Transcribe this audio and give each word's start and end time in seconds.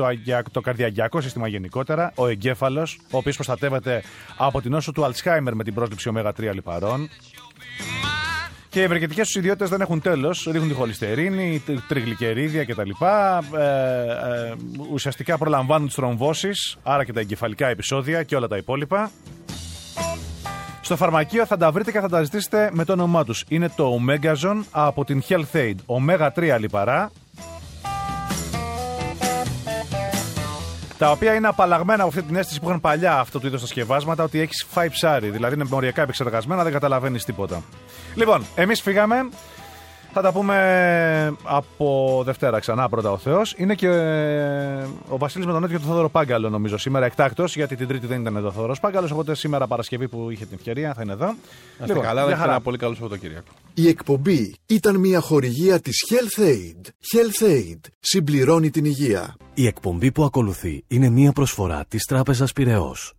το, 0.00 0.42
το 0.50 0.60
καρδιακό 0.60 1.20
σύστημα 1.20 1.48
γενικότερα, 1.48 2.12
ο 2.14 2.26
εγκέφαλος, 2.26 2.98
ο 3.10 3.16
οποίος 3.16 3.34
προστατεύεται 3.34 4.02
από 4.36 4.60
την 4.60 4.74
όσο 4.74 4.92
του 4.92 5.04
Αλτσχάιμερ 5.04 5.54
με 5.54 5.64
την 5.64 5.74
πρόσληψη 5.74 6.10
ω3 6.14 6.50
λιπαρών. 6.52 7.08
Και 8.68 8.80
οι 8.80 8.82
ευεργετικέ 8.82 9.22
τους 9.22 9.34
ιδιότητες 9.34 9.68
δεν 9.68 9.80
έχουν 9.80 10.00
τέλος. 10.00 10.48
Ρίχνουν 10.50 10.68
τη 10.68 10.74
χολυστερίνη, 10.74 11.62
τριγλικερίδια 11.88 12.64
κτλ. 12.64 12.90
Ε, 13.56 13.60
ε, 13.60 14.54
ουσιαστικά 14.92 15.38
προλαμβάνουν 15.38 15.86
τις 15.86 15.96
τρομβώσει, 15.96 16.50
άρα 16.82 17.04
και 17.04 17.12
τα 17.12 17.20
εγκεφαλικά 17.20 17.66
επεισόδια 17.66 18.22
και 18.22 18.36
όλα 18.36 18.48
τα 18.48 18.56
υπόλοιπα. 18.56 19.10
Στο 20.80 20.96
φαρμακείο 20.96 21.46
θα 21.46 21.56
τα 21.56 21.70
βρείτε 21.70 21.90
και 21.90 22.00
θα 22.00 22.08
τα 22.08 22.22
ζητήσετε 22.22 22.70
με 22.72 22.84
το 22.84 22.92
όνομά 22.92 23.24
τους. 23.24 23.44
Είναι 23.48 23.68
το 23.76 23.98
Omegazone 24.00 24.62
από 24.70 25.04
την 25.04 25.22
Health 25.28 25.52
Aid. 25.52 25.74
Omega 25.86 26.28
3 26.34 26.56
λιπαρά. 26.60 27.10
Τα 31.00 31.10
οποία 31.10 31.34
είναι 31.34 31.48
απαλλαγμένα 31.48 32.02
από 32.02 32.08
αυτή 32.08 32.22
την 32.22 32.36
αίσθηση 32.36 32.60
που 32.60 32.68
είχαν 32.68 32.80
παλιά 32.80 33.18
αυτό 33.18 33.40
του 33.40 33.46
είδου 33.46 33.58
τα 33.58 33.66
σκευάσματα, 33.66 34.24
ότι 34.24 34.40
έχεις 34.40 34.66
φάει 34.70 34.88
ψάρι. 34.88 35.30
Δηλαδή 35.30 35.54
είναι 35.54 35.64
μοριακά 35.64 36.02
επεξεργασμένα, 36.02 36.62
δεν 36.62 36.72
καταλαβαίνεις 36.72 37.24
τίποτα. 37.24 37.62
Λοιπόν, 38.14 38.44
εμείς 38.54 38.80
φύγαμε. 38.80 39.16
Θα 40.12 40.20
τα 40.20 40.32
πούμε 40.32 41.36
από 41.42 42.22
Δευτέρα 42.24 42.58
ξανά, 42.58 42.88
πρώτα 42.88 43.10
ο 43.10 43.18
Θεός. 43.18 43.54
Είναι 43.56 43.74
και 43.74 43.86
ε, 43.86 44.86
ο 45.08 45.18
Βασίλης 45.18 45.46
με 45.46 45.52
τον 45.52 45.62
Έτοιμο 45.62 45.78
και 45.78 45.84
τον 45.84 45.92
Θόδωρο 45.92 46.08
Πάγκαλο, 46.08 46.48
νομίζω, 46.48 46.78
σήμερα 46.78 47.06
εκτάκτος, 47.06 47.56
γιατί 47.56 47.76
την 47.76 47.88
Τρίτη 47.88 48.06
δεν 48.06 48.20
ήταν 48.20 48.36
εδώ 48.36 48.48
ο 48.48 48.52
Θόδωρος 48.52 48.80
Πάγκαλος. 48.80 49.10
Οπότε 49.10 49.34
σήμερα 49.34 49.66
Παρασκευή 49.66 50.08
που 50.08 50.30
είχε 50.30 50.44
την 50.44 50.56
ευκαιρία 50.58 50.94
θα 50.94 51.02
είναι 51.02 51.12
εδώ. 51.12 51.34
Να 51.78 51.86
λοιπόν, 51.86 52.02
καλά, 52.02 52.26
δεν 52.26 52.40
ένα 52.42 52.60
πολύ 52.60 52.78
καλό 52.78 52.94
Σαββατοκύριακο. 52.94 53.48
Η 53.74 53.88
εκπομπή 53.88 54.54
ήταν 54.66 54.96
μια 54.96 55.20
χορηγία 55.20 55.80
της 55.80 55.96
Health 56.10 56.40
Aid. 56.40 56.88
Health 57.14 57.48
Aid 57.50 57.80
συμπληρώνει 58.00 58.70
την 58.70 58.84
υγεία. 58.84 59.36
Η 59.54 59.66
εκπομπή 59.66 60.12
που 60.12 60.24
ακολουθεί 60.24 60.84
είναι 60.88 61.08
μια 61.08 61.32
προσφορά 61.32 61.84
της 61.88 62.04
Τράπεζας 62.04 62.52
Πυραιός. 62.52 63.14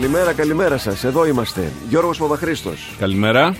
Καλημέρα, 0.00 0.32
καλημέρα 0.32 0.78
σας. 0.78 1.04
Εδώ 1.04 1.26
είμαστε. 1.26 1.72
Γιώργος 1.88 2.18
Παπαχρήστος. 2.18 2.94
Καλημέρα. 2.98 3.56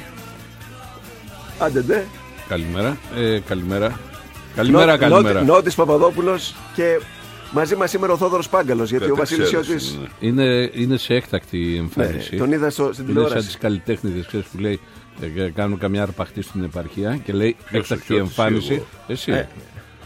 Άντε, 1.58 1.80
ντε. 1.80 2.04
Καλημέρα. 2.48 2.96
Ε, 3.16 3.38
καλημέρα. 3.38 3.98
Καλημέρα, 4.56 4.92
Νό, 4.92 4.98
καλημέρα. 4.98 5.42
Νότι 5.42 5.70
Παπαδόπουλος 5.70 6.54
και 6.74 7.00
μαζί 7.52 7.76
μας 7.76 7.90
σήμερα 7.90 8.12
ο 8.12 8.16
Θόδωρος 8.16 8.48
Πάγκαλος. 8.48 8.90
Γιατί 8.90 9.10
ο 9.10 9.14
Βασίλης 9.16 9.50
Ιώτη. 9.50 9.72
Ναι. 9.72 10.08
Είναι, 10.20 10.70
είναι 10.74 10.96
σε 10.96 11.14
έκτακτη 11.14 11.76
εμφάνιση. 11.76 12.28
Ναι, 12.34 12.38
τον 12.40 12.52
είδα 12.52 12.70
στο, 12.70 12.90
στην 12.92 13.06
τηλεόραση. 13.06 13.32
Είναι 13.32 13.42
σαν 13.42 13.50
τις 13.50 13.60
καλλιτέχνηδε 13.60 14.26
που 14.30 14.58
λέει 14.58 14.80
ε, 15.36 15.50
κάνουν 15.54 15.78
καμιά 15.78 16.02
αρπαχτή 16.02 16.42
στην 16.42 16.64
επαρχία 16.64 17.20
και 17.24 17.32
λέει 17.32 17.56
έκτακτη 17.70 18.16
εμφάνιση. 18.16 18.82
Εσύ. 19.06 19.32
Ε, 19.32 19.48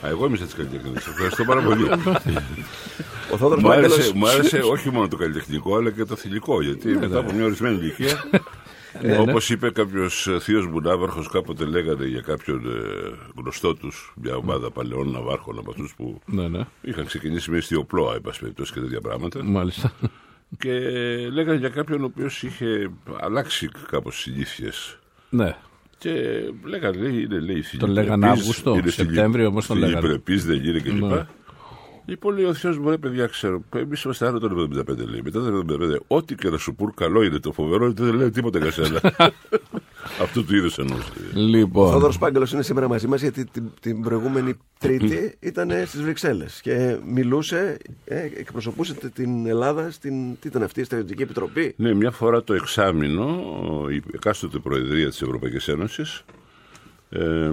Α, 0.04 0.08
εγώ 0.08 0.26
είμαι 0.26 0.36
τη 0.36 0.54
καλλιτεχνική. 0.56 0.96
Ευχαριστώ 0.96 1.44
πάρα 1.44 1.62
πολύ. 1.62 1.88
Ο 3.32 3.36
Θόδωρος 3.36 3.62
μου, 3.62 3.70
άρεσε, 3.72 4.12
μου 4.14 4.28
άρεσε 4.28 4.58
όχι 4.58 4.90
μόνο 4.90 5.08
το 5.08 5.16
καλλιτεχνικό, 5.16 5.76
αλλά 5.76 5.90
και 5.90 6.04
το 6.04 6.16
θηλυκό. 6.16 6.62
Γιατί 6.62 6.88
ναι, 6.88 6.94
μετά 6.94 7.06
ναι. 7.06 7.18
από 7.18 7.32
μια 7.32 7.44
ορισμένη 7.44 7.76
ηλικία, 7.76 8.24
ναι, 9.02 9.18
όπως 9.18 9.50
είπε 9.50 9.70
κάποιος 9.70 10.28
θείος 10.40 10.68
Μπουνάβαρχο, 10.68 11.24
κάποτε 11.32 11.64
λέγανε 11.64 12.06
για 12.06 12.20
κάποιον 12.20 12.66
ε, 12.66 12.80
γνωστό 13.36 13.74
τους, 13.74 14.14
μια 14.16 14.36
ομάδα 14.36 14.70
παλαιών 14.70 15.10
ναυάρχων 15.10 15.58
από 15.58 15.70
αυτούς 15.70 15.94
που 15.96 16.20
είχαν 16.80 17.06
ξεκινήσει 17.06 17.50
με 17.50 17.56
ιστιοπλώα, 17.56 18.14
εν 18.14 18.20
πάση 18.20 18.40
περιπτώσει 18.40 18.72
και 18.72 18.80
τέτοια 18.80 19.00
πράγματα. 19.00 19.44
Μάλιστα. 19.44 19.92
Και 20.58 20.70
λέγανε 21.32 21.58
για 21.58 21.68
κάποιον 21.68 22.02
ο 22.02 22.04
οποίος 22.04 22.42
είχε 22.42 22.90
αλλάξει 23.20 23.68
κάπως 23.90 24.20
συνήθειες. 24.20 24.98
Ναι. 25.30 25.56
Και 25.98 26.10
λέγανε, 26.64 26.96
λέει, 26.96 27.22
είναι 27.22 27.38
λέει 27.38 27.64
Τον 27.78 27.90
λέγανε 27.90 28.28
Αύγουστο, 28.28 28.80
Σεπτέμβριο 28.86 29.46
όμως 29.46 29.66
τον 29.66 29.78
λέγανε. 29.78 30.00
Φιλιππρεπή 30.00 30.40
δεν 30.40 30.56
γίνει 30.56 30.80
κλπ. 30.80 31.02
Ναι. 31.02 31.26
Λοιπόν, 32.06 32.34
λέει 32.34 32.44
ο 32.44 32.54
Θεός 32.54 32.78
μου, 32.78 32.90
ρε 32.90 32.96
παιδιά, 32.96 33.26
ξέρω. 33.26 33.62
Εμείς 33.76 34.02
είμαστε 34.02 34.26
άνω 34.26 34.38
των 34.38 34.70
75, 34.78 34.96
λέει. 34.96 35.20
Μετά 35.24 35.40
το 35.40 35.64
75, 35.68 35.96
ό,τι 36.06 36.34
και 36.34 36.48
να 36.48 36.58
σου 36.58 36.74
πούν, 36.74 36.94
καλό 36.94 37.22
είναι 37.22 37.38
το 37.38 37.52
φοβερό, 37.52 37.92
δεν 37.92 38.14
λέει 38.14 38.30
τίποτα 38.30 38.58
για 38.58 38.70
σένα. 38.70 39.00
Αυτού 40.20 40.44
του 40.44 40.56
είδους 40.56 40.78
εννοούσε. 40.78 41.12
Λοιπόν. 41.34 41.86
Ο 41.88 41.90
Θόδωρος 41.90 42.18
Πάγκαλο 42.18 42.48
είναι 42.52 42.62
σήμερα 42.62 42.88
μαζί 42.88 43.06
μας 43.06 43.20
γιατί 43.20 43.44
την, 43.44 43.70
την 43.80 44.02
προηγούμενη 44.02 44.54
Τρίτη 44.78 45.34
ήταν 45.40 45.70
στις 45.86 46.02
Βρυξέλλες 46.02 46.60
και 46.60 46.96
μιλούσε, 47.06 47.76
ε, 48.04 48.18
εκπροσωπούσε 48.18 48.94
την 48.94 49.46
Ελλάδα 49.46 49.90
στην. 49.90 50.38
Τι 50.40 50.48
ήταν 50.48 50.62
αυτή 50.62 50.80
η 50.80 50.84
Στρατιωτική 50.84 51.22
Επιτροπή. 51.22 51.74
Ναι, 51.76 51.94
μια 51.94 52.10
φορά 52.10 52.42
το 52.42 52.54
εξάμεινο 52.54 53.44
η 53.90 54.02
εκάστοτε 54.12 54.58
Προεδρία 54.58 55.08
της 55.08 55.22
Ευρωπαϊκής 55.22 55.68
Ένωσης 55.68 56.24
ε, 57.08 57.50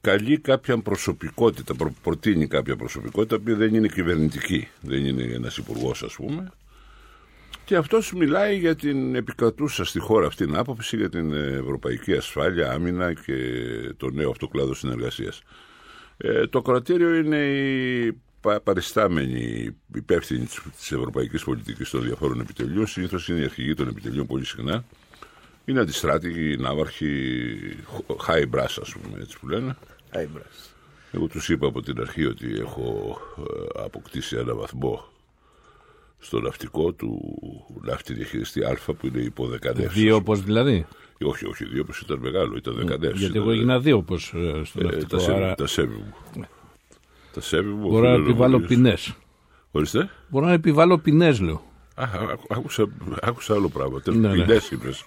καλεί 0.00 0.38
κάποια 0.38 0.78
προσωπικότητα, 0.78 1.74
προ, 1.74 1.94
προτείνει 2.02 2.46
κάποια 2.46 2.76
προσωπικότητα 2.76 3.38
που 3.38 3.56
δεν 3.56 3.74
είναι 3.74 3.88
κυβερνητική, 3.88 4.68
δεν 4.80 5.04
είναι 5.04 5.22
ένας 5.22 5.56
υπουργός, 5.56 6.02
ας 6.02 6.14
πούμε 6.14 6.52
και 7.70 7.76
αυτός 7.76 8.12
μιλάει 8.12 8.58
για 8.58 8.74
την 8.74 9.14
επικρατούσα 9.14 9.84
στη 9.84 9.98
χώρα 9.98 10.26
αυτή 10.26 10.44
την 10.46 10.56
άποψη 10.56 10.96
για 10.96 11.08
την 11.08 11.32
ευρωπαϊκή 11.32 12.12
ασφάλεια, 12.12 12.72
άμυνα 12.72 13.12
και 13.12 13.34
το 13.96 14.10
νέο 14.10 14.30
αυτό 14.30 14.48
κλάδο 14.48 14.74
συνεργασίας. 14.74 15.42
Ε, 16.16 16.46
το 16.46 16.62
κρατήριο 16.62 17.14
είναι 17.14 17.36
η 17.36 18.20
πα- 18.40 18.60
παριστάμενη 18.60 19.76
υπεύθυνη 19.94 20.44
της, 20.44 20.60
της 20.76 20.92
ευρωπαϊκής 20.92 21.44
πολιτικής 21.44 21.90
των 21.90 22.02
διαφόρων 22.02 22.40
επιτελείων. 22.40 22.86
Συνήθως 22.86 23.28
είναι 23.28 23.40
η 23.40 23.44
αρχηγή 23.44 23.74
των 23.74 23.88
επιτελείων 23.88 24.26
πολύ 24.26 24.44
συχνά. 24.44 24.84
Είναι 25.64 25.80
αντιστράτηγοι, 25.80 26.56
ναύαρχοι, 26.56 27.08
high 28.26 28.44
brass 28.54 28.78
ας 28.80 28.92
πούμε 28.92 29.18
έτσι 29.20 29.38
που 29.38 29.48
λένε. 29.48 29.76
Άιμπρας. 30.10 30.74
Εγώ 31.12 31.26
τους 31.26 31.48
είπα 31.48 31.66
από 31.66 31.82
την 31.82 32.00
αρχή 32.00 32.24
ότι 32.24 32.58
έχω 32.58 33.18
ε, 33.38 33.82
αποκτήσει 33.82 34.36
ένα 34.36 34.54
βαθμό 34.54 35.08
στο 36.20 36.40
ναυτικό 36.40 36.92
του 36.92 37.20
ναύτη 37.82 38.14
διαχειριστή 38.14 38.64
Α 38.64 38.78
που 38.98 39.06
είναι 39.06 39.20
υπό 39.20 39.46
δεκανεύσεως. 39.46 39.94
Δύο 39.94 40.16
όπως 40.16 40.42
δηλαδή; 40.42 40.86
Όχι, 41.24 41.46
όχι, 41.46 41.64
δύο 41.64 41.80
όπως 41.82 42.00
ήταν 42.00 42.18
μεγάλο, 42.18 42.56
ήταν 42.56 42.74
δεκανεύσεως. 42.74 43.18
Γιατί 43.18 43.32
ήταν- 43.32 43.42
εγώ 43.42 43.50
έγινα 43.52 43.80
δύο 43.80 43.96
όπως 43.96 44.24
στο 44.64 44.80
ε, 44.80 44.82
ναυτικό. 44.82 45.06
τα, 45.08 45.18
σέβη, 45.18 45.36
άρα 45.42 45.54
τα 45.54 45.66
σέβη 45.66 45.94
μου. 45.94 46.14
Τα 47.32 47.40
σέβη 47.40 47.68
μου. 47.70 47.88
μπορώ 47.88 48.06
να 48.08 48.12
οφείλω 48.12 48.28
επιβάλλω 48.28 48.52
χωρίς- 48.54 48.68
ποινές. 48.68 49.14
Ορίστε. 49.70 50.10
Μπορώ 50.28 50.46
να 50.46 50.52
επιβάλλω 50.52 50.98
ποινές, 50.98 51.40
λέω. 51.40 51.62
Α, 51.94 52.04
άκου- 52.12 52.52
άκουσα, 52.52 52.88
άκουσα 53.20 53.54
άλλο 53.54 53.68
πράγμα. 53.68 54.02
Ναι, 54.06 54.28
ναι. 54.28 54.32
Ποινές 54.44 54.70
είπες. 54.70 55.04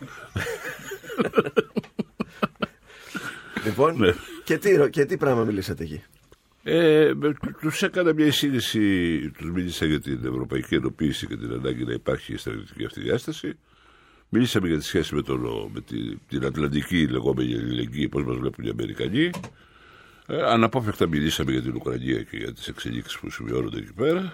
Λοιπόν, 3.66 3.98
Ναι. 3.98 4.14
και, 4.44 4.58
τι, 4.58 4.76
ρω- 4.76 4.88
και 4.90 5.06
τι 5.06 5.18
πράγμα 5.18 5.44
μιλήσατε 5.44 5.84
εκεί; 5.84 6.04
Ε, 6.64 7.14
του 7.62 7.72
έκανα 7.80 8.14
μια 8.14 8.26
εισήγηση, 8.26 9.30
τους 9.38 9.52
μίλησα 9.52 9.86
για 9.86 10.00
την 10.00 10.20
ευρωπαϊκή 10.26 10.76
ενοποίηση 10.76 11.28
και 11.28 11.38
την 11.38 11.52
ανάγκη 11.52 11.86
να 11.86 11.94
υπάρχει 11.94 12.34
η 12.34 12.38
στρατιωτική 12.38 12.86
αυτή 12.86 13.02
διάσταση. 13.02 13.58
Μίλησαμε 14.30 14.68
για 14.68 14.78
τη 14.78 14.84
σχέση 14.84 15.16
με, 15.16 15.22
τον, 15.22 15.42
με 15.74 15.82
τη, 15.82 16.16
την 16.16 16.46
Ατλαντική 16.46 17.08
λεγόμενη 17.08 17.54
αλληλεγγύη, 17.54 18.10
πώς 18.10 18.24
μας 18.24 18.38
βλέπουν 18.38 18.66
οι 18.66 18.70
Αμερικανοί. 18.70 19.30
Ε, 20.28 20.44
αναπόφευκτα 20.44 21.08
μιλήσαμε 21.08 21.52
για 21.52 21.62
την 21.62 21.76
Ουκρανία 21.76 22.24
και 22.24 22.38
για 22.38 22.54
τις 22.54 22.68
εξελίξεις 22.68 23.20
που 23.20 23.30
σημειώνονται 23.30 23.78
εκεί 23.78 23.94
πέρα. 23.94 24.34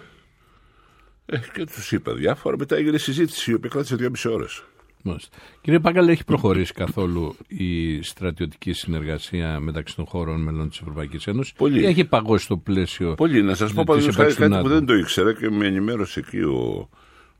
Ε, 1.26 1.38
και 1.54 1.66
τους 1.66 1.92
είπα 1.92 2.14
διάφορα. 2.14 2.58
Μετά 2.58 2.76
έγινε 2.76 2.98
συζήτηση, 2.98 3.52
η 3.52 3.54
οποία 3.54 3.70
κράτησε 3.70 3.96
δύο 3.96 4.10
μισή 4.10 4.30
ώρες. 4.30 4.64
Μάλιστα. 5.04 5.38
Κύριε 5.62 5.80
Πάγκαλα, 5.80 6.12
έχει 6.12 6.24
προχωρήσει 6.24 6.74
καθόλου 6.74 7.36
η 7.48 8.01
στρατιωτική 8.01 8.74
συνεργασία 8.74 9.60
μεταξύ 9.60 9.96
των 9.96 10.06
χώρων 10.06 10.42
μελών 10.42 10.69
της 10.69 10.80
Ευρωπαϊκής 10.80 11.28
Ένωσης. 11.28 11.54
Πολύ. 11.54 11.81
Ή 11.81 11.86
έχει 11.86 12.06
παγώσει 12.06 12.48
το 12.48 12.57
πλαίσιο. 12.57 13.16
Πολύ. 13.16 13.42
Να 13.42 13.56
σας 13.56 13.74
πω 13.74 13.81
της 13.81 13.86
παραδείγματο 13.86 14.18
χάρη 14.18 14.31
ύπαρξης 14.31 14.36
του 14.36 14.42
κάτι 14.42 14.62
που 14.62 14.68
ΝΑΤΟ. 14.68 14.75
δεν 14.75 14.86
το 14.86 14.94
ήξερα 14.94 15.34
και 15.34 15.50
με 15.50 15.66
ενημέρωσε 15.68 16.19
εκεί 16.19 16.40
ο, 16.40 16.90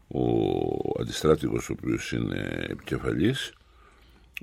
ο 0.08 0.22
αντιστράτηγος 1.02 1.70
ο 1.70 1.76
οποίος 1.78 2.12
είναι 2.12 2.66
επικεφαλής. 2.70 3.54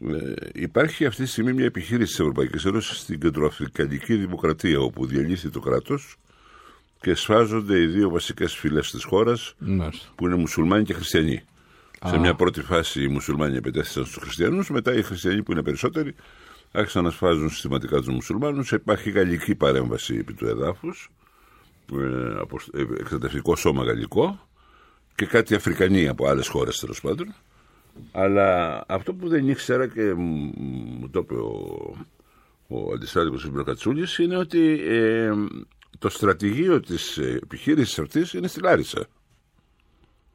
Ε, 0.09 0.33
υπάρχει 0.53 1.07
αυτή 1.07 1.23
τη 1.23 1.29
στιγμή 1.29 1.53
μια 1.53 1.65
επιχείρηση 1.65 2.11
της 2.11 2.21
Ευρωπαϊκής 2.21 2.65
Ένωσης 2.65 2.99
στην 2.99 3.21
Κεντροαφρικανική 3.21 4.15
Δημοκρατία 4.15 4.81
όπου 4.81 5.07
διαλύθη 5.07 5.51
το 5.51 5.61
κράτος 5.61 6.17
και 7.01 7.15
σφάζονται 7.15 7.81
οι 7.81 7.87
δύο 7.87 8.11
βασικές 8.11 8.55
φυλές 8.55 8.91
της 8.91 9.05
χώρας 9.05 9.55
Μάλιστα. 9.59 10.07
που 10.15 10.27
είναι 10.27 10.37
μουσουλμάνοι 10.37 10.85
και 10.85 10.93
χριστιανοί. 10.93 11.43
Σε 12.05 12.19
μια 12.19 12.35
πρώτη 12.35 12.63
φάση 12.63 13.03
οι 13.03 13.09
μουσουλμάνοι 13.09 13.57
επιτέθησαν 13.57 14.05
στους 14.05 14.23
χριστιανούς, 14.23 14.71
μετά 14.71 14.95
οι 14.95 15.03
χριστιανοί 15.03 15.43
που 15.43 15.53
είναι 15.53 15.63
περισσότεροι 15.63 16.15
άρχισαν 16.73 17.05
να 17.05 17.11
σφάζουν 17.11 17.51
συστηματικά 17.51 17.97
τους 17.97 18.09
μουσουλμάνους. 18.09 18.73
Υπάρχει 18.73 19.11
γαλλική 19.11 19.55
παρέμβαση 19.55 20.15
επί 20.17 20.33
του 20.35 20.47
εδάφους, 20.47 21.11
ε, 21.93 22.35
από- 22.41 22.61
ε, 22.73 22.81
εκστρατευτικό 23.01 23.57
σώμα 23.57 23.85
γαλλικό 23.85 24.49
και 25.15 25.27
κάτι 25.27 25.55
Αφρικανοί 25.55 26.09
από 26.09 26.27
άλλες 26.29 26.49
χώρες 26.49 26.79
τέλος 26.79 27.01
πάντων. 27.01 27.35
Αλλά 28.13 28.85
αυτό 28.89 29.15
που 29.15 29.29
δεν 29.29 29.49
ήξερα 29.49 29.87
και 29.87 30.15
μου 30.15 30.53
μου 31.01 31.09
το 31.11 31.19
είπε 31.19 31.35
ο, 31.35 31.95
ο 32.69 32.93
αντιστράτηγος 32.95 33.43
του 33.43 33.51
Μπροκατσούλης 33.51 34.19
είναι 34.19 34.37
ότι 34.37 34.81
ε, 34.89 35.33
το 35.99 36.09
στρατηγείο 36.09 36.81
της 36.81 37.17
ε, 37.19 37.39
επιχείρησης 37.43 37.99
αυτής 37.99 38.33
είναι 38.33 38.49
στη 38.49 38.61
Λάρισα. 38.61 39.07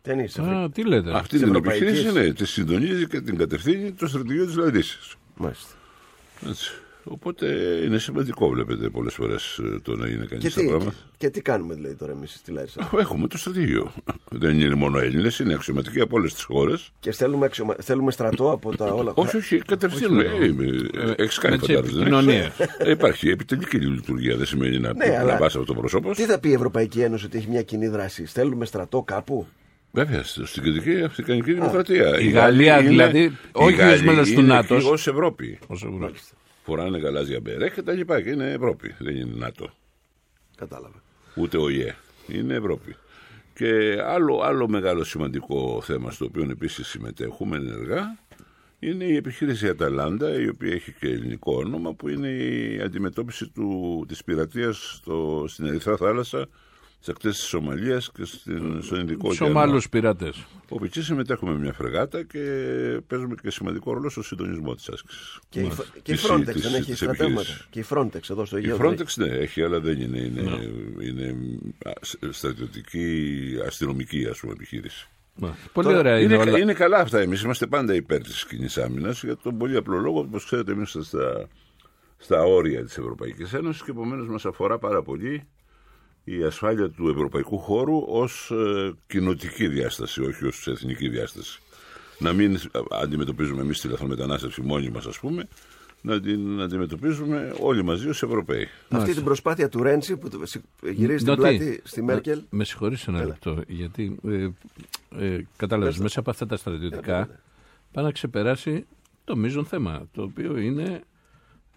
Δεν 0.03 0.19
είσαι. 0.19 0.41
Α, 0.41 0.69
τι 0.69 0.83
λέτε. 0.87 1.11
Αυτή 1.15 1.29
Της 1.29 1.39
την 1.39 1.47
Ευρωπαϊκής. 1.47 1.87
επιχείρηση 1.87 2.13
ναι, 2.27 2.33
τη 2.33 2.45
συντονίζει 2.45 3.07
και 3.07 3.21
την 3.21 3.37
κατευθύνει 3.37 3.91
το 3.91 4.07
στρατηγείο 4.07 4.45
της 4.45 4.55
Λαρίσης. 4.55 5.15
Μάλιστα. 5.35 5.73
Έτσι. 6.49 6.71
Οπότε 7.03 7.45
είναι 7.85 7.97
σημαντικό, 7.97 8.49
βλέπετε, 8.49 8.89
πολλές 8.89 9.13
φορές 9.13 9.59
το 9.81 9.95
να 9.95 10.07
είναι 10.07 10.25
κανείς 10.25 10.43
Και 10.43 10.49
τα 10.55 10.61
τι, 10.61 10.67
πράγματα. 10.67 10.93
και 11.17 11.29
τι 11.29 11.41
κάνουμε 11.41 11.73
δηλαδή 11.73 11.95
τώρα 11.95 12.11
εμείς 12.11 12.33
στη 12.33 12.51
Λάρισα; 12.51 12.89
Έχουμε 12.99 13.27
το 13.27 13.37
στρατηγείο. 13.37 13.91
Δεν 14.29 14.59
είναι 14.59 14.75
μόνο 14.75 14.99
Έλληνες, 14.99 15.39
είναι 15.39 15.53
αξιωματικοί 15.53 15.99
από 15.99 16.15
όλες 16.17 16.33
τις 16.33 16.43
χώρες. 16.43 16.91
και 16.99 17.11
στέλνουμε, 17.11 17.45
αξιωμα... 17.45 17.75
στέλνουμε 17.79 18.11
στρατό 18.11 18.51
από 18.51 18.75
τα 18.75 18.85
όλα. 18.93 19.11
Όχι, 19.15 19.37
όχι, 19.37 19.57
κατευθύνουμε. 19.57 20.23
Έχεις 21.17 21.37
κάνει 21.37 21.55
με 21.55 21.61
τις 21.65 21.75
φαντάζομαι. 21.75 21.81
δεν 21.81 22.13
επικοινωνίες. 22.13 22.45
έχεις; 22.59 22.75
Ε, 22.77 22.89
Υπάρχει 22.91 23.29
επιτελική 23.29 23.77
λειτουργία, 23.77 24.37
δεν 24.37 24.45
σημαίνει 24.45 24.79
να, 24.79 24.93
Ναι, 24.93 25.05
να 25.05 25.19
αλλά- 25.19 25.35
πας 25.37 25.55
από 25.55 25.65
το 25.65 25.73
πρόσωπο. 25.73 26.13
Τι 26.13 26.23
θα 26.25 26.39
πει 26.39 26.49
η 26.49 26.53
Ευρωπαϊκή 26.53 27.01
Ένωση 27.01 27.25
ότι 27.25 27.37
έχει 27.37 27.49
μια 27.49 27.61
κοινή 27.63 27.87
δράση; 27.87 28.25
Στέλνουμε 28.25 28.65
στρατό 28.65 29.01
κάπου; 29.01 29.47
Βέβαια, 29.91 30.23
στο- 30.23 30.45
στην 30.45 30.63
Κεντρική 30.63 31.01
Αφρικανική 31.03 31.53
Δημοκρατία. 31.53 32.19
η 32.19 32.29
Γαλλία 32.29 32.81
δηλαδή, 32.81 33.37
όχι 33.51 33.81
ως 33.81 34.01
μέλος 34.01 34.31
τους 34.31 34.43
ΝΑΤΟ. 34.45 34.75
Ω 34.75 34.93
Ευρώπη. 34.93 35.59
Όσο 35.67 35.91
βρω. 35.91 36.11
Φοράνε 36.63 36.97
γαλάζια 36.97 37.39
μπερέ 37.39 37.69
και 37.69 37.81
τα 37.81 37.93
λοιπά. 37.93 38.21
Και 38.21 38.29
είναι 38.29 38.51
Ευρώπη, 38.51 38.95
δεν 38.99 39.15
είναι 39.15 39.33
ΝΑΤΟ. 39.35 39.69
Κατάλαβα. 40.55 41.01
Ούτε 41.35 41.57
ο 41.57 41.69
ΙΕ. 41.69 41.95
Είναι 42.27 42.53
Ευρώπη. 42.53 42.95
Και 43.53 43.97
άλλο, 44.05 44.41
άλλο 44.43 44.67
μεγάλο 44.67 45.03
σημαντικό 45.03 45.81
θέμα 45.83 46.11
στο 46.11 46.25
οποίο 46.25 46.47
επίσης 46.51 46.87
συμμετέχουμε 46.87 47.57
ενεργά 47.57 48.17
είναι 48.79 49.03
η 49.03 49.15
επιχείρηση 49.15 49.67
Αταλάντα, 49.67 50.39
η 50.39 50.47
οποία 50.47 50.73
έχει 50.73 50.91
και 50.99 51.07
ελληνικό 51.07 51.53
όνομα, 51.55 51.93
που 51.93 52.07
είναι 52.09 52.27
η 52.27 52.81
αντιμετώπιση 52.81 53.47
του, 53.49 54.05
της 54.07 54.23
πειρατείας 54.23 54.93
στο, 54.95 55.45
στην 55.47 55.65
Ερυθρά 55.65 55.97
Θάλασσα, 55.97 56.47
στις 57.03 57.09
ακτές 57.13 57.35
της 57.37 57.45
Σομαλίας 57.47 58.11
και 58.11 58.25
στην, 58.25 58.81
στον 58.81 58.99
Ινδικό 58.99 59.29
ωκεανό. 59.29 59.53
Σομάλου 59.53 59.81
πειρατές. 59.91 60.45
Όπου 60.69 60.85
εκεί 60.85 61.01
συμμετέχουμε 61.01 61.51
με 61.51 61.59
μια 61.59 61.73
φρεγάτα 61.73 62.23
και 62.23 62.39
παίζουμε 63.07 63.35
και 63.41 63.49
σημαντικό 63.51 63.93
ρόλο 63.93 64.09
στο 64.09 64.23
συντονισμό 64.23 64.75
της 64.75 64.89
άσκησης. 64.89 65.39
Και 65.49 65.59
η, 65.59 65.71
και 66.01 66.11
η 66.11 66.15
Της- 66.15 66.29
Frontex 66.31 66.45
της- 66.53 66.61
δεν 66.61 66.73
έχει 66.73 66.85
της 66.85 66.97
στρατεύματα. 66.97 67.39
επιχείρησης. 67.41 67.67
Και 67.69 67.79
η 67.79 67.85
Frontex 67.89 68.29
εδώ 68.29 68.45
στο 68.45 68.57
Η 68.57 68.59
Αιγαίο. 68.59 68.77
Frontex 68.81 69.05
ναι, 69.15 69.25
έχει, 69.27 69.63
αλλά 69.63 69.79
δεν 69.79 70.01
είναι. 70.01 70.17
Είναι, 70.19 70.41
είναι 71.01 71.35
α, 71.85 71.91
στρατιωτική, 72.29 73.39
αστυνομική 73.65 74.27
ας 74.29 74.39
πούμε, 74.39 74.53
επιχείρηση. 74.53 75.07
Πολύ 75.73 75.87
Τώρα, 75.87 75.99
ωραία 75.99 76.19
είναι, 76.19 76.33
είναι 76.33 76.43
όλα. 76.43 76.59
είναι 76.59 76.73
καλά 76.73 76.97
αυτά. 76.97 77.19
Εμείς 77.19 77.41
είμαστε 77.41 77.67
πάντα 77.67 77.93
υπέρ 77.95 78.21
της 78.21 78.45
κοινής 78.45 78.77
άμυνας 78.77 79.23
για 79.23 79.37
τον 79.37 79.57
πολύ 79.57 79.75
απλό 79.77 79.97
λόγο 79.97 80.17
ότι, 80.19 80.27
όπως 80.27 80.45
ξέρετε, 80.45 80.71
εμείς 80.71 80.93
είμαστε 80.93 81.17
στα, 81.17 81.47
στα 82.17 82.43
όρια 82.43 82.83
της 82.83 82.97
Ευρωπαϊκής 82.97 83.53
Ένωσης 83.53 83.83
και 83.83 83.91
επομένως 83.91 84.27
μας 84.27 84.45
αφορά 84.45 84.77
πάρα 84.79 85.01
πολύ 85.03 85.43
η 86.23 86.43
ασφάλεια 86.43 86.89
του 86.89 87.09
ευρωπαϊκού 87.09 87.57
χώρου 87.57 88.03
ως 88.07 88.51
ε, 88.51 88.91
κοινοτική 89.07 89.67
διάσταση, 89.67 90.21
όχι 90.21 90.45
ως 90.45 90.67
εθνική 90.67 91.09
διάσταση. 91.09 91.59
Να 92.19 92.33
μην 92.33 92.57
αντιμετωπίζουμε 92.89 93.61
εμείς 93.61 93.81
τη 93.81 93.87
λαθρομετανάστευση 93.87 94.61
μόνοι 94.61 94.89
μας, 94.89 95.05
ας 95.05 95.19
πούμε, 95.19 95.47
να 96.01 96.19
την 96.19 96.61
αντιμετωπίζουμε 96.61 97.53
όλοι 97.59 97.83
μαζί 97.83 98.09
ως 98.09 98.23
Ευρωπαίοι. 98.23 98.67
Αυτή 98.89 99.13
την 99.13 99.23
προσπάθεια 99.23 99.69
του 99.69 99.83
Ρέντσι 99.83 100.17
που 100.17 100.29
το- 100.29 100.45
σι- 100.45 100.63
γυρίζει 100.81 101.23
την 101.25 101.35
Ντότι, 101.35 101.41
πλάτη 101.41 101.81
στη 101.83 102.03
Μέρκελ. 102.03 102.37
Με, 102.37 102.45
με 102.49 102.63
συγχωρείς 102.63 103.07
ένα 103.07 103.25
λεπτό, 103.25 103.61
γιατί 103.67 104.17
ε, 104.27 104.49
ε, 105.25 105.45
κατάλαβες, 105.57 105.97
μέσα 105.97 106.19
από 106.19 106.29
αυτά 106.29 106.45
τα 106.45 106.57
στρατιωτικά 106.57 107.29
πάει 107.91 108.03
να 108.05 108.11
ξεπεράσει 108.11 108.85
το 109.23 109.35
μείζον 109.35 109.65
θέμα, 109.65 110.07
το 110.13 110.21
οποίο 110.21 110.57
είναι 110.57 111.01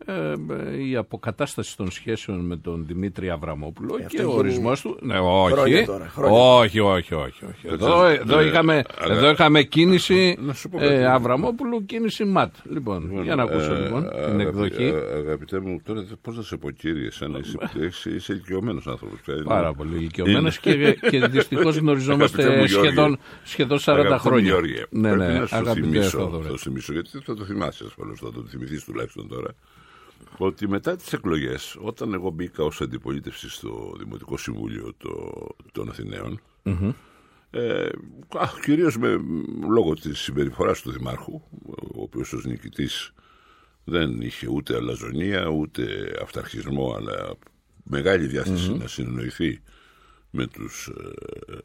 ε, 0.06 0.32
ε, 0.72 0.86
η 0.88 0.96
αποκατάσταση 0.96 1.76
των 1.76 1.90
σχέσεων 1.90 2.40
με 2.46 2.56
τον 2.56 2.84
Δημήτρη 2.86 3.30
Αβραμόπουλο 3.30 3.94
αυτό 3.94 4.06
και 4.16 4.22
ο 4.22 4.24
γίνει 4.24 4.38
ορισμός 4.38 4.80
του. 4.80 4.98
Ναι, 5.00 5.18
όχι. 5.18 5.52
χρόνια 5.54 5.84
τώρα, 5.86 6.08
χρόνια. 6.08 6.38
όχι, 6.38 6.80
όχι, 6.80 7.14
όχι, 7.14 7.44
όχι. 7.44 7.66
Εδώ, 7.68 8.04
εδώ, 8.06 8.36
ναι, 8.36 8.42
είχαμε, 8.42 8.82
αλλά- 8.98 9.14
εδώ 9.14 9.30
είχαμε 9.30 9.62
κίνηση 9.62 10.36
Να 10.40 10.52
σου 10.54 10.68
πω 10.68 10.78
κάτι. 10.78 10.92
ε, 10.94 11.06
Αβραμόπουλου, 11.06 11.84
κίνηση 11.86 12.24
ΜΑΤ. 12.24 12.54
Λοιπόν, 12.70 13.22
για 13.22 13.34
να 13.34 13.42
ακούσω 13.42 13.72
Ε, 13.74 13.78
λοιπόν 13.82 14.02
την 14.02 14.10
αγαπη- 14.18 14.40
εκδοχή. 14.40 14.84
ε, 14.84 15.18
Αγαπητέ 15.18 15.60
μου, 15.60 15.80
τώρα 15.84 16.04
πώς 16.22 16.36
να 16.36 16.42
σε 16.42 16.56
πω 16.56 16.70
κύριε, 16.70 17.10
σαν 17.10 17.30
να 17.30 17.38
είσαι, 17.38 17.58
είσαι, 17.86 18.10
είσαι 18.10 18.32
ηλικιωμένος 18.32 18.86
άνθρωπος. 18.86 19.18
Πάρα 19.44 19.72
πολύ 19.72 19.96
ηλικιωμένος 19.96 20.58
και, 20.58 20.74
και 21.10 21.26
δυστυχώς 21.26 21.62
Αγαπητέ 21.64 21.80
γνωριζόμαστε 21.80 22.42
μου, 22.42 22.64
Γιώργη. 22.64 22.68
σχεδόν, 22.88 23.18
σχεδόν 23.44 23.78
40 23.78 23.88
Αγαπητέ 23.92 24.12
μου, 24.14 24.20
χρόνια. 24.20 24.44
Γιώργη, 24.48 24.84
ναι, 24.90 25.08
πρέπει 25.12 25.32
ναι, 25.32 25.38
να 25.38 25.46
σου 25.46 25.56
αγαπητέ 25.56 25.86
θυμίσω, 25.86 26.18
Θόδωρε. 26.18 26.44
θα 26.44 26.50
το 26.50 26.56
θυμίσω, 26.58 26.92
γιατί 26.92 27.08
θα 27.24 27.34
το 27.34 27.44
θυμάσαι 27.44 27.84
ασφαλώς, 27.86 28.18
θα 28.20 28.32
το 28.32 28.44
θυμηθείς 28.50 28.84
τουλάχιστον 28.84 29.28
τώρα. 29.28 29.48
Ότι 30.38 30.68
μετά 30.68 30.96
τις 30.96 31.12
εκλογές, 31.12 31.76
όταν 31.80 32.14
εγώ 32.14 32.30
μπήκα 32.30 32.64
ως 32.64 32.80
αντιπολίτευση 32.80 33.50
στο 33.50 33.94
Δημοτικό 33.98 34.36
Συμβούλιο 34.36 34.94
το, 34.96 35.32
των 35.72 35.88
αθηναιων 35.88 36.40
ε, 37.50 37.88
κυρίως 38.62 38.96
λόγω 39.68 39.94
της 39.94 40.18
συμπεριφοράς 40.20 40.82
του 40.82 40.90
Δημάρχου, 40.90 41.40
ο 41.94 42.02
οποίος 42.02 42.32
ως 42.32 42.44
νικητής 42.44 43.12
δεν 43.84 44.20
είχε 44.20 44.48
ούτε 44.50 44.76
αλαζονία 44.76 45.46
ούτε 45.46 46.12
αυταρχισμό, 46.22 46.94
αλλά 46.96 47.34
μεγάλη 47.82 48.26
διάθεση 48.26 48.72
να 48.74 48.86
συνεννοηθεί 48.86 49.60
με 50.30 50.46
τους 50.46 50.90
ε, 50.96 51.52
ε, 51.52 51.56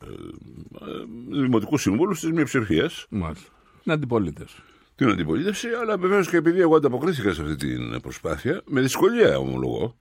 ε, 0.92 1.42
δημοτικούς 1.42 1.82
συμβούλους 1.82 2.20
της 2.20 2.32
μειοψηφίας 2.32 3.06
Μάλιστα. 3.10 3.50
Είναι 3.84 3.96
αντιπολίτες. 3.96 4.56
Την 5.00 5.10
αντιπολίτευση, 5.10 5.68
αλλά 5.82 5.98
βεβαίως 5.98 6.30
και 6.30 6.38
επειδή 6.38 6.60
εγώ 6.60 6.76
ανταποκρίθηκα 6.76 7.34
σε 7.34 7.42
αυτή 7.42 7.56
την 7.56 8.02
προσπάθεια, 8.02 8.62
με 8.66 8.82
δυσκολία 8.82 9.38
ομολογώ, 9.38 9.96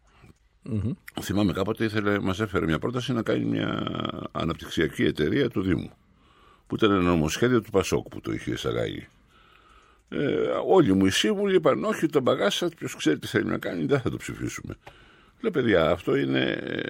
θυμάμαι 1.21 1.53
κάποτε 1.53 1.85
ήθελε, 1.85 2.21
μας 2.21 2.41
έφερε 2.41 2.65
μια 2.65 2.79
πρόταση 2.79 3.13
να 3.13 3.23
κάνει 3.23 3.45
μια 3.45 3.87
αναπτυξιακή 4.33 5.05
εταιρεία 5.05 5.49
του 5.49 5.63
Δήμου. 5.63 5.91
Που 6.67 6.75
ήταν 6.75 6.91
ένα 6.91 7.01
νομοσχέδιο 7.01 7.61
του 7.61 7.71
Πασόκ 7.71 8.09
που 8.09 8.21
το 8.21 8.33
είχε 8.33 8.51
εισαγάγει. 8.51 9.07
Ε, 10.09 10.19
όλοι 10.67 10.95
μου 10.95 11.07
οι 11.07 11.11
σύμβουλοι 11.11 11.55
είπαν: 11.55 11.85
Όχι, 11.85 12.07
τον 12.07 12.23
μπαγάσα, 12.23 12.69
ποιος 12.77 12.95
ξέρει 12.95 13.19
τι 13.19 13.27
θέλει 13.27 13.45
να 13.45 13.59
κάνει, 13.59 13.85
δεν 13.85 14.01
θα 14.01 14.11
το 14.11 14.17
ψηφίσουμε. 14.17 14.77
Λέω, 15.41 15.51
παιδιά, 15.51 15.91
αυτό 15.91 16.17
είναι 16.17 16.41
ε, 16.61 16.81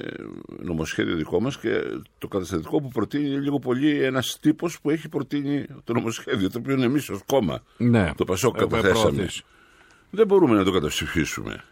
νομοσχέδιο 0.63 1.17
δικό 1.17 1.41
μας 1.41 1.59
και 1.59 1.83
το 2.19 2.29
καταστατικό 2.29 2.81
που 2.81 2.89
προτείνει 2.89 3.29
είναι 3.29 3.39
λίγο 3.41 3.59
πολύ 3.59 4.03
ένας 4.05 4.39
τύπος 4.41 4.81
που 4.81 4.91
έχει 4.91 5.09
προτείνει 5.09 5.67
το 5.85 5.93
νομοσχέδιο, 5.93 6.51
το 6.51 6.59
οποίο 6.59 6.83
εμείς 6.83 7.09
ως 7.09 7.21
κόμμα, 7.27 7.63
Ναι. 7.77 8.13
το 8.17 8.25
Πασόκ, 8.25 8.57
Έχουμε 8.57 8.81
καταθέσαμε. 8.81 9.13
προωθήσει. 9.13 9.43
Δεν 10.11 10.27
μπορούμε 10.27 10.57
να 10.57 10.65
το 10.65 10.71
καταψηφίσουμε. 10.73 11.65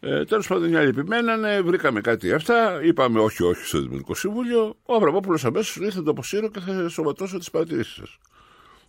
Ε, 0.00 0.24
Τέλος 0.24 0.46
πάντων, 0.46 0.72
οι 0.72 0.76
άλλοι 0.76 0.88
επιμένανε, 0.88 1.60
βρήκαμε 1.60 2.00
κάτι 2.00 2.32
αυτά, 2.32 2.80
είπαμε 2.82 3.20
όχι, 3.20 3.42
όχι 3.42 3.64
στο 3.64 3.80
Δημοτικό 3.80 4.14
Συμβούλιο. 4.14 4.76
Ο 4.84 4.94
Αβραμόπουλος 4.94 5.44
αμέσως 5.44 5.76
ήρθε, 5.76 6.02
το 6.02 6.10
αποσύρω 6.10 6.48
και 6.50 6.60
θα 6.60 6.88
σωματώσω 6.88 7.38
τις 7.38 7.50
παρατηρήσεις 7.50 7.94
σας. 7.94 8.18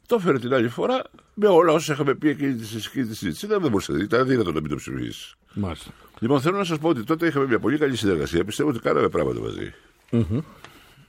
Το 0.08 0.16
έφερε 0.16 0.40
την 0.40 0.54
άλλη 0.54 0.68
φορά 0.70 1.04
με 1.34 1.48
όλα 1.48 1.72
όσα 1.74 1.94
είχαμε 1.94 2.16
πει 2.16 2.30
εκείνη 2.30 2.54
τη 2.56 2.66
συζήτηση. 2.66 3.06
τη 3.08 3.16
συζήτηση. 3.16 3.48
Δεν 3.48 3.60
μπορούσε, 3.62 3.94
ήταν 4.02 4.20
αδύνατο 4.22 4.52
να 4.52 4.60
μην 4.62 4.70
το 4.70 4.76
ψηφίσει. 4.76 5.34
Μάλιστα. 5.54 5.92
Λοιπόν, 6.20 6.42
θέλω 6.42 6.58
να 6.58 6.64
σας 6.64 6.78
πω 6.78 6.90
ότι 6.90 7.04
τότε 7.04 7.28
είχαμε 7.28 7.46
μια 7.46 7.60
πολύ 7.60 7.78
καλή 7.78 7.96
συνεργασία. 7.96 8.44
Πιστεύω 8.44 8.70
ότι 8.70 8.80
κάναμε 8.80 9.10
πράγματα 9.10 9.40
μαζί. 9.40 9.74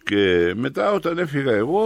Και 0.04 0.52
μετά, 0.56 0.92
όταν 0.92 1.18
έφυγα 1.18 1.52
εγώ, 1.52 1.80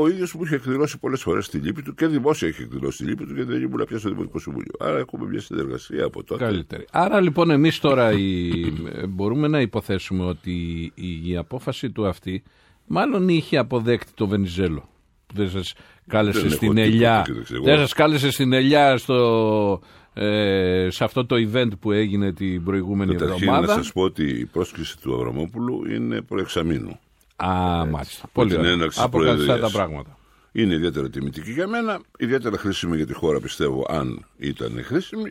ο 0.00 0.08
ίδιος 0.08 0.34
μου 0.34 0.44
είχε 0.44 0.54
εκδηλώσει 0.54 0.98
πολλές 0.98 1.22
φορές 1.22 1.48
τη 1.48 1.58
λύπη 1.58 1.82
του 1.82 1.94
και 1.94 2.06
δημόσια 2.06 2.48
είχε 2.48 2.62
εκδηλώσει 2.62 2.96
τη 2.96 3.04
λύπη 3.04 3.26
του 3.26 3.34
γιατί 3.34 3.52
δεν 3.52 3.62
ήμουν 3.62 3.84
πια 3.88 3.98
στο 3.98 4.08
Δημοτικό 4.08 4.38
Συμβούλιο. 4.38 4.72
Άρα 4.78 4.98
έχουμε 4.98 5.26
μια 5.26 5.40
συνεργασία 5.40 6.04
από 6.04 6.24
τότε. 6.24 6.44
Καλύτερη. 6.44 6.86
Άρα 6.90 7.20
λοιπόν 7.20 7.50
εμείς 7.50 7.78
τώρα 7.78 8.12
η, 8.12 8.50
ε, 8.92 9.06
μπορούμε 9.06 9.48
να 9.48 9.60
υποθέσουμε 9.60 10.24
ότι 10.24 10.52
η, 10.94 11.30
η 11.30 11.36
απόφαση 11.36 11.90
του 11.90 12.06
αυτή 12.06 12.42
μάλλον 12.86 13.28
είχε 13.28 13.56
αποδέκτη 13.56 14.12
το 14.14 14.26
Βενιζέλο. 14.26 14.88
Που 15.26 15.34
δεν 15.34 15.50
σας 15.50 15.74
κάλεσε 16.06 16.38
Δεν 16.38 16.46
έχω 16.46 16.56
στην 16.56 16.68
τίποτα 16.68 16.86
Ελιά. 16.86 17.22
και 17.26 17.32
δεν 17.32 17.44
ξέρω. 17.44 17.62
Δεν 17.62 17.78
σας 17.78 17.92
κάλεσε 17.92 18.30
στην 18.30 18.52
Ελιά 18.52 18.96
στο, 18.96 19.80
ε, 20.14 20.88
σε 20.90 21.04
αυτό 21.04 21.26
το 21.26 21.36
event 21.52 21.70
που 21.80 21.92
έγινε 21.92 22.32
την 22.32 22.64
προηγούμενη 22.64 23.12
Καταρχήν 23.14 23.46
να 23.46 23.54
εβδομάδα. 23.54 23.82
σας 23.82 23.92
πω 23.92 24.02
ότι 24.02 24.24
η 24.24 24.44
πρόσκληση 24.44 24.98
του 24.98 25.14
Αβραμόπουλου 25.14 25.84
είναι 25.90 26.20
προεξαμήνου. 26.22 26.98
Α, 27.36 27.84
μάλιστα. 27.86 28.28
Πολύ 28.32 28.50
την 28.50 28.58
ωραία. 28.58 28.70
έναρξη 28.72 28.96
της 28.96 29.06
Αποκαθιστά 29.06 29.38
τα 29.46 29.46
Προεδρίας. 29.46 29.72
πράγματα. 29.72 30.18
Είναι 30.52 30.74
ιδιαίτερα 30.74 31.10
τιμητική 31.10 31.50
για 31.52 31.68
μένα, 31.68 32.00
ιδιαίτερα 32.18 32.58
χρήσιμη 32.58 32.96
για 32.96 33.06
τη 33.06 33.12
χώρα, 33.14 33.40
πιστεύω, 33.40 33.86
αν 33.88 34.26
ήταν 34.36 34.80
χρήσιμη. 34.84 35.30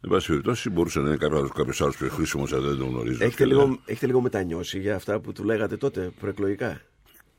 Εν 0.00 0.10
πάση 0.10 0.28
περιπτώσει, 0.28 0.70
μπορούσε 0.70 1.00
να 1.00 1.08
είναι 1.08 1.16
κάποιος 1.54 1.80
άλλος 1.80 1.96
πιο 1.96 2.08
χρήσιμος, 2.08 2.52
αλλά 2.52 2.68
δεν 2.68 2.78
τον 2.78 2.88
γνωρίζω. 2.88 3.24
Έχετε 3.24 3.44
λίγο, 3.44 3.78
έχετε 3.84 4.06
λίγο 4.06 4.20
μετανιώσει 4.20 4.78
για 4.80 4.94
αυτά 4.94 5.20
που 5.20 5.32
του 5.32 5.44
λέγατε 5.44 5.76
τότε 5.76 6.10
προεκλογικά; 6.20 6.80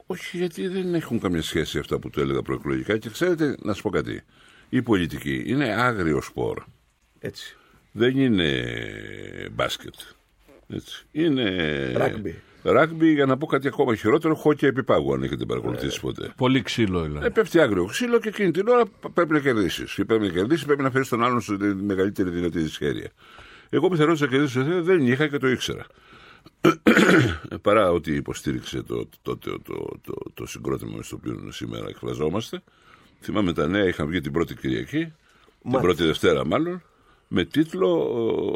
Όχι, 0.05 0.37
γιατί 0.37 0.67
δεν 0.67 0.93
έχουν 0.95 1.19
καμία 1.19 1.41
σχέση 1.41 1.79
αυτά 1.79 1.99
που 1.99 2.09
του 2.09 2.19
έλεγα 2.19 2.41
προεκλογικά. 2.41 2.97
Και 2.97 3.09
ξέρετε, 3.09 3.55
να 3.61 3.73
σας 3.73 3.81
πω 3.81 3.89
κάτι. 3.89 4.23
Η 4.69 4.81
πολιτική 4.81 5.43
είναι 5.45 5.65
άγριο 5.65 6.21
σπορ. 6.21 6.63
Έτσι. 7.19 7.57
Δεν 7.91 8.17
είναι 8.17 8.65
μπάσκετ. 9.51 9.93
Έτσι. 10.67 11.05
Είναι. 11.11 11.91
Ράγμπι. 11.95 12.41
Ράγμπι, 12.63 13.13
για 13.13 13.25
να 13.25 13.37
πω 13.37 13.45
κάτι 13.45 13.67
ακόμα 13.67 13.95
χειρότερο, 13.95 14.35
χόκια 14.35 14.67
επιπάγου, 14.67 15.13
αν 15.13 15.23
έχετε 15.23 15.45
παρακολουθήσει 15.45 15.99
ποτέ. 15.99 16.33
Πολύ 16.37 16.61
ξύλο 16.61 17.01
δηλαδή. 17.01 17.25
Ε, 17.25 17.29
πέφτει 17.29 17.59
άγριο 17.59 17.85
ξύλο 17.85 18.19
και 18.19 18.27
εκείνη 18.27 18.51
την 18.51 18.67
ώρα 18.67 18.83
πρέπει 19.13 19.33
να 19.33 19.39
κερδίσεις. 19.39 19.93
Και 19.93 20.05
πρέπει 20.05 20.23
να 20.23 20.29
κερδίσεις, 20.29 20.65
πρέπει 20.65 20.81
να 20.81 20.91
φέρεις 20.91 21.07
τον 21.07 21.23
άλλον 21.23 21.41
στη 21.41 21.53
μεγαλύτερη 21.63 22.29
δυνατή 22.29 22.59
δυσχέρεια. 22.59 23.09
Εγώ 23.69 23.89
πιθανότητα 23.89 24.25
να 24.25 24.31
κερδίσω 24.31 24.63
δεν, 24.63 24.83
δεν 24.83 25.07
είχα 25.07 25.27
και 25.27 25.37
το 25.37 25.47
ήξερα. 25.47 25.85
Παρά 27.61 27.91
ότι 27.91 28.15
υποστήριξε 28.15 28.81
το, 28.81 29.09
το, 29.21 29.37
το, 29.37 29.59
το, 29.59 29.99
το, 30.01 30.13
το 30.33 30.45
συγκρότημα 30.45 31.03
στο 31.03 31.15
οποίο 31.15 31.51
σήμερα 31.51 31.87
εκφραζόμαστε. 31.87 32.61
Θυμάμαι 33.25 33.53
τα 33.53 33.67
νέα 33.67 33.83
είχαν 33.87 34.07
βγει 34.07 34.21
την 34.21 34.31
πρώτη 34.31 34.55
Κυριακή, 34.55 34.97
την 34.97 35.11
Μάτ. 35.61 35.81
πρώτη 35.81 36.03
Δευτέρα 36.03 36.45
μάλλον, 36.45 36.81
με 37.27 37.45
τίτλο 37.45 37.89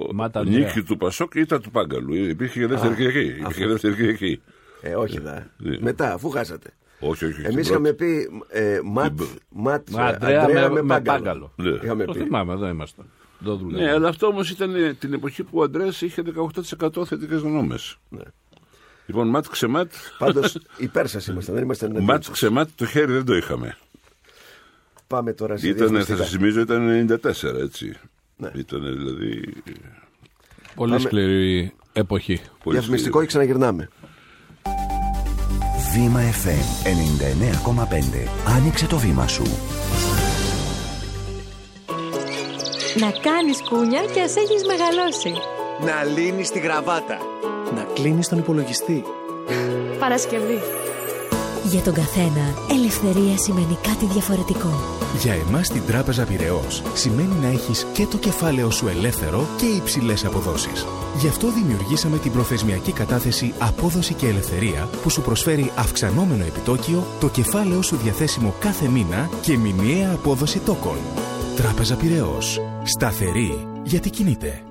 ε, 0.09 0.13
Μάτα 0.13 0.43
νέα. 0.43 0.57
Νίκη 0.59 0.83
του 0.83 0.97
Πασόκ 0.97 1.35
ήταν 1.35 1.61
του 1.61 1.71
Πάγκαλου. 1.71 2.13
Υπήρχε 2.13 2.59
και 2.59 2.67
δεύτερη 2.67 2.95
Κυριακή. 2.95 3.27
Υπήρχε 3.29 3.59
και 3.61 3.67
δεύτερη 3.67 3.95
Κυριακή. 3.95 4.41
Ε, 4.81 4.95
όχι 4.95 5.19
δα. 5.19 5.47
Ναι. 5.57 5.77
Μετά, 5.79 6.13
αφού 6.13 6.29
χάσατε. 6.29 6.73
Όχι, 6.99 7.25
όχι. 7.25 7.41
Εμείς 7.41 7.51
την 7.53 7.59
είχαμε 7.59 7.93
πρώτη. 7.93 8.27
πει 8.47 8.59
ε, 8.59 8.79
ματ, 8.83 9.19
ματ, 9.49 9.89
Μα, 9.89 10.05
Αντρέα, 10.05 10.69
με, 10.69 10.81
με 10.81 11.01
πάγκαλο. 11.01 11.53
Ναι. 11.55 11.69
Είχαμε 11.69 12.05
Το 12.05 12.11
πει. 12.11 12.19
θυμάμαι, 12.19 12.53
εδώ 12.53 12.67
ήμασταν. 12.67 13.05
Το 13.43 13.55
δουλεύω. 13.55 13.83
Ναι, 13.83 13.91
αλλά 13.91 14.07
αυτό 14.09 14.27
όμως 14.27 14.49
ήταν 14.49 14.75
ε, 14.75 14.93
την 14.93 15.13
εποχή 15.13 15.43
που 15.43 15.59
ο 15.59 15.63
Αντρέας 15.63 16.01
είχε 16.01 16.23
18% 16.79 17.05
θετικές 17.05 17.39
γνώμες. 17.41 17.97
Ναι. 18.09 18.23
Λοιπόν, 19.05 19.29
ματ 19.29 19.45
ξεμάτ. 19.51 19.91
Πάντως 20.17 20.57
υπέρ 20.77 21.07
σας 21.07 21.27
ήμασταν, 21.27 21.55
δεν 21.55 21.63
ήμασταν 21.63 21.89
εναντίον 21.89 22.13
Ματ 22.13 22.23
σας. 22.23 22.33
ξεμάτ 22.33 22.69
το 22.75 22.85
χέρι 22.85 23.11
δεν 23.11 23.25
το 23.25 23.35
είχαμε. 23.35 23.77
Πάμε 25.09 25.33
τώρα 25.33 25.57
σε 25.57 25.67
Ήταν, 25.67 25.77
θα 25.77 25.85
διαφημιστικά. 25.85 26.17
σας 26.23 26.29
θυμίζω, 26.29 26.59
ήταν 26.59 26.89
94, 26.89 27.59
έτσι. 27.61 27.93
Ναι. 28.37 28.51
Ήταν 28.55 28.81
δηλαδή. 28.81 29.53
Πολύ 30.75 30.91
Πάμε- 30.91 31.07
σκληρή 31.07 31.73
εποχή. 31.93 32.41
πολύ 32.63 32.77
Διαφημιστικό 32.77 33.19
σκληρή. 33.21 33.25
και 33.25 33.25
ξαναγυρνάμε. 33.25 33.89
Βήμα 35.93 36.19
FM 36.21 36.85
99,5. 36.85 38.27
Άνοιξε 38.47 38.85
το 38.87 38.97
βήμα 38.97 39.27
σου. 39.27 39.43
Να 42.99 43.11
κάνεις 43.11 43.61
κούνια 43.69 44.01
και 44.13 44.21
ας 44.21 44.35
έχεις 44.35 44.61
μεγαλώσει. 44.65 45.33
Να 45.85 46.03
λύνεις 46.03 46.49
τη 46.51 46.59
γραβάτα. 46.59 47.17
Να 47.75 47.83
κλείνεις 47.93 48.27
τον 48.27 48.37
υπολογιστή. 48.37 49.03
Παρασκευή. 49.99 50.59
Για 51.63 51.81
τον 51.81 51.93
καθένα, 51.93 52.53
ελευθερία 52.71 53.37
σημαίνει 53.37 53.77
κάτι 53.81 54.05
διαφορετικό. 54.05 54.97
Για 55.17 55.33
εμάς 55.33 55.65
στην 55.65 55.81
Τράπεζα 55.87 56.23
Πυραιός 56.23 56.83
σημαίνει 56.93 57.35
να 57.41 57.47
έχεις 57.47 57.85
και 57.93 58.05
το 58.05 58.17
κεφάλαιο 58.17 58.71
σου 58.71 58.87
ελεύθερο 58.87 59.47
και 59.57 59.65
υψηλές 59.65 60.25
αποδόσεις. 60.25 60.85
Γι' 61.17 61.27
αυτό 61.27 61.51
δημιουργήσαμε 61.51 62.17
την 62.17 62.31
προθεσμιακή 62.31 62.91
κατάθεση 62.91 63.53
Απόδοση 63.59 64.13
και 64.13 64.27
Ελευθερία 64.27 64.89
που 65.01 65.09
σου 65.09 65.21
προσφέρει 65.21 65.71
αυξανόμενο 65.75 66.45
επιτόκιο, 66.45 67.03
το 67.19 67.29
κεφάλαιο 67.29 67.81
σου 67.81 67.95
διαθέσιμο 67.95 68.53
κάθε 68.59 68.87
μήνα 68.87 69.29
και 69.41 69.57
μηνιαία 69.57 70.11
απόδοση 70.13 70.59
τόκων. 70.59 70.97
Τράπεζα 71.55 71.95
Πυραιός. 71.95 72.59
Σταθερή 72.83 73.67
γιατί 73.83 74.09
κινείται. 74.09 74.63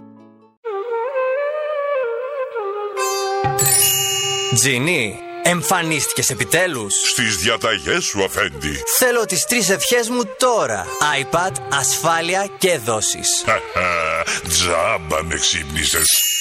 Τζινί, 4.54 5.14
εμφανίστηκες 5.48 6.30
επιτέλους. 6.30 6.94
Στις 7.10 7.36
διαταγές 7.36 8.04
σου, 8.04 8.24
αφέντη. 8.24 8.82
Θέλω 8.98 9.24
τις 9.24 9.44
τρεις 9.44 9.70
ευχές 9.70 10.08
μου 10.08 10.22
τώρα. 10.38 10.86
iPad, 11.20 11.52
ασφάλεια 11.70 12.50
και 12.58 12.78
δόσεις. 12.78 13.44
Τζάμπα 14.48 15.22
με 15.24 15.34
ξύπνησες. 15.34 16.37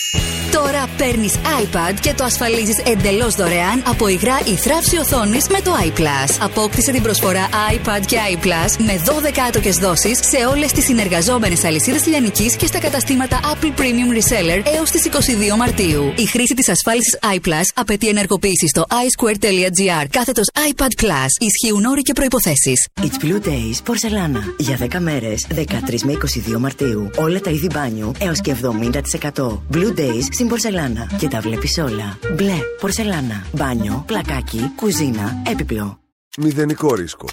Τώρα 0.51 0.89
παίρνεις 0.97 1.33
iPad 1.35 1.95
και 2.01 2.13
το 2.13 2.23
ασφαλίζεις 2.23 2.77
εντελώς 2.85 3.35
δωρεάν 3.35 3.83
από 3.87 4.07
υγρά 4.07 4.39
ή 4.45 4.55
θράψη 4.55 4.97
οθόνης 4.97 5.47
με 5.47 5.61
το 5.61 5.71
iPlus. 5.87 6.37
Απόκτησε 6.41 6.91
την 6.91 7.01
προσφορά 7.01 7.49
iPad 7.73 8.05
και 8.05 8.17
iPlus 8.33 8.83
με 8.85 9.01
12 9.05 9.39
άτοκες 9.47 9.77
δόσεις 9.77 10.19
σε 10.21 10.45
όλες 10.51 10.71
τις 10.71 10.83
συνεργαζόμενες 10.83 11.63
αλυσίδες 11.63 12.05
λιανικής 12.05 12.55
και 12.55 12.65
στα 12.65 12.79
καταστήματα 12.79 13.39
Apple 13.39 13.79
Premium 13.79 14.11
Reseller 14.17 14.61
έως 14.75 14.91
τις 14.91 15.05
22 15.05 15.57
Μαρτίου. 15.57 16.13
Η 16.15 16.25
χρήση 16.25 16.53
της 16.53 16.69
ασφάλισης 16.69 17.17
iPlus 17.35 17.71
απαιτεί 17.73 18.07
ενεργοποίηση 18.07 18.67
στο 18.67 18.85
iSquare.gr 18.89 20.05
κάθετος 20.09 20.45
iPad 20.69 21.03
Plus. 21.03 21.31
Ισχύουν 21.39 21.85
όροι 21.85 22.01
και 22.01 22.13
προϋποθέσεις. 22.13 22.87
It's 23.01 23.25
Blue 23.25 23.47
Days 23.47 23.77
Πορσελάνα. 23.83 24.43
Για 24.57 24.77
10 24.77 24.99
μέρες, 24.99 25.47
13 25.55 26.03
με 26.03 26.11
22 26.11 26.59
Μαρτίου. 26.59 27.09
Όλα 27.17 27.39
τα 27.39 27.49
είδη 27.49 27.67
μπάνιου 27.73 28.11
έως 28.19 28.41
και 28.41 28.51
70%. 28.51 29.63
Blue 29.73 29.99
Days 29.99 30.27
στην 30.37 30.49
Πορσελάνα. 30.49 31.11
Και 31.17 31.27
τα 31.27 31.39
βλέπεις 31.39 31.77
όλα. 31.77 32.19
Μπλε, 32.35 32.57
πορσελάνα. 32.79 33.45
Μπάνιο, 33.53 34.03
πλακάκι, 34.07 34.71
κουζίνα, 34.75 35.41
έπιπλο. 35.51 35.99
Μηδενικό 36.37 36.95
ρίσκο. 36.95 37.27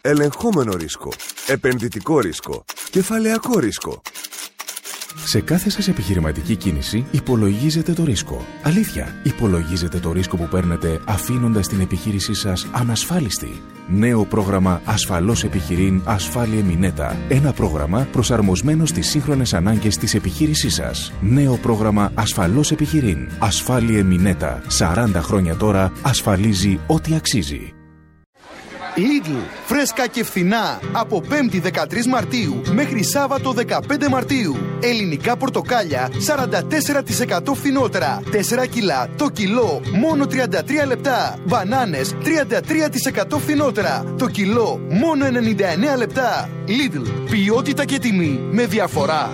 Ελεγχόμενο 0.00 0.72
ρίσκο. 0.76 1.12
Επενδυτικό 1.46 2.20
ρίσκο. 2.20 2.64
Κεφαλαιακό 2.90 3.58
ρίσκο. 3.58 4.02
Σε 5.24 5.40
κάθε 5.40 5.70
σας 5.70 5.88
επιχειρηματική 5.88 6.56
κίνηση 6.56 7.06
υπολογίζετε 7.10 7.92
το 7.92 8.04
ρίσκο. 8.04 8.44
Αλήθεια, 8.62 9.20
υπολογίζετε 9.22 9.98
το 9.98 10.12
ρίσκο 10.12 10.36
που 10.36 10.48
παίρνετε 10.50 11.00
αφήνοντας 11.04 11.68
την 11.68 11.80
επιχείρησή 11.80 12.34
σας 12.34 12.66
ανασφάλιστη. 12.72 13.62
Νέο 13.88 14.24
πρόγραμμα 14.24 14.80
Ασφαλώς 14.84 15.44
Επιχειρήν 15.44 16.02
Ασφάλεια 16.04 16.64
Μινέτα. 16.64 17.16
Ένα 17.28 17.52
πρόγραμμα 17.52 18.08
προσαρμοσμένο 18.12 18.86
στις 18.86 19.08
σύγχρονες 19.08 19.54
ανάγκες 19.54 19.96
της 19.96 20.14
επιχείρησής 20.14 20.74
σας. 20.74 21.12
Νέο 21.20 21.56
πρόγραμμα 21.56 22.10
Ασφαλώς 22.14 22.70
Επιχειρήν 22.70 23.28
Ασφάλεια 23.38 24.04
Μινέτα. 24.04 24.62
40 24.78 25.20
χρόνια 25.20 25.56
τώρα 25.56 25.92
ασφαλίζει 26.02 26.80
ό,τι 26.86 27.14
αξίζει. 27.14 27.77
Lidl. 28.98 29.36
Φρέσκα 29.66 30.06
και 30.06 30.24
φθηνά. 30.24 30.80
Από 30.92 31.22
5η 31.28 31.60
13 31.62 32.06
Μαρτίου 32.08 32.60
μέχρι 32.72 33.04
Σάββατο 33.04 33.54
15 33.68 34.08
Μαρτίου. 34.10 34.56
Ελληνικά 34.80 35.36
πορτοκάλια 35.36 36.10
44% 37.48 37.54
φθηνότερα. 37.54 38.22
4 38.32 38.66
κιλά 38.70 39.08
το 39.16 39.28
κιλό 39.28 39.80
μόνο 39.94 40.24
33 40.24 40.86
λεπτά. 40.86 41.38
Μπανάνες 41.46 42.14
33% 42.22 43.38
φθηνότερα. 43.38 44.14
Το 44.18 44.28
κιλό 44.28 44.80
μόνο 44.88 45.24
99 45.26 45.96
λεπτά. 45.96 46.48
Lidl. 46.66 47.06
Ποιότητα 47.30 47.84
και 47.84 47.98
τιμή 47.98 48.40
με 48.50 48.66
διαφορά. 48.66 49.30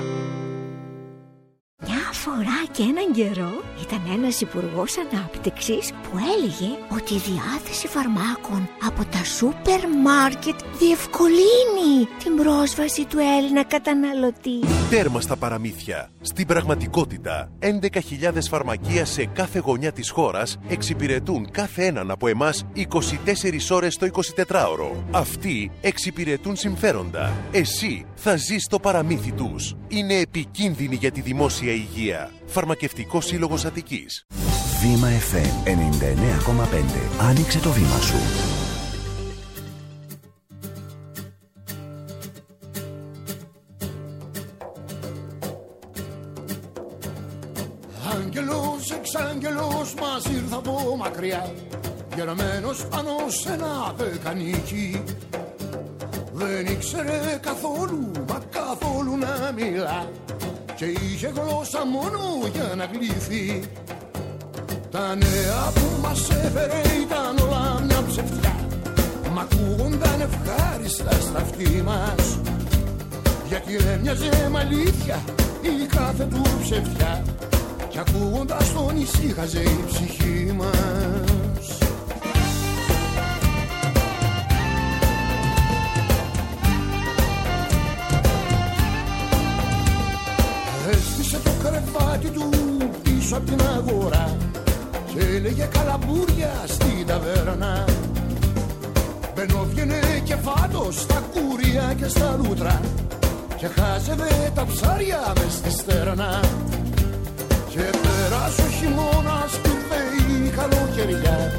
Μια 2.16 2.22
φορά 2.22 2.64
και 2.70 2.82
έναν 2.82 3.12
καιρό 3.12 3.62
ήταν 3.82 4.02
ένας 4.12 4.40
υπουργός 4.40 4.94
ανάπτυξης 4.98 5.92
που 5.92 6.18
έλεγε 6.36 6.70
ότι 6.92 7.14
η 7.14 7.18
διάθεση 7.18 7.86
φαρμάκων 7.88 8.68
από 8.86 9.04
τα 9.04 9.24
σούπερ 9.24 9.88
μάρκετ 10.02 10.54
διευκολύνει 10.78 12.08
την 12.22 12.36
πρόσβαση 12.36 13.04
του 13.04 13.18
Έλληνα 13.38 13.64
καταναλωτή. 13.64 14.58
Τέρμα 14.90 15.20
στα 15.20 15.36
παραμύθια. 15.36 16.10
Στην 16.20 16.46
πραγματικότητα, 16.46 17.50
11.000 17.58 18.48
φαρμακεία 18.50 19.04
σε 19.04 19.24
κάθε 19.24 19.58
γωνιά 19.58 19.92
της 19.92 20.10
χώρας 20.10 20.58
εξυπηρετούν 20.68 21.50
κάθε 21.50 21.86
έναν 21.86 22.10
από 22.10 22.28
εμάς 22.28 22.64
24 22.74 23.70
ώρες 23.70 23.96
το 23.96 24.06
24ωρο. 24.06 25.04
Αυτοί 25.10 25.70
εξυπηρετούν 25.80 26.56
συμφέροντα. 26.56 27.32
Εσύ 27.52 28.06
θα 28.14 28.36
ζεις 28.36 28.62
στο 28.62 28.78
παραμύθι 28.78 29.32
τους. 29.32 29.76
Είναι 29.88 30.14
επικίνδυνοι 30.14 30.94
για 30.94 31.10
τη 31.10 31.20
δημόσια 31.20 31.72
υγεία. 31.72 32.02
Φαρμακευτικό 32.46 33.20
Σύλλογος 33.20 33.64
Αττικής. 33.64 34.26
Βήμα 34.80 35.08
FM 35.08 35.68
99,5. 35.68 37.24
Άνοιξε 37.28 37.58
το 37.58 37.70
βήμα 37.70 38.00
σου. 38.00 38.16
Άγγελος, 48.14 48.90
εξάγγελος 48.90 49.94
μας 49.94 50.24
ήρθε 50.24 50.54
από 50.54 50.96
μακριά 50.98 51.52
Γερμένος 52.16 52.86
πάνω 52.86 53.10
σε 53.28 53.52
ένα 53.52 53.94
δεκανίκι 53.96 55.02
Δεν 56.32 56.66
ήξερε 56.66 57.38
καθόλου, 57.42 58.10
μα 58.28 58.42
καθόλου 58.50 59.16
να 59.16 59.52
μιλά 59.52 60.08
Και 60.76 60.84
είχε 60.84 61.32
γλώσσα 61.36 61.86
μόνο 61.86 62.20
για 62.52 62.74
να 62.76 62.84
γλύφει 62.84 63.62
Τα 64.90 65.14
νέα 65.14 65.72
που 65.74 66.00
μας 66.02 66.30
έφερε 66.30 66.82
ήταν 67.02 67.46
όλα 67.46 67.80
μια 67.86 68.04
ψευτιά. 68.08 68.56
Μ' 69.32 69.38
ακούγονταν 69.38 70.20
ευχάριστα 70.20 71.10
στα 71.10 71.38
αυτή 71.38 71.82
μας. 71.82 72.38
Γιατί 73.48 73.76
έμοιαζε 73.92 74.48
με 74.52 74.58
αλήθεια 74.58 75.24
η 75.60 75.86
κάθε 75.86 76.24
του 76.24 76.42
ψευτιά. 76.62 77.24
Κι 77.88 77.98
ακούγοντας 77.98 78.72
τον 78.72 78.96
ησύχαζε 78.96 79.60
η 79.60 79.84
ψυχή 79.86 80.54
μας 80.56 81.33
κρεβάτι 92.24 92.30
του 92.30 92.48
πίσω 93.02 93.36
από 93.36 93.44
την 93.44 93.60
αγορά 93.76 94.36
Και 95.12 95.36
έλεγε 95.36 95.68
καλαμπούρια 95.72 96.52
στην 96.66 97.06
ταβέρνα. 97.06 97.84
Μπαινόβγαινε 99.34 100.00
και 100.24 100.36
φάτος 100.36 101.00
στα 101.00 101.22
κούρια 101.32 101.94
και 101.96 102.08
στα 102.08 102.38
λούτρα 102.42 102.80
Και 103.56 103.66
χάζευε 103.66 104.52
τα 104.54 104.66
ψάρια 104.66 105.32
μες 105.38 105.52
στη 105.52 105.70
στέρνα. 105.70 106.40
Και 107.68 107.80
πέρασε 108.02 108.62
ο 108.62 108.70
χειμώνας 108.78 109.52
που 109.62 109.70
η 110.44 110.48
καλοκαιριά 110.48 111.52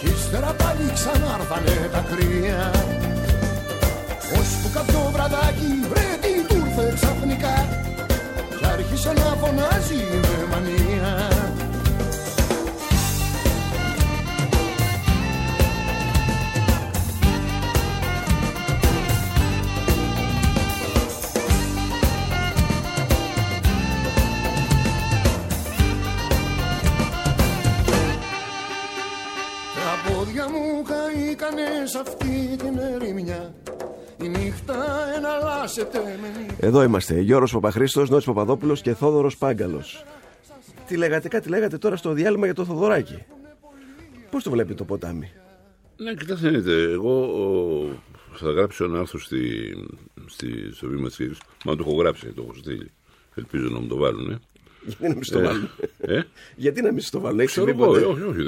Κι 0.00 0.06
ύστερα 0.06 0.52
πάλι 0.52 0.92
ξανάρθανε 0.94 1.88
τα 1.92 2.04
κρύα. 2.10 2.70
Ώσπου 4.38 4.70
κάποιο 4.74 5.10
βραδάκι 5.12 5.70
βρε 5.90 6.17
Εδώ 36.60 36.82
είμαστε. 36.82 37.20
Γιώργος 37.20 37.52
Παπαχρήστος, 37.52 38.10
Νότης 38.10 38.26
Παπαδόπουλος 38.26 38.80
και 38.80 38.94
Θόδωρος 38.94 39.36
Πάγκαλος. 39.36 40.04
Τι 40.86 40.96
λέγατε, 40.96 41.28
κάτι 41.28 41.48
λέγατε 41.48 41.78
τώρα 41.78 41.96
στο 41.96 42.12
διάλειμμα 42.12 42.44
για 42.44 42.54
το 42.54 42.64
Θοδωράκι. 42.64 43.18
Πώς 44.30 44.42
το 44.42 44.50
βλέπει 44.50 44.74
το 44.74 44.84
ποτάμι; 44.84 45.30
Ναι, 45.96 46.14
κοιτάξτε, 46.14 46.48
δείτε, 46.48 46.82
εγώ 46.92 47.22
ο, 47.22 48.36
θα 48.36 48.50
γράψω 48.50 48.84
ένα 48.84 48.98
άρθρο 48.98 49.18
στη, 49.20 49.40
στη, 50.26 50.70
στο 50.72 50.88
βήμα 50.88 51.06
της 51.08 51.16
Κύρης. 51.16 51.38
Μα 51.64 51.76
το 51.76 51.84
έχω 51.86 51.96
γράψει, 51.96 52.26
το 52.26 52.42
έχω 52.42 52.54
στείλει. 52.58 52.90
Ελπίζω 53.34 53.68
να 53.68 53.80
μου 53.80 53.86
το 53.86 53.96
βάλουν. 53.96 54.40
Γιατί 54.86 55.02
να 55.08 55.14
μην 55.14 55.24
στο 55.24 55.40
βάλουν. 55.40 55.68
Ε; 56.00 56.20
Γιατί 56.56 56.82
να 56.82 56.92
μην 56.92 57.00
στο 57.02 57.20
βάλουν, 57.20 57.38
έχει 57.40 57.48
Ξέρω 57.48 57.66
συμβεί 57.66 57.82
εγώ, 57.82 57.92
ποτέ. 57.92 58.04
όχι, 58.04 58.22
όχι, 58.22 58.42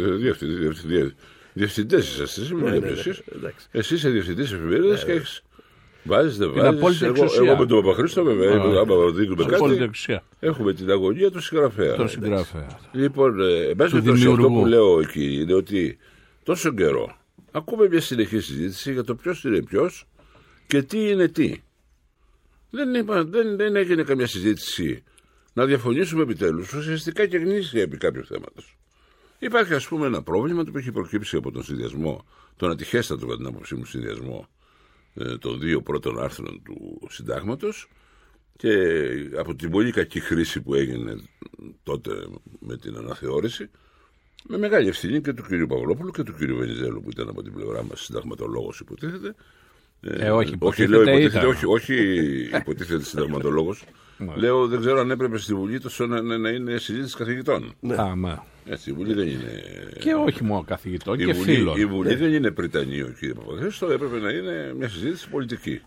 διευθυντέ. 0.47 1.15
Διευθυντές 1.53 2.09
είσαστε, 2.09 2.41
εσεί 2.41 2.55
Ναι, 2.55 2.61
μην 2.61 2.65
ναι, 2.65 2.71
λέμε 2.75 2.87
ναι, 2.87 2.93
εσείς. 2.93 3.23
εντάξει. 3.37 3.67
Εσύ 3.71 3.95
είσαι 3.95 4.09
διευθυντής 4.09 4.53
εφημερίδας 4.53 5.05
και 5.05 5.13
έχεις. 5.13 5.43
Βάζεις, 6.03 6.37
δεν 6.37 6.53
Την 6.53 6.63
βάζεις. 6.63 6.79
απόλυτη 6.79 7.05
Εγώ, 7.05 7.15
εξουσία. 7.23 7.43
εγώ 7.51 7.57
με 7.61 7.67
τον 7.67 7.81
Παπαχρήστο, 7.83 8.25
βέβαια, 8.25 8.51
Α, 8.51 8.55
είμαι- 8.55 8.79
άμα 8.79 9.11
δείχνουμε 9.11 9.43
απόλυτη 9.45 9.69
κάτι. 9.71 9.83
εξουσία. 9.83 10.23
Έχουμε 10.41 10.73
την 10.73 10.91
αγωνία 10.91 11.31
του 11.31 11.41
συγγραφέα. 11.41 11.95
Τον 11.95 12.09
συγγραφέα. 12.09 12.79
Λοιπόν, 12.93 13.41
ε, 13.41 13.45
εν 13.69 13.77
πάση 13.77 13.91
Του 13.91 13.97
περιπτώσει, 14.03 14.27
αυτό 14.27 14.35
δημιουργού. 14.35 14.61
που 14.61 14.67
λέω 14.67 15.01
εκεί 15.01 15.33
είναι 15.41 15.55
ότι 15.55 15.99
τόσο 16.43 16.73
καιρό 16.75 17.17
ακούμε 17.53 17.89
μια 17.89 18.01
συνεχή 18.01 18.41
συζήτηση 18.41 18.93
για 18.93 19.05
το 19.05 19.15
ποιος 19.15 19.45
είναι 19.45 19.63
ποιος 19.63 20.07
και 20.67 20.83
τι 20.83 21.09
είναι 21.11 21.29
τι. 21.29 21.55
Δεν, 22.71 22.95
είπα, 22.95 23.25
δεν, 23.25 23.57
δεν 23.57 23.77
έγινε 23.77 24.03
καμιά 24.03 24.27
συζήτηση 24.27 25.03
να 25.53 25.65
διαφωνήσουμε 25.67 26.23
επιτέλους 26.23 26.73
ουσιαστικά 26.73 27.27
και 27.27 27.37
γνήσια 27.37 27.83
επί 27.83 27.97
κάποιου 27.97 28.25
θέματος. 28.25 28.77
Υπάρχει, 29.39 29.75
ας 29.75 29.87
πούμε, 29.89 30.07
ένα 30.07 30.23
πρόβλημα 30.23 30.63
το 30.63 30.69
οποίο 30.69 30.81
έχει 30.81 30.93
προκύψει 30.93 31.37
από 31.37 31.51
τον 31.53 31.63
συνδυασμό, 31.63 32.27
τον 32.57 32.71
ατυχέστατο 32.71 33.27
κατά 33.27 33.37
την 33.37 33.47
άποψή 33.47 33.75
μου 33.75 33.85
συνδυασμό 33.85 34.47
ε, 34.49 34.60
των 35.39 35.61
δύο 35.61 35.83
πρώτων 35.83 36.19
άρθρων 36.19 36.63
του 36.63 37.07
συντάγματος 37.09 37.89
και 38.57 38.71
από 39.37 39.55
την 39.55 39.71
πολύ 39.71 39.93
κακή 39.93 40.21
χρήση 40.21 40.61
που 40.61 40.75
έγινε 40.75 41.17
τότε 41.83 42.11
με 42.59 42.77
την 42.77 42.97
αναθεώρηση 42.97 43.71
με 44.49 44.59
μεγάλη 44.59 44.89
ευθύνη 44.89 45.21
και 45.21 45.33
του 45.33 45.43
κ. 45.43 45.67
Παυλόπουλου 45.69 46.11
και 46.11 46.23
του 46.23 46.33
κ. 46.33 46.39
Βενιζέλου 46.39 47.03
που 47.03 47.11
ήταν 47.11 47.29
από 47.29 47.43
την 47.43 47.53
πλευρά 47.53 47.85
μας 47.85 48.01
συνταγματολόγος, 48.01 48.81
υποτίθεται. 48.81 49.35
Ε, 50.01 50.31
όχι, 50.31 50.31
όχι, 50.31 50.53
υποτίθεται 50.53 50.89
λέω 50.89 51.03
υποτίθεται, 51.03 51.39
ήταν. 51.39 51.49
όχι, 51.49 51.67
όχι 51.67 51.95
υποτίθεται 52.59 53.05
συνταγματολόγο. 54.21 54.59
λέω 54.59 54.67
δεν 54.69 54.81
ξέρω 54.81 55.01
αν 55.01 55.11
έπρεπε 55.11 55.39
στη 55.39 55.55
Βουλή 55.55 55.81
τόσο 55.81 56.07
να, 56.07 56.23
να, 56.23 56.39
να 56.39 56.49
είναι 56.51 56.77
συζήτηση 56.79 57.17
καθηγητών. 57.17 57.75
Α, 58.01 58.17
μα. 58.17 58.45
Έτσι, 58.65 58.91
η 58.91 58.93
Βουλή 58.93 59.13
δεν 59.15 59.27
είναι. 59.29 59.63
Και 60.01 60.15
όχι 60.15 60.45
μόνο 60.45 60.63
καθηγητών 60.63 61.21
Η 61.21 61.25
και 61.25 61.33
Βουλή, 61.33 61.55
φίλων. 61.55 61.77
η 61.81 61.87
Βουλή 61.87 62.09
Ναι. 62.09 62.17
δεν 62.17 62.33
είναι 62.33 62.51
Πριτανείο, 62.51 63.15
κύριε 63.19 63.35
Παπαδέστο, 63.35 63.91
έπρεπε 63.91 64.19
να 64.19 64.31
είναι 64.31 64.75
μια 64.77 64.89
συζήτηση 64.89 65.29
πολιτική. 65.29 65.81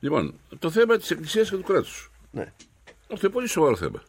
Λοιπόν, 0.00 0.34
το 0.58 0.70
θέμα 0.70 0.96
της 0.96 1.10
Εκκλησίας 1.10 1.50
και 1.50 1.56
του 1.56 1.62
κράτους. 1.62 2.10
Ναι. 2.30 2.52
Αυτό 3.12 3.26
είναι 3.26 3.34
πολύ 3.34 3.48
σοβαρό 3.48 3.76
θέμα. 3.76 4.02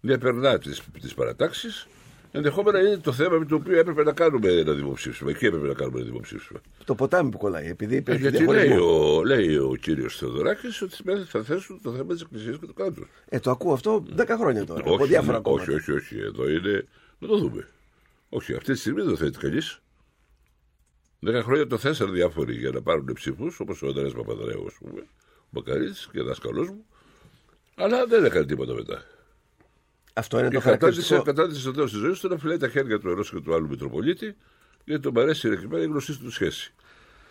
Διαπερνά 0.00 0.58
τις 0.58 1.14
παρατάξεις. 1.16 1.86
Ενδεχόμενα 2.32 2.80
είναι 2.80 2.96
το 2.98 3.12
θέμα 3.12 3.38
με 3.38 3.44
το 3.44 3.54
οποίο 3.54 3.78
έπρεπε 3.78 4.02
να 4.02 4.12
κάνουμε 4.12 4.48
ένα 4.52 4.72
δημοψήφισμα. 4.72 5.30
Εκεί 5.30 5.46
έπρεπε 5.46 5.66
να 5.66 5.74
κάνουμε 5.74 5.98
ένα 5.98 6.06
δημοψήφισμα. 6.08 6.60
Το 6.84 6.94
ποτάμι 6.94 7.30
που 7.30 7.38
κολλάει, 7.38 7.66
επειδή 7.68 7.94
Ε, 7.94 7.98
υπήρχε 7.98 8.20
γιατί 8.20 8.36
λέει 8.44 8.66
διαχωρισμό. 8.66 9.16
ο, 9.16 9.24
λέει 9.24 9.56
ο 9.56 9.76
κύριος 9.80 10.16
Θεοδωράκης 10.16 10.82
ότι 10.82 10.94
σήμερα 10.94 11.24
θα 11.24 11.42
θέσουν 11.42 11.80
το 11.82 11.92
θέμα 11.92 12.12
της 12.12 12.22
Εκκλησίας 12.22 12.58
και 12.58 12.66
του 12.66 12.74
κράτους. 12.74 13.08
Ε, 13.28 13.38
το 13.40 13.50
ακούω 13.50 13.72
αυτό 13.72 14.04
10 14.16 14.26
χρόνια 14.38 14.64
τώρα. 14.64 14.80
από 14.80 15.06
διάφορα 15.06 15.36
όχι, 15.36 15.44
κόμματα. 15.44 15.72
όχι, 15.72 15.92
όχι, 15.92 16.18
εδώ 16.18 16.48
είναι. 16.50 16.86
Να 17.18 17.28
το 17.28 17.36
δούμε. 17.38 17.68
Όχι, 18.28 18.54
αυτή 18.54 18.72
τη 18.72 18.78
στιγμή 18.78 19.00
δεν 19.00 19.10
το 19.10 19.16
θέτει 19.16 19.38
κανείς. 19.38 19.80
Δέκα 21.20 21.42
χρόνια 21.42 21.66
το 21.66 21.78
θέσαν 21.78 22.12
διάφοροι 22.12 22.54
για 22.54 22.70
να 22.70 22.82
πάρουν 22.82 23.12
ψήφους, 23.14 23.60
όπως 23.60 23.82
ο 23.82 23.86
Αντρέα 23.88 24.10
Παπαδρέου, 24.10 24.66
ας 24.66 24.74
πούμε, 24.80 25.00
ο 25.00 25.46
Μπακαρίτη 25.50 25.96
και 26.12 26.22
δάσκαλός 26.22 26.68
μου. 26.68 26.84
Αλλά 27.74 28.06
δεν 28.06 28.24
έκανε 28.24 28.46
τίποτα 28.46 28.74
μετά. 28.74 29.02
Αυτό 30.20 30.38
είναι 30.38 30.48
Και 30.48 30.54
το 30.54 30.60
κατάντησε, 30.60 30.78
χαρακτηριστικό. 30.80 31.22
κατάντησε 31.22 31.60
στο 31.60 31.72
τέλος 31.72 31.90
της 31.90 32.00
ζωής 32.00 32.20
του 32.20 32.28
να 32.28 32.36
φυλάει 32.36 32.56
τα 32.56 32.68
χέρια 32.68 32.98
του 32.98 33.08
ενός 33.08 33.30
και 33.30 33.40
του 33.40 33.54
άλλου 33.54 33.68
Μητροπολίτη, 33.68 34.36
γιατί 34.84 35.02
τον 35.02 35.12
παρέσει 35.12 35.48
εκεί 35.48 35.66
πέρα 35.66 35.82
η 35.82 35.86
γνωστή 35.86 36.16
του 36.16 36.30
σχέση. 36.30 36.72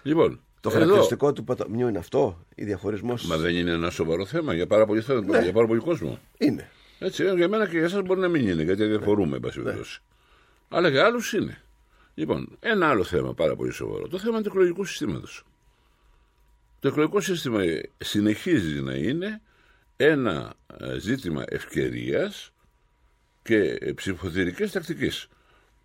Λοιπόν, 0.03 0.39
Το 0.59 0.69
εδώ- 0.69 0.79
χαρακτηριστικό 0.79 1.33
του 1.33 1.43
ποταμιού 1.43 1.87
είναι 1.87 1.97
αυτό, 1.97 2.45
η 2.55 2.63
διαχωρισμό. 2.63 3.13
Μα 3.27 3.37
δεν 3.37 3.55
είναι 3.55 3.71
ένα 3.71 3.89
σοβαρό 3.89 4.25
θέμα 4.25 4.53
για 4.53 4.67
πάρα 4.67 4.85
πολύ, 4.85 5.01
θέμα, 5.01 5.21
Ναι. 5.21 5.41
για 5.43 5.53
πάρα 5.53 5.67
πολύ 5.67 5.79
κόσμο. 5.79 6.19
Είναι. 6.37 6.69
Έτσι, 6.99 7.23
για 7.35 7.47
μένα 7.47 7.65
και 7.67 7.77
για 7.77 7.85
εσά 7.85 8.01
μπορεί 8.01 8.19
να 8.19 8.27
μην 8.27 8.47
είναι, 8.47 8.63
γιατί 8.63 8.85
διαφορούμε, 8.85 9.35
εν 9.35 9.41
πάση 9.41 9.61
περιπτώσει. 9.61 10.01
Αλλά 10.69 10.89
για 10.89 11.05
άλλους 11.05 11.33
είναι. 11.33 11.61
Λοιπόν, 12.13 12.57
ένα 12.59 12.87
άλλο 12.89 13.03
θέμα 13.03 13.33
πάρα 13.33 13.55
πολύ 13.55 13.71
σοβαρό. 13.71 14.07
Το 14.07 14.17
θέμα 14.19 14.41
του 14.41 14.47
εκλογικού 14.47 14.85
συστήματος. 14.85 15.43
Το 16.79 16.87
εκλογικό 16.87 17.19
σύστημα 17.19 17.63
ε, 17.63 17.89
συνεχίζει 17.97 18.81
να 18.81 18.93
είναι 18.93 19.41
ένα 19.97 20.53
ε, 20.79 20.97
ζήτημα 20.99 21.43
ευκαιρίας 21.47 22.51
και 23.43 23.79
ψηφοθυρικής 23.95 24.71
τακτικής. 24.71 25.27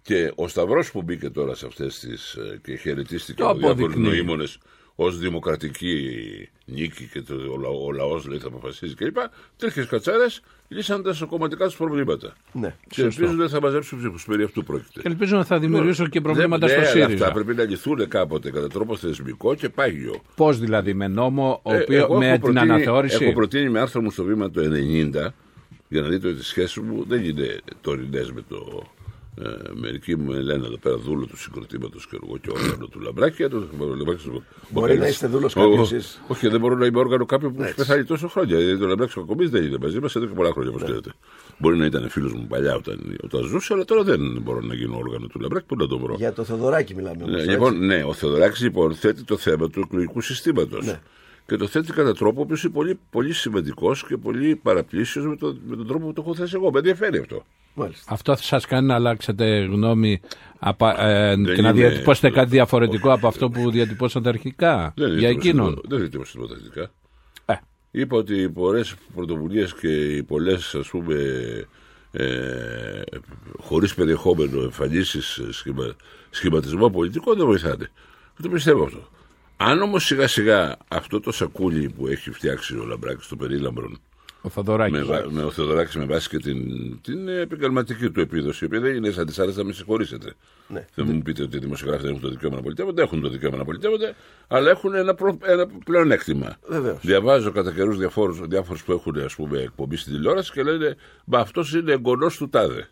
Και 0.02 0.32
ο 0.34 0.48
Σταυρός 0.48 0.90
που 0.90 1.02
μπήκε 1.02 1.30
τώρα 1.30 1.54
σε 1.54 1.66
αυτές 1.66 1.98
τις 1.98 2.36
και 2.62 2.76
χαιρετίστηκε 2.76 3.42
Το 3.42 3.48
από 3.48 3.58
διάφορου 3.58 3.84
αποδεικνύει. 3.84 4.08
νοήμονες 4.08 4.58
ως 4.94 5.18
δημοκρατική 5.18 6.48
νίκη 6.64 7.08
και 7.12 7.22
το, 7.22 7.34
ο, 7.34 7.56
λαό- 7.60 7.86
ο 7.86 7.92
λαός 7.92 8.26
λέει 8.26 8.38
θα 8.38 8.46
αποφασίζει 8.46 8.94
κλπ. 8.94 9.16
Τρίχε 9.56 9.84
κατσάρες 9.84 10.40
λύσαν 10.68 11.02
τα 11.02 11.16
κομματικά 11.28 11.64
τους 11.66 11.76
προβλήματα. 11.76 12.32
Ναι. 12.52 12.74
Και 12.88 13.02
ελπίζουν 13.02 13.40
ότι 13.40 13.50
θα 13.50 13.60
μαζέψουν 13.60 13.98
ψήφους. 13.98 14.24
Περί 14.24 14.42
αυτού 14.42 14.64
πρόκειται. 14.64 15.00
Και 15.00 15.08
ελπίζω 15.08 15.38
ότι 15.38 15.46
θα 15.46 15.58
δημιουργήσουν 15.58 16.08
και 16.08 16.20
προβλήματα 16.20 16.66
Ναι, 16.66 16.72
στο 16.72 16.80
ναι, 16.80 16.86
αλλά 16.86 16.94
ΣΥΡΙΖΑ. 17.06 17.24
Αυτά 17.26 17.32
πρέπει 17.42 17.54
να 17.54 17.64
λυθούν 17.64 18.08
κάποτε 18.08 18.50
κατά 18.50 18.68
τρόπο 18.68 18.96
θεσμικό 18.96 19.54
και 19.54 19.68
πάγιο. 19.68 20.22
Πώς 20.36 20.58
δηλαδή, 20.58 20.94
με 20.94 21.08
νόμο, 21.08 21.60
ο 21.62 21.74
Ε, 21.74 21.80
οποίο, 21.82 21.96
εγώ 21.98 22.18
με 22.18 22.24
έχω 22.26 22.34
την 22.34 22.42
προτείνει- 22.42 22.70
αναθεώρηση; 22.70 23.24
Έχω 23.24 23.32
προτείνει 23.32 23.68
με 23.68 23.80
άρθρο 23.80 24.00
μου 24.02 24.10
στο 24.10 24.24
βήμα 24.24 24.50
το 24.50 24.60
90 24.62 25.34
για 25.94 26.02
να 26.02 26.08
δείτε 26.08 26.28
ότι 26.28 26.38
οι 26.38 26.42
σχέσει 26.42 26.80
μου 26.80 27.04
δεν 27.08 27.24
είναι 27.24 27.58
τωρινέ 27.80 28.26
με 28.34 28.42
το. 28.48 28.82
Ε, 29.42 29.46
μερικοί 29.74 30.16
μου 30.16 30.32
λένε 30.32 30.66
εδώ 30.66 30.76
πέρα 30.78 30.96
δούλο 30.96 31.26
του 31.26 31.36
συγκροτήματο 31.38 31.98
και 32.10 32.18
εγώ 32.22 32.36
και 32.38 32.50
όργανο 32.50 32.86
του 32.86 33.00
Λαμπράκη. 33.00 33.36
και 33.36 33.48
το 33.48 33.62
Λαμπράκη 33.96 34.28
του- 34.28 34.42
Μπορεί 34.70 34.92
ο- 34.92 34.96
να 34.98 35.06
είστε 35.08 35.26
δούλος 35.26 35.56
ο- 35.56 35.60
κάποιου 35.60 35.76
ο- 35.78 35.82
εσείς. 35.82 36.20
Όχι, 36.28 36.48
δεν 36.48 36.60
μπορώ 36.60 36.74
να 36.76 36.86
είμαι 36.86 36.98
όργανο 36.98 37.26
κάποιου 37.26 37.48
που 37.52 37.60
έχει 37.60 37.70
Έτσι. 37.70 37.76
πεθάνει 37.86 38.04
τόσο 38.04 38.28
χρόνια. 38.28 38.58
Γιατί 38.60 38.78
το 38.78 38.86
Λαμπράκη 38.86 39.12
Κακομπή 39.14 39.46
δεν 39.46 39.64
είναι 39.64 39.76
μαζί 39.80 40.00
μα 40.00 40.08
εδώ 40.16 40.26
και 40.26 40.34
πολλά 40.34 40.50
χρόνια, 40.52 40.70
όπω 40.70 40.84
ξέρετε. 40.84 41.10
Μπορεί 41.58 41.76
να 41.76 41.84
ήταν 41.86 42.08
φίλο 42.08 42.30
μου 42.36 42.46
παλιά 42.48 42.74
όταν, 42.74 43.16
όταν 43.24 43.42
ζούσε, 43.44 43.72
αλλά 43.74 43.84
τώρα 43.84 44.02
δεν 44.02 44.38
μπορώ 44.42 44.60
να 44.60 44.74
γίνω 44.74 44.96
όργανο 44.98 45.26
του 45.26 45.40
Λαμπράκη. 45.40 45.66
Πού 45.66 45.76
να 45.76 45.86
το 45.86 45.98
βρω. 45.98 46.14
Για 46.18 46.32
το 46.32 46.44
Θεοδωράκι 46.44 46.94
μιλάμε 46.94 47.16
όμως, 47.18 47.30
Ναι, 47.30 47.36
έτσι. 47.38 47.50
λοιπόν, 47.50 47.86
ναι, 47.86 48.04
ο 48.04 48.12
Θεοδωράκη 48.12 48.62
λοιπόν 48.62 48.94
θέτει 48.94 49.22
το 49.24 49.36
θέμα 49.36 49.70
του 49.70 49.80
εκλογικού 49.80 50.20
συστήματο. 50.20 50.78
Ναι. 50.82 51.00
Και 51.46 51.56
το 51.56 51.66
θέτει 51.66 51.92
κατά 51.92 52.14
τρόπο 52.14 52.46
που 52.46 52.54
είναι 52.62 52.72
πολύ, 52.72 52.98
πολύ 53.10 53.32
σημαντικός 53.32 54.06
και 54.06 54.16
πολύ 54.16 54.56
παραπλήσιος 54.56 55.26
με, 55.26 55.36
το, 55.36 55.56
με 55.66 55.76
τον 55.76 55.86
τρόπο 55.86 56.06
που 56.06 56.12
το 56.12 56.22
έχω 56.24 56.34
θέσει 56.34 56.52
εγώ. 56.56 56.70
Με 56.70 56.78
ενδιαφέρει 56.78 57.18
αυτό. 57.18 57.44
Μάλιστα. 57.74 58.12
Αυτό 58.12 58.36
θα 58.36 58.42
σας 58.42 58.66
κάνει 58.66 58.86
να 58.86 58.94
αλλάξετε 58.94 59.58
γνώμη 59.64 60.20
απα- 60.58 61.00
ε, 61.06 61.34
και 61.34 61.62
να 61.62 61.68
είμαι- 61.68 61.72
διατυπώσετε 61.72 62.30
κάτι 62.30 62.50
διαφορετικό 62.50 63.12
από 63.12 63.26
αυτό 63.26 63.50
που 63.50 63.70
διατυπώσατε 63.70 64.28
αρχικά 64.28 64.92
Δεν 64.96 65.08
για 65.08 65.16
διατύπωσα 65.18 65.48
εκείνον. 65.48 65.68
τίποτα- 65.68 65.88
Δεν 65.88 65.98
διατύπωσα 65.98 66.32
τίποτα 66.32 66.54
θετικά. 66.56 66.90
Ε. 67.46 67.54
Είπα 67.90 68.16
ότι 68.16 68.34
οι 68.40 68.48
πολλές 68.48 68.94
πρωτοβουλίες 69.14 69.74
και 69.74 69.88
οι 70.16 70.22
πολλές 70.22 70.74
ας 70.74 70.88
πούμε 70.88 71.14
ε, 72.12 73.02
χωρίς 73.58 73.94
περιεχόμενο 73.94 74.60
εμφανίσεις 74.62 75.40
σχημα, 75.50 75.94
σχηματισμό 76.30 76.90
πολιτικό 76.90 77.34
δεν 77.34 77.46
βοηθάνε. 77.46 77.90
Και 78.36 78.42
το 78.42 78.48
πιστεύω 78.48 78.84
αυτό. 78.84 79.08
Αν 79.56 79.82
όμως 79.82 80.04
σιγά 80.04 80.28
σιγά 80.28 80.76
αυτό 80.88 81.20
το 81.20 81.32
σακούλι 81.32 81.88
που 81.88 82.06
έχει 82.06 82.30
φτιάξει 82.30 82.76
ο 82.76 82.84
Λαμπράκης 82.84 83.24
στο 83.24 83.36
περίλαμπρον 83.36 83.98
Ο 84.42 84.48
Θοδωράκης. 84.48 84.98
με, 84.98 85.04
βα- 85.04 85.30
με 85.30 85.42
ο 85.42 85.50
Θεοδωράκης 85.50 85.94
με 85.96 86.04
βάση 86.04 86.28
και 86.28 86.38
την, 86.38 86.58
την 87.00 87.28
επαγγελματική 87.28 88.10
του 88.10 88.20
επίδοση, 88.20 88.64
η 88.64 88.66
οποία 88.66 88.80
δεν 88.80 88.94
είναι 88.94 89.10
σαν 89.10 89.26
της 89.26 89.38
άλλες, 89.38 89.54
θα 89.54 89.64
με 89.64 89.72
συγχωρήσετε. 89.72 90.32
Ναι. 90.68 90.86
Δεν 90.94 91.06
μου 91.08 91.22
πείτε 91.22 91.42
ότι 91.42 91.56
οι 91.56 91.60
δημοσιογράφοι 91.60 92.02
δεν 92.02 92.10
έχουν 92.10 92.22
το 92.22 92.28
δικαίωμα 92.30 92.56
να 92.56 92.62
πολιτεύονται, 92.62 93.02
έχουν 93.02 93.20
το 93.20 93.28
δικαίωμα 93.28 93.56
να 93.56 93.64
πολιτεύονται, 93.64 94.14
αλλά 94.48 94.70
έχουν 94.70 94.94
ένα, 94.94 95.14
προ, 95.14 95.38
ένα 95.42 95.66
πλεονέκτημα. 95.84 96.56
Βεβαίως. 96.68 96.98
Διαβάζω 97.02 97.50
κατά 97.52 97.72
καιρούς 97.72 97.96
διάφορους 98.48 98.82
που 98.84 98.92
έχουν 98.92 99.18
ας 99.18 99.34
πούμε, 99.34 99.58
εκπομπή 99.60 99.96
στην 99.96 100.12
τηλεόραση 100.12 100.52
και 100.52 100.62
λένε 100.62 100.96
Μα 101.24 101.38
αυτός 101.38 101.74
είναι 101.74 101.92
εγγονός 101.92 102.36
του 102.36 102.48
τάδε. 102.48 102.88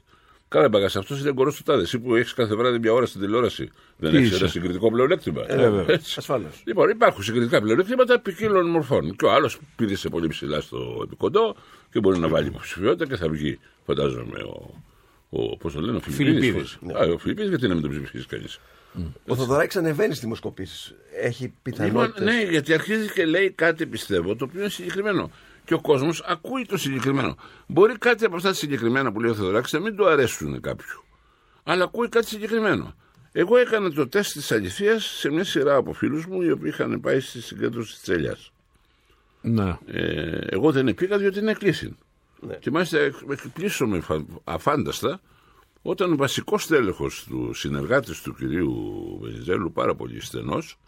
Καλά, 0.53 0.69
μπαγάς, 0.69 0.97
αυτός 0.97 1.21
είναι 1.21 1.29
εγγονό 1.29 1.51
του 1.51 1.62
τάδες. 1.62 1.85
Εσύ 1.85 1.99
που 1.99 2.15
έχεις 2.17 2.35
κάθε 2.35 2.55
βράδυ 2.55 2.79
μια 2.79 2.93
ώρα 2.93 3.07
στην 3.07 3.21
τηλεόραση, 3.21 3.71
δεν 3.97 4.11
Τι 4.11 4.17
έχεις 4.17 4.29
είσαι; 4.31 4.38
ένα 4.38 4.49
συγκριτικό 4.49 4.91
πλεονέκτημα. 4.91 5.43
Ε, 5.47 5.57
βέβαια. 5.57 5.85
Έτσι. 5.88 6.15
Ασφαλώς. 6.19 6.62
Λοιπόν, 6.65 6.88
υπάρχουν 6.91 7.23
συγκριτικά 7.23 7.61
πλεονεκτήματα 7.61 8.21
ποικίλων 8.21 8.71
μορφών. 8.71 9.17
Και 9.17 9.25
ο 9.25 9.33
άλλος 9.33 9.59
πήδησε 9.77 10.09
πολύ 10.09 10.29
ψηλά 10.29 10.61
στο 10.61 11.01
επικοντό 11.05 11.57
και 11.91 12.01
μπορεί 12.01 12.19
να 12.19 12.29
βάλει 12.29 12.47
υποψηφιότητα 12.47 13.07
και 13.07 13.17
θα 13.17 13.29
βγει, 13.29 13.59
φαντάζομαι, 13.87 14.38
ο. 14.43 14.75
ο 15.31 15.57
Πώς 15.57 15.73
το 15.73 15.81
λένε, 15.81 15.97
ο 15.97 16.01
Φιλιππίδης. 16.01 16.38
Φιλιππίδης. 16.41 16.79
Α, 16.95 17.12
ο 17.12 17.19
Φιλιππίδης, 17.19 17.51
γιατί 17.51 17.69
να 17.69 17.75
μην 17.75 17.83
τον 17.83 17.91
ψηφίσει 17.91 18.27
κανείς. 18.27 18.59
Ο 19.27 19.37
Θοδωράκης 19.37 19.77
ανεβαίνει 19.77 20.09
στις 20.09 20.21
δημοσκοπήσεις. 20.21 20.95
Έχει 21.21 21.43
Λοιπόν, 21.43 21.59
πιθανότητες. 21.62 22.25
ναι, 22.25 22.43
γιατί 22.51 22.73
αρχίζει 22.73 23.12
και 23.12 23.25
λέει 23.25 23.51
κάτι, 23.51 23.87
πιστεύω, 23.87 24.37
το 24.37 24.45
οποίο 24.45 24.61
είναι 24.61 24.69
συγκεκριμένο. 24.69 25.31
Και 25.73 25.79
ο 25.79 25.81
κόσμος 25.81 26.23
ακούει 26.27 26.67
το 26.67 26.77
συγκεκριμένο. 26.77 27.37
Μπορεί 27.67 27.99
κάτι 27.99 28.25
από 28.25 28.37
αυτά 28.37 28.49
τα 28.49 28.55
συγκεκριμένα 28.55 29.13
που 29.13 29.21
λέει 29.21 29.31
ο 29.31 29.35
Θεοδωράκης 29.35 29.73
να 29.73 29.81
μην 29.81 29.97
του 29.97 30.07
αρέσουν 30.07 30.61
κάποιου. 30.61 31.05
Αλλά 31.63 31.85
ακούει 31.85 32.09
κάτι 32.09 32.27
συγκεκριμένο. 32.27 32.95
Εγώ 33.33 33.57
έκανα 33.57 33.91
το 33.93 34.09
τεστ 34.09 34.33
της 34.33 34.53
αληθείας 34.53 35.05
σε 35.05 35.31
μια 35.31 35.45
σειρά 35.45 35.75
από 35.77 35.93
φίλους 35.93 36.27
μου 36.27 36.43
οι 36.43 36.51
οποίοι 36.51 36.71
είχαν 36.73 37.01
πάει 37.01 37.21
στη 37.21 37.41
συγκέντρωση 37.43 37.99
της 37.99 38.09
Ελιά. 38.09 38.37
Ναι. 39.41 39.79
Ε, 39.87 40.39
εγώ 40.49 40.73
δεν 40.73 40.95
πήγα 40.95 41.19
διότι 41.19 41.39
είναι 41.39 41.53
κλείσει. 41.53 41.97
Ναι. 42.41 42.55
Και 42.55 42.71
μάλιστα 42.71 42.99
εκπλήσωμαι 43.31 44.01
φα- 44.01 44.25
αφάνταστα 44.45 45.21
όταν 45.83 46.13
ο 46.13 46.17
βασικός 46.17 46.67
τέλεχο 46.67 47.11
του 47.29 47.51
συνεργάτης 47.55 48.21
του 48.23 48.35
κυρίου 48.35 48.73
Βενιζέλου, 49.23 49.73
πάρα 49.73 49.95
πολύ 49.95 50.21
στενός, 50.21 50.79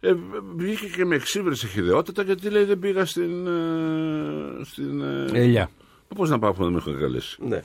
ε, 0.00 0.14
βγήκε 0.56 0.86
και 0.86 1.04
με 1.04 1.14
εξύβρισε 1.14 1.66
χειδαιότητα 1.66 2.22
γιατί 2.22 2.50
λέει 2.50 2.64
δεν 2.64 2.78
πήγα 2.78 3.04
στην. 3.04 3.46
Ε, 3.46 4.64
στην 4.64 5.00
ε, 5.00 5.26
Ελιά. 5.32 5.70
Πώς 6.14 6.30
να 6.30 6.38
πάω 6.38 6.52
που 6.52 6.62
δεν 6.62 6.72
με 6.72 6.78
έχουν 6.78 6.98
καλέσει; 6.98 7.44
Ναι. 7.44 7.62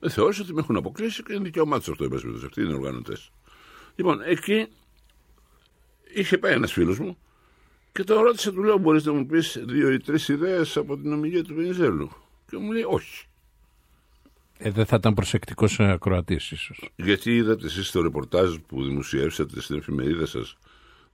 Ε, 0.00 0.08
θεώρησε 0.08 0.42
ότι 0.42 0.52
με 0.54 0.60
έχουν 0.60 0.76
αποκλείσει 0.76 1.22
και 1.22 1.32
είναι 1.32 1.42
δικαίωμά 1.42 1.80
του 1.80 1.90
αυτό, 1.90 2.04
εν 2.04 2.10
πάση 2.10 2.22
περιπτώσει. 2.22 2.46
Αυτοί 2.46 2.62
είναι 2.62 2.74
οργανωτές. 2.74 3.30
Λοιπόν, 3.94 4.20
εκεί 4.24 4.66
είχε 6.14 6.38
πάει 6.38 6.52
ένας 6.52 6.72
φίλος 6.72 6.98
μου 6.98 7.18
και 7.92 8.04
τον 8.04 8.22
ρώτησε, 8.22 8.52
του 8.52 8.62
λέω: 8.62 8.78
Μπορείς 8.78 9.04
να 9.04 9.12
μου 9.12 9.26
πεις 9.26 9.62
δύο 9.66 9.92
ή 9.92 9.98
τρεις 9.98 10.28
ιδέες 10.28 10.76
από 10.76 10.96
την 10.96 11.12
ομιλία 11.12 11.44
του 11.44 11.54
Βενιζέλου; 11.54 12.10
Και 12.50 12.56
μου 12.56 12.72
λέει: 12.72 12.84
Όχι. 12.86 13.26
Ε, 14.58 14.70
δεν 14.70 14.86
θα 14.86 14.96
ήταν 14.96 15.14
προσεκτικός 15.14 15.80
ακροατής, 15.80 16.50
ίσως. 16.50 16.90
Γιατί 16.96 17.36
είδατε 17.36 17.66
εσείς 17.66 17.88
στο 17.88 18.02
ρεπορτάζ 18.02 18.54
που 18.66 18.84
δημοσιεύσατε 18.84 19.60
στην 19.60 19.76
εφημερίδα 19.76 20.26
σας 20.26 20.56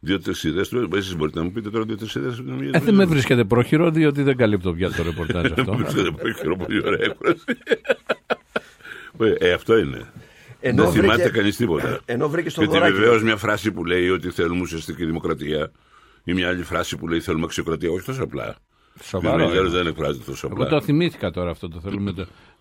δύο-τρεις 0.05 0.45
ιδέε. 0.45 0.63
Εσείς 0.95 1.17
μπορείτε 1.17 1.39
να 1.39 1.45
μου 1.45 1.53
πείτε 1.53 1.71
τώρα 1.71 1.85
δύο-τρεις 1.85 2.15
ιδέε 2.15 2.29
από 2.29 2.43
την 2.43 2.53
ομιλία 2.53 2.71
Ε, 2.75 2.79
του 2.79 2.85
δεν 2.85 2.85
με 2.85 2.85
Βενιζέλου. 2.91 3.09
βρίσκεται 3.11 3.45
πρόχειρο, 3.45 3.91
διότι 3.91 4.23
δεν 4.23 4.37
καλύπτω 4.37 4.73
πια 4.73 4.91
το 4.91 5.03
ρεπορτάζ 5.03 5.45
αυτό. 5.53 5.65
Δεν 5.65 5.77
βρίσκεται 5.77 6.11
πρόχειρο, 6.11 6.57
πολύ 6.57 6.83
ωραία 6.87 7.05
έκφραση. 7.05 7.45
Ε, 9.39 9.53
αυτό 9.53 9.79
είναι. 9.79 10.07
Ενώ 10.61 10.83
δεν 10.83 10.93
θυμάται 10.93 11.15
βρήκε- 11.23 11.37
κανείς 11.39 11.57
τίποτα. 11.57 12.01
Ενώ 12.05 12.29
βρήκε 12.29 12.49
στον 12.49 12.65
Γιατί 12.65 12.79
δωράκι. 12.79 12.99
βεβαίως 12.99 13.23
μια 13.23 13.37
φράση 13.37 13.73
που 13.73 13.85
λέει 13.85 14.09
ότι 14.09 14.31
θέλουμε 14.31 14.61
ουσιαστική 14.61 15.05
δημοκρατία 15.05 15.71
ή 16.25 16.33
μια 16.33 16.49
άλλη 16.49 16.63
φράση 16.63 16.97
που 16.97 17.09
λέει 17.09 17.21
θέλουμε 17.21 17.45
αξιοκρατία, 17.45 17.91
όχι 17.91 18.05
τόσο 18.05 18.23
απλά. 18.23 18.57
Σοβαρό, 19.03 19.35
Ο 19.35 19.39
Βενιζέλος 19.39 19.73
ε. 19.73 19.77
δεν 19.77 19.87
εκφράζεται 19.87 20.25
τόσο 20.27 20.47
Εγώ 20.47 20.63
απλά. 20.65 20.79
το 20.79 20.85
θυμήθηκα 20.85 21.31
τώρα 21.31 21.51
αυτό 21.51 21.69
το 21.69 21.81
θέλουμε 21.81 22.13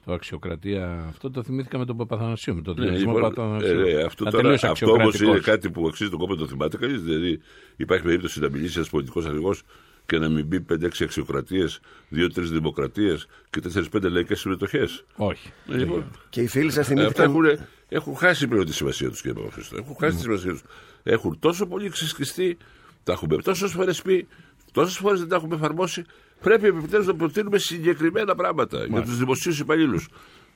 το, 0.03 0.09
το 0.09 0.13
αξιοκρατία. 0.13 1.05
Αυτό 1.09 1.31
το 1.31 1.43
θυμήθηκα 1.43 1.77
με 1.77 1.85
τον 1.85 1.97
Παπαθανασίου. 1.97 2.55
Με 2.55 2.61
τον 2.61 2.75
Ναι, 2.77 2.85
διορισμό 2.85 3.13
λοιπόν, 3.13 3.29
Παπαθανασίου. 3.33 3.79
ε, 3.79 3.91
ε, 3.91 4.03
αυτό 4.03 4.23
Ήταν 4.27 4.31
τώρα, 4.31 4.43
τελείως 4.43 4.63
αυτό 4.63 4.85
όμως 4.85 4.97
είναι 5.01 5.07
αξιοκρατικός. 5.09 5.45
κάτι 5.55 5.69
που 5.69 5.87
αξίζει 5.87 6.09
τον 6.09 6.19
κόπο 6.19 6.33
να 6.33 6.39
το 6.39 6.47
θυμάται 6.47 6.77
κανείς. 6.77 7.01
Δηλαδή, 7.01 7.39
υπάρχει 7.75 8.03
περίπτωση 8.03 8.39
να 8.39 8.49
μιλήσει 8.49 8.73
ένας 8.75 8.89
πολιτικός 8.89 9.25
αρχηγός 9.25 9.61
και 10.05 10.17
να 10.17 10.29
μην 10.29 10.45
μπει 10.45 10.59
5-6 10.59 11.03
αξιοκρατίες, 11.03 11.79
2-3 12.09 12.51
δημοκρατίες 12.51 13.27
και 13.49 13.59
4-5 13.59 14.09
λαϊκές 14.09 14.39
συμμετοχές. 14.39 15.03
Όχι. 15.15 15.51
Λοιπόν, 15.65 16.03
Και 16.29 16.41
οι 16.41 16.47
φίλοι 16.47 16.71
σας 16.71 16.77
Αυτά 16.89 16.93
θυμήθηκαν... 16.95 17.29
έχουν, 17.29 17.65
έχουν 17.89 18.15
χάσει 18.15 18.47
πλέον 18.47 18.65
τη 18.65 18.73
σημασία 18.73 19.09
τους, 19.09 19.21
κύριε 19.21 19.37
Παπαχρήστο. 19.41 19.77
Έχουν 19.77 19.95
χάσει 19.99 20.15
τη 20.15 20.21
σημασία 20.21 20.51
τους. 20.51 20.61
Έχουν 21.03 21.39
τόσο 21.39 21.65
πολύ 21.65 21.89
ξεσκιστεί, 21.89 22.57
τα 23.03 23.11
έχουμε 23.13 23.37
τόσες 23.37 23.71
φορές 23.71 24.01
πει, 24.01 24.27
τόσες 24.71 24.97
φορές 24.97 25.19
δεν 25.19 25.27
τα 25.29 25.35
έχουμε 25.35 25.55
εφαρμόσει. 25.55 26.03
Πρέπει 26.43 26.67
επιτέλους 26.67 27.06
να 27.08 27.15
προτείνουμε 27.15 27.58
συγκεκριμένα 27.58 28.36
πράγματα 28.36 28.86
για 28.86 29.01
τους 29.01 29.17
δημοσίους 29.17 29.60
υπαλλήλους. 29.60 30.08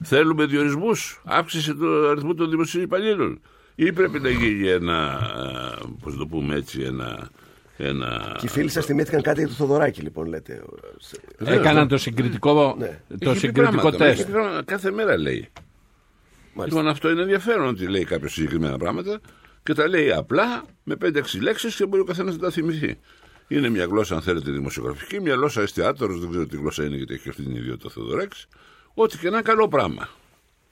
Θέλουμε 0.03 0.45
διορισμούς, 0.45 1.21
αύξηση 1.25 1.73
του 1.75 2.07
αριθμού 2.09 2.33
των 2.33 2.49
δημοσίων 2.49 2.83
υπαλλήλων. 2.83 3.41
Ή 3.75 3.91
πρέπει 3.93 4.19
να 4.19 4.29
γίνει 4.29 4.67
ένα, 4.67 5.19
πώς 6.01 6.17
το 6.17 6.27
πούμε 6.27 6.55
έτσι, 6.55 6.81
ένα. 6.81 7.29
ένα 7.77 8.35
Και 8.39 8.45
οι 8.45 8.49
φίλοι 8.49 8.69
σας 8.69 8.85
θυμήθηκαν 8.85 9.21
κάτι 9.21 9.39
για 9.39 9.47
το 9.47 9.53
Θοδωράκι, 9.53 10.01
λοιπόν, 10.01 10.27
λέτε. 10.27 10.63
Έκαναν 11.37 11.87
το 11.87 11.97
συγκριτικό, 11.97 12.75
Ναι. 12.79 12.99
το 13.19 13.29
Έχει 13.29 13.33
πει 13.33 13.37
συγκριτικό 13.47 13.71
πράγματα, 13.71 13.97
τεστ. 13.97 14.19
έχει 14.19 14.25
πει 14.25 14.31
πράγματα, 14.31 14.63
κάθε 14.63 14.91
μέρα 14.91 15.17
λέει. 15.17 15.49
Λοιπόν, 16.63 16.87
αυτό 16.87 17.09
είναι 17.09 17.21
ενδιαφέρον 17.21 17.67
ότι 17.67 17.87
λέει 17.87 18.03
κάποιος 18.03 18.33
συγκεκριμένα 18.33 18.77
πράγματα 18.77 19.19
και 19.63 19.73
τα 19.73 19.87
λέει 19.87 20.11
απλά 20.11 20.63
με 20.83 20.95
5-6 20.95 21.39
λέξεις 21.41 21.75
και 21.75 21.85
μπορεί 21.85 22.01
ο 22.01 22.05
καθένας 22.05 22.33
να 22.35 22.41
τα 22.41 22.49
θυμηθεί. 22.51 22.97
Είναι 23.47 23.69
μια 23.69 23.85
γλώσσα, 23.85 24.15
αν 24.15 24.21
θέλετε, 24.21 24.51
δημοσιογραφική, 24.51 25.19
μια 25.21 25.33
γλώσσα 25.33 25.61
εστιατόρος, 25.61 26.19
δεν 26.19 26.29
ξέρω 26.29 26.45
τι 26.47 26.57
γλώσσα 26.57 26.83
είναι 26.85 26.95
γιατί 26.95 27.13
έχει 27.13 27.29
αυτή 27.29 27.43
την 27.43 27.55
ιδιότητα 27.55 27.87
ο 27.87 27.89
Θεοδωράκης. 27.89 28.47
Ό,τι 28.93 29.17
και 29.17 29.27
ένα 29.27 29.41
καλό 29.41 29.67
πράγμα. 29.67 30.09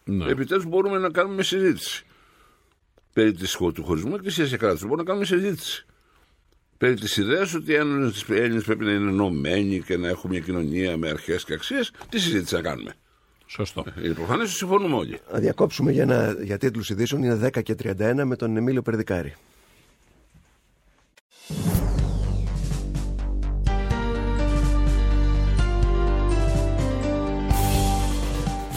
Ναι. 0.03 0.25
Επιτέλους 0.29 0.65
μπορούμε 0.65 0.97
να 0.97 1.09
κάνουμε 1.09 1.43
συζήτηση. 1.43 2.03
Περί 3.13 3.31
της, 3.33 3.53
χω- 3.53 3.71
του 3.73 3.83
χωρισμού 3.83 4.15
εκκλησία 4.15 4.47
και 4.47 4.57
κράτους 4.57 4.81
μπορούμε 4.81 4.97
να 5.01 5.03
κάνουμε 5.03 5.25
συζήτηση. 5.25 5.85
περί 6.77 6.95
της 6.95 7.17
ιδέας 7.17 7.53
ότι 7.53 7.71
οι 7.71 7.75
Έλληνε 7.75 8.61
πρέπει 8.61 8.85
να 8.85 8.91
είναι 8.91 9.09
ενωμένοι 9.09 9.81
και 9.81 9.97
να 9.97 10.07
έχουν 10.07 10.29
μια 10.29 10.39
κοινωνία 10.39 10.97
με 10.97 11.09
αρχές 11.09 11.43
και 11.43 11.53
αξίες, 11.53 11.91
τι 12.09 12.19
συζήτηση 12.19 12.53
να 12.55 12.61
κάνουμε. 12.61 12.93
Σωστό. 13.45 13.83
Είναι 14.03 14.13
προφανές 14.13 14.47
ότι 14.47 14.55
συμφωνούμε 14.57 14.95
όλοι. 14.95 15.19
Να 15.31 15.39
διακόψουμε 15.39 15.91
για, 15.91 16.01
ένα, 16.03 16.35
για 16.43 16.57
τίτλους 16.57 16.89
ειδήσεων. 16.89 17.23
Είναι 17.23 17.35
10 17.55 17.61
και 17.63 17.75
31 17.83 18.23
με 18.25 18.35
τον 18.35 18.57
Εμίλιο 18.57 18.81
Περδικάρη. 18.81 19.35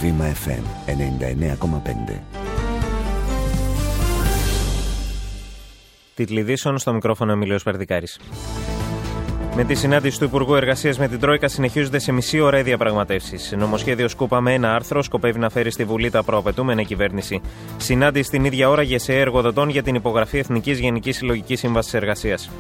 Βήμα 0.08 0.32
FM 0.32 0.62
99,5 0.86 2.18
Τιτλιδίσεων 6.14 6.78
στο 6.78 6.92
μικρόφωνο 6.92 7.32
Εμίλιος 7.32 7.62
Περδικάρης. 7.62 8.20
Με 9.54 9.64
τη 9.64 9.74
συνάντηση 9.74 10.18
του 10.18 10.24
Υπουργού 10.24 10.54
Εργασίας 10.54 10.98
με 10.98 11.08
την 11.08 11.20
Τρόικα 11.20 11.48
συνεχίζονται 11.48 11.98
σε 11.98 12.12
μισή 12.12 12.40
ώρα 12.40 12.58
οι 12.58 12.62
διαπραγματεύσεις. 12.62 13.54
Νομοσχέδιο 13.56 14.08
Σκούπα 14.08 14.40
με 14.40 14.54
ένα 14.54 14.74
άρθρο 14.74 15.02
σκοπεύει 15.02 15.38
να 15.38 15.50
φέρει 15.50 15.70
στη 15.70 15.84
Βουλή 15.84 16.10
τα 16.10 16.22
προαπαιτούμενα 16.22 16.82
κυβέρνηση. 16.82 17.40
Συνάντηση 17.76 18.30
την 18.30 18.44
ίδια 18.44 18.68
ώρα 18.68 18.82
για 18.82 18.98
σε 18.98 19.18
εργοδοτών 19.18 19.68
για 19.68 19.82
την 19.82 19.94
υπογραφή 19.94 20.38
Εθνικής 20.38 20.78
Γενικής 20.78 21.16
Συλλογικής 21.16 21.58
Σύμβασης 21.58 21.94
Εργασίας. 21.94 22.50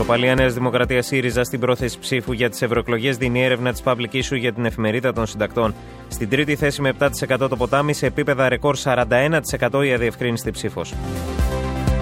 Ισοπαλία 0.00 0.34
Νέα 0.34 0.48
Δημοκρατία 0.48 1.02
ΣΥΡΙΖΑ 1.02 1.44
στην 1.44 1.60
πρόθεση 1.60 1.98
ψήφου 1.98 2.32
για 2.32 2.50
τις 2.50 2.62
ευρωεκλογές 2.62 3.16
δίνει 3.16 3.44
έρευνα 3.44 3.72
της 3.72 3.82
Public 3.84 4.12
Issue 4.12 4.38
για 4.38 4.52
την 4.52 4.64
εφημερίδα 4.64 5.12
των 5.12 5.26
συντακτών. 5.26 5.74
Στην 6.08 6.28
τρίτη 6.28 6.56
θέση 6.56 6.80
με 6.80 6.92
7% 6.98 7.48
το 7.48 7.56
ποτάμι, 7.56 7.92
σε 7.92 8.06
επίπεδα 8.06 8.48
ρεκόρ 8.48 8.76
41% 8.84 9.84
η 9.86 9.92
αδιευκρίνηστη 9.92 10.50
ψήφος. 10.50 10.94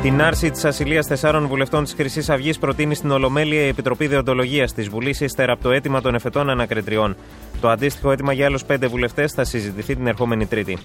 Την 0.03 0.23
άρση 0.23 0.51
της 0.51 0.65
ασυλίας 0.65 1.07
τεσσάρων 1.07 1.47
βουλευτών 1.47 1.85
της 1.85 1.95
Χρυσής 1.95 2.31
Αυγής 2.31 2.59
προτείνει 2.59 2.95
στην 2.95 3.11
Ολομέλεια 3.11 3.61
η 3.61 3.69
Επιτροπή 3.69 4.07
Δεοντολογίας 4.07 4.73
της 4.73 4.89
Βουλή 4.89 5.17
ύστερα 5.21 5.53
από 5.53 5.63
το 5.63 5.71
αίτημα 5.71 6.01
των 6.01 6.15
εφετών 6.15 6.51
ανακριτριών. 6.51 7.17
Το 7.61 7.69
αντίστοιχο 7.69 8.11
αίτημα 8.11 8.33
για 8.33 8.47
άλλους 8.47 8.65
πέντε 8.65 8.87
βουλευτές 8.87 9.33
θα 9.33 9.45
συζητηθεί 9.45 9.97
την 9.97 10.07
ερχόμενη 10.07 10.47
Τρίτη. 10.47 10.79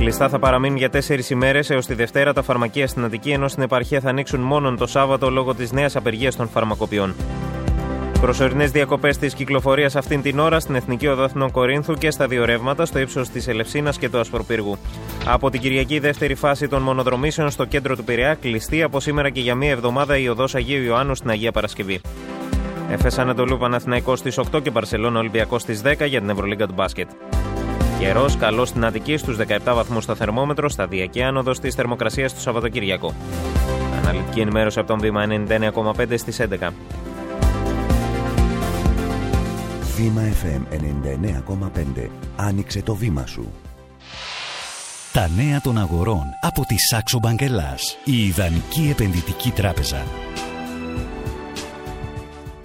Κλειστά 0.00 0.28
θα 0.28 0.38
παραμείνουν 0.38 0.76
για 0.76 0.90
τέσσερις 0.90 1.30
ημέρες 1.30 1.70
έως 1.70 1.86
τη 1.86 1.94
Δευτέρα 1.94 2.32
τα 2.32 2.42
φαρμακεία 2.42 2.86
στην 2.86 3.04
Αττική, 3.04 3.30
ενώ 3.30 3.48
στην 3.48 3.62
επαρχία 3.62 4.00
θα 4.00 4.08
ανοίξουν 4.08 4.40
μόνο 4.40 4.74
το 4.74 4.86
Σάββατο 4.86 5.30
λόγω 5.30 5.54
της 5.54 5.72
νέας 5.72 5.96
απεργίας 5.96 6.36
των 6.36 6.48
φαρμακοποιών. 6.48 7.14
Προσωρινές 8.20 8.70
διακοπές 8.70 9.18
της 9.18 9.34
κυκλοφορίας 9.34 9.96
αυτήν 9.96 10.22
την 10.22 10.38
ώρα 10.38 10.60
στην 10.60 10.74
Εθνική 10.74 11.06
Οδό 11.06 11.22
Αθηνών 11.22 11.50
Κορίνθου 11.50 11.94
και 11.94 12.10
στα 12.10 12.26
δύο 12.26 12.44
ρεύματα 12.44 12.84
στο 12.84 12.98
ύψος 12.98 13.28
της 13.28 13.48
Ελευσίνας 13.48 13.98
και 13.98 14.08
του 14.08 14.18
Ασπροπύργου. 14.18 14.78
Από 15.26 15.50
την 15.50 15.60
Κυριακή, 15.60 15.98
δεύτερη 15.98 16.34
φάση 16.34 16.68
των 16.68 16.82
μονοδρομήσεων 16.82 17.50
στο 17.50 17.64
κέντρο 17.64 17.96
του 17.96 18.04
Πειραιά 18.04 18.34
κλειστή 18.34 18.82
από 18.82 19.00
σήμερα 19.00 19.30
και 19.30 19.40
για 19.40 19.54
μία 19.54 19.70
εβδομάδα 19.70 20.18
η 20.18 20.28
οδός 20.28 20.54
Αγίου 20.54 20.82
Ιωάννου 20.82 21.14
στην 21.14 21.30
Αγία 21.30 21.52
Παρασκευή. 21.52 22.00
Εφές 22.90 23.18
Ανατολού 23.18 23.58
Παναθηναϊκός 23.58 24.18
στις 24.18 24.38
8 24.38 24.62
και 24.62 24.70
Παρσελόνα 24.70 25.18
Ολυμπιακός 25.18 25.62
στις 25.62 25.82
10 25.84 26.06
για 26.06 26.20
την 26.20 26.30
Ευρωλίγκα 26.30 26.66
του 26.66 26.74
μπάσκετ. 26.74 27.08
Καιρό 28.00 28.30
καλός 28.38 28.68
στην 28.68 28.84
Αττική 28.84 29.16
στους 29.16 29.36
17 29.36 29.58
βαθμούς 29.64 30.04
στο 30.04 30.14
θερμόμετρο, 30.14 30.68
σταδιακή 30.68 31.22
άνοδος 31.22 31.60
της 31.60 31.74
θερμοκρασίας 31.74 32.34
του 32.34 32.40
Σαββατοκύριακο. 32.40 33.14
Αναλυτική 33.98 34.40
ενημέρωση 34.40 34.78
από 34.78 34.88
τον 34.88 35.00
βήμα 35.00 35.26
99,5 35.26 36.18
στις 36.18 36.40
11. 36.40 36.72
Βήμα 39.96 40.22
FM 40.22 40.62
99,5 40.74 42.08
Άνοιξε 42.36 42.82
το 42.82 42.94
βήμα 42.94 43.26
σου. 43.26 43.52
Τα 45.12 45.28
νέα 45.36 45.60
των 45.60 45.78
αγορών 45.78 46.24
από 46.40 46.64
τη 46.66 46.74
Saxo 46.92 47.28
Bank 47.28 47.42
Ελλάς, 47.42 47.96
η 48.04 48.26
ιδανική 48.26 48.88
επενδυτική 48.90 49.50
τράπεζα. 49.50 50.02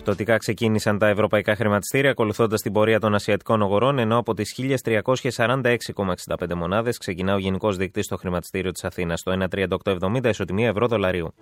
Πτωτικά 0.06 0.38
ξεκίνησαν 0.38 0.98
τα 0.98 1.08
ευρωπαϊκά 1.08 1.56
χρηματιστήρια 1.56 2.12
ακολουθώντας 2.12 2.62
την 2.62 2.72
πορεία 2.72 3.00
των 3.00 3.16
ασιατικών 3.16 3.62
αγορών, 3.62 4.00
ενώ 4.00 4.18
από 4.18 4.34
τις 4.34 4.56
1.346,65 4.58 6.54
μονάδες 6.56 6.98
ξεκινά 6.98 7.34
ο 7.34 7.38
γενικός 7.38 7.78
δείκτη 7.78 8.04
στο 8.04 8.18
χρηματιστήριο 8.18 8.72
της 8.72 8.84
Αθήνας, 8.84 9.22
το 9.22 9.32
1,3870 9.32 10.30
ισοτιμία 10.30 10.68
ευρώ 10.68 10.88
δολαρίου. 10.88 11.34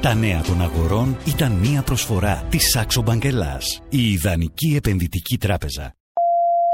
Τα 0.00 0.14
νέα 0.14 0.42
των 0.42 0.62
αγορών 0.62 1.16
ήταν 1.24 1.52
μία 1.52 1.82
προσφορά 1.82 2.46
της 2.48 2.76
Saxo 2.76 3.04
Bank 3.04 3.24
Ελλάς, 3.24 3.82
η 3.88 4.12
ιδανική 4.12 4.74
επενδυτική 4.76 5.38
τράπεζα. 5.38 5.97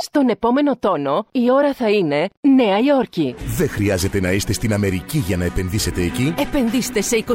Στον 0.07 0.29
επόμενο 0.29 0.77
τόνο 0.77 1.27
η 1.31 1.51
ώρα 1.51 1.75
θα 1.75 1.91
είναι 1.91 2.29
Νέα 2.41 2.79
Υόρκη. 2.79 3.35
Δεν 3.57 3.69
χρειάζεται 3.69 4.21
να 4.21 4.33
είστε 4.33 4.53
στην 4.53 4.73
Αμερική 4.73 5.19
για 5.19 5.37
να 5.37 5.45
επενδύσετε 5.45 6.03
εκεί. 6.03 6.35
Επενδύστε 6.39 7.01
σε 7.01 7.25
29 7.27 7.33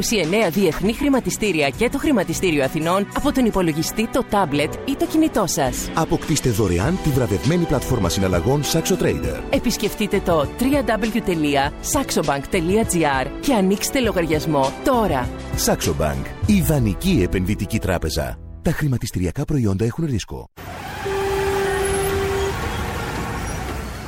διεθνή 0.50 0.92
χρηματιστήρια 0.92 1.68
και 1.68 1.88
το 1.88 1.98
Χρηματιστήριο 1.98 2.64
Αθηνών 2.64 3.06
από 3.16 3.32
τον 3.32 3.44
υπολογιστή, 3.44 4.08
το 4.08 4.24
τάμπλετ 4.30 4.74
ή 4.88 4.96
το 4.96 5.06
κινητό 5.06 5.46
σας. 5.46 5.90
Αποκτήστε 5.94 6.50
δωρεάν 6.50 6.98
τη 7.02 7.08
βραβευμένη 7.08 7.64
πλατφόρμα 7.64 8.08
συναλλαγών 8.08 8.62
Saxo 8.62 8.98
Trader. 9.02 9.40
Επισκεφτείτε 9.50 10.20
το 10.20 10.48
www.saxobank.gr 10.60 13.26
και 13.40 13.54
ανοίξτε 13.54 14.00
λογαριασμό 14.00 14.72
τώρα. 14.84 15.28
Saxo 15.66 15.94
Bank. 16.00 16.22
Ιδανική 16.46 17.20
επενδυτική 17.22 17.78
τράπεζα. 17.78 18.38
Τα 18.62 18.70
χρηματιστηριακά 18.70 19.44
προϊόντα 19.44 19.84
έχουν 19.84 20.04
ρίσκο. 20.04 20.50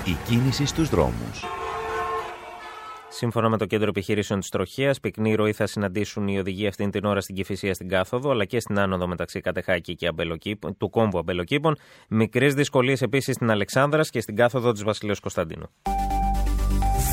Η 0.05 0.17
κίνηση 0.29 0.67
στους 0.67 0.89
δρόμους. 0.89 1.45
Σύμφωνα 3.09 3.49
με 3.49 3.57
το 3.57 3.67
Κέντρο 3.67 3.89
Επιχειρήσεων 3.89 4.41
της 4.41 4.49
Τροχέας, 4.49 5.01
πυκνή 5.01 5.35
ροή 5.35 5.53
θα 5.53 5.67
συναντήσουν 5.67 6.29
οι 6.29 6.39
οδηγοί 6.39 6.67
αυτήν 6.67 6.91
την 6.91 7.05
ώρα 7.05 7.21
στην 7.21 7.35
Κυφυσία 7.35 7.75
στην 7.75 7.89
Κάθοδο, 7.89 8.31
αλλά 8.31 8.45
και 8.45 8.61
στην 8.61 8.79
άνοδο 8.79 9.07
μεταξύ 9.07 9.41
Κατεχάκη 9.41 9.95
και 9.95 10.07
Αμπελοκήπων, 10.07 10.77
του 10.77 10.91
κόμβου 10.91 11.19
Αμπελοκήπων. 11.19 11.77
Μικρές 12.09 12.55
δυσκολίες 12.55 13.03
επίσης 13.03 13.35
στην 13.35 13.51
Αλεξάνδρας 13.51 14.11
και 14.11 14.21
στην 14.21 14.37
Κάθοδο 14.37 14.73
της 14.73 14.83
Βασιλείου 14.83 15.15
Κωνσταντίνου. 15.21 15.71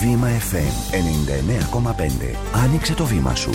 Βήμα 0.02 0.28
FM 0.28 0.94
99,5 0.94 2.36
Άνοιξε 2.54 2.94
το 2.94 3.06
βήμα 3.06 3.36
σου. 3.36 3.52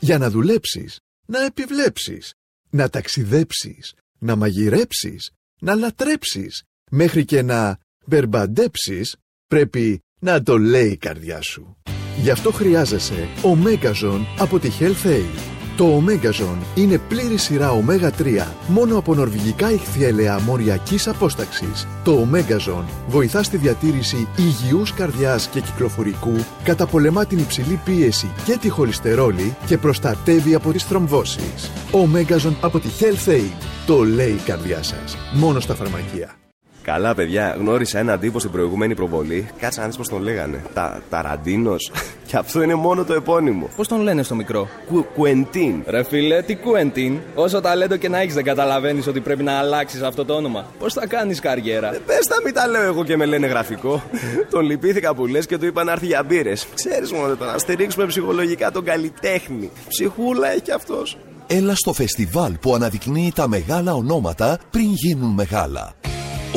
Για 0.00 0.18
να 0.18 0.30
δουλέψεις, 0.30 1.00
να 1.26 1.44
επιβλέψεις, 1.44 2.34
να 2.70 2.88
ταξιδέψεις, 2.88 3.94
να 4.18 4.36
μαγειρέψεις, 4.36 5.30
να 5.60 5.74
λατρέψεις, 5.74 6.64
μέχρι 6.90 7.24
και 7.24 7.42
να 7.42 7.78
μπερμπαντέψεις, 8.06 9.16
πρέπει 9.46 10.02
να 10.18 10.42
το 10.42 10.58
λέει 10.58 10.88
η 10.88 10.96
καρδιά 10.96 11.40
σου. 11.40 11.76
Γι' 12.22 12.30
αυτό 12.30 12.52
χρειάζεσαι 12.52 13.28
Omegazone 13.42 14.24
από 14.38 14.58
τη 14.58 14.70
Health 14.80 15.06
Aid. 15.06 15.56
Το 15.76 16.02
Omegazone 16.02 16.78
είναι 16.78 16.98
πλήρη 16.98 17.36
σειρά 17.36 17.70
ω3 17.70 18.46
μόνο 18.68 18.98
από 18.98 19.14
νορβηγικά 19.14 19.70
ηχθιέλεα 19.70 20.40
μοριακής 20.40 21.08
απόσταξης. 21.08 21.86
Το 22.04 22.28
Omegazone 22.28 22.84
βοηθά 23.08 23.42
στη 23.42 23.56
διατήρηση 23.56 24.28
υγιούς 24.36 24.92
καρδιάς 24.92 25.48
και 25.48 25.60
κυκλοφορικού, 25.60 26.34
καταπολεμά 26.64 27.26
την 27.26 27.38
υψηλή 27.38 27.80
πίεση 27.84 28.30
και 28.44 28.56
τη 28.56 28.68
χολυστερόλη 28.68 29.56
και 29.66 29.78
προστατεύει 29.78 30.54
από 30.54 30.72
τις 30.72 30.84
θρομβώσεις. 30.84 31.70
Omegazone 31.92 32.56
από 32.60 32.80
τη 32.80 32.88
Health 33.00 33.28
Aid. 33.28 33.62
Το 33.86 34.02
λέει 34.02 34.32
η 34.32 34.42
καρδιά 34.44 34.82
σας. 34.82 35.16
Μόνο 35.32 35.60
στα 35.60 35.74
φαρμακεία. 35.74 36.45
Καλά, 36.86 37.14
παιδιά, 37.14 37.56
γνώρισα 37.58 37.98
έναν 37.98 38.20
τύπο 38.20 38.38
στην 38.38 38.50
προηγούμενη 38.50 38.94
προβολή. 38.94 39.48
Κάτσε 39.58 39.80
να 39.80 39.86
δεις 39.86 39.96
πώς 39.96 40.08
τον 40.08 40.22
λέγανε. 40.22 40.62
Τα, 40.74 41.02
Ταραντίνος. 41.10 41.92
Και 42.26 42.36
αυτό 42.36 42.62
είναι 42.62 42.74
μόνο 42.74 43.04
το 43.04 43.12
επώνυμο. 43.12 43.68
Πώς 43.76 43.88
τον 43.88 44.00
λένε 44.00 44.22
στο 44.22 44.34
μικρό; 44.34 44.68
Κου, 44.88 45.06
κουεντίν. 45.14 45.82
Ρε 45.86 46.02
φίλε, 46.02 46.42
τι 46.42 46.56
Κουεντίν; 46.56 47.18
Όσο 47.34 47.60
ταλέντο 47.60 47.96
και 47.96 48.08
να 48.08 48.18
έχεις, 48.18 48.34
δεν 48.34 48.44
καταλαβαίνεις 48.44 49.06
ότι 49.06 49.20
πρέπει 49.20 49.42
να 49.42 49.52
αλλάξεις 49.58 50.02
αυτό 50.02 50.24
το 50.24 50.34
όνομα. 50.34 50.66
Πώς 50.78 50.92
θα 50.92 51.06
κάνεις 51.06 51.40
καριέρα; 51.40 51.94
Ε, 51.94 51.98
Πες 52.06 52.26
τα, 52.26 52.36
μην 52.44 52.54
τα 52.54 52.66
λέω 52.66 52.82
εγώ 52.82 53.04
και 53.04 53.16
με 53.16 53.24
λένε 53.24 53.46
γραφικό. 53.46 54.02
τον 54.52 54.64
λυπήθηκα 54.64 55.14
που 55.14 55.26
λες 55.26 55.46
και 55.46 55.58
του 55.58 55.66
είπα 55.66 55.84
να 55.84 55.92
έρθει 55.92 56.06
για 56.06 56.22
μπύρες. 56.22 56.66
Ξέρεις 56.74 57.12
μόνο 57.12 57.36
το 57.36 57.44
να 57.44 57.58
στηρίξουμε 57.58 58.06
ψυχολογικά 58.06 58.70
τον 58.70 58.84
καλλιτέχνη. 58.84 59.70
Ψυχούλα 59.88 60.48
έχει 60.48 60.72
αυτός. 60.74 61.18
Έλα 61.46 61.74
στο 61.74 61.92
φεστιβάλ 61.92 62.52
που 62.60 62.74
αναδεικνύει 62.74 63.32
τα 63.34 63.48
μεγάλα 63.48 63.94
ονόματα 63.94 64.58
πριν 64.70 64.90
γίνουν 64.92 65.30
μεγάλα. 65.34 65.94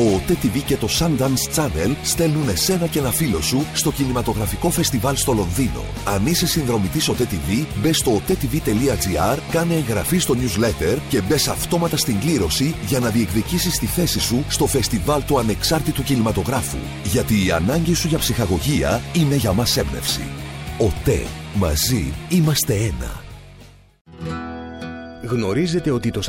Ο 0.00 0.20
OTTV 0.20 0.62
και 0.66 0.76
το 0.76 0.88
Sundance 0.98 1.56
Channel 1.56 1.94
στέλνουν 2.02 2.48
εσένα 2.48 2.86
και 2.86 2.98
ένα 2.98 3.10
φίλο 3.10 3.40
σου 3.40 3.66
στο 3.72 3.92
κινηματογραφικό 3.92 4.70
φεστιβάλ 4.70 5.16
στο 5.16 5.32
Λονδίνο. 5.32 5.84
Αν 6.04 6.26
είσαι 6.26 6.46
συνδρομητής 6.46 7.10
OTTV, 7.10 7.66
μπες 7.80 7.96
στο 7.96 8.20
ottv.gr, 8.26 9.38
κάνε 9.50 9.74
εγγραφή 9.74 10.18
στο 10.18 10.34
newsletter 10.34 10.98
και 11.08 11.20
μπες 11.20 11.48
αυτόματα 11.48 11.96
στην 11.96 12.20
κλήρωση 12.20 12.74
για 12.86 12.98
να 12.98 13.08
διεκδικήσεις 13.08 13.78
τη 13.78 13.86
θέση 13.86 14.20
σου 14.20 14.44
στο 14.48 14.66
φεστιβάλ 14.66 15.24
του 15.24 15.38
ανεξάρτητου 15.38 16.02
κινηματογράφου. 16.02 16.78
Γιατί 17.04 17.46
η 17.46 17.50
ανάγκη 17.50 17.94
σου 17.94 18.08
για 18.08 18.18
ψυχαγωγία 18.18 19.02
είναι 19.12 19.34
για 19.34 19.52
μας 19.52 19.76
έμπνευση. 19.76 20.24
ΟΤΕ. 20.78 21.26
Μαζί 21.54 22.12
είμαστε 22.28 22.74
ένα. 22.74 23.19
Γνωρίζετε 25.22 25.90
ότι 25.90 26.10
το 26.10 26.20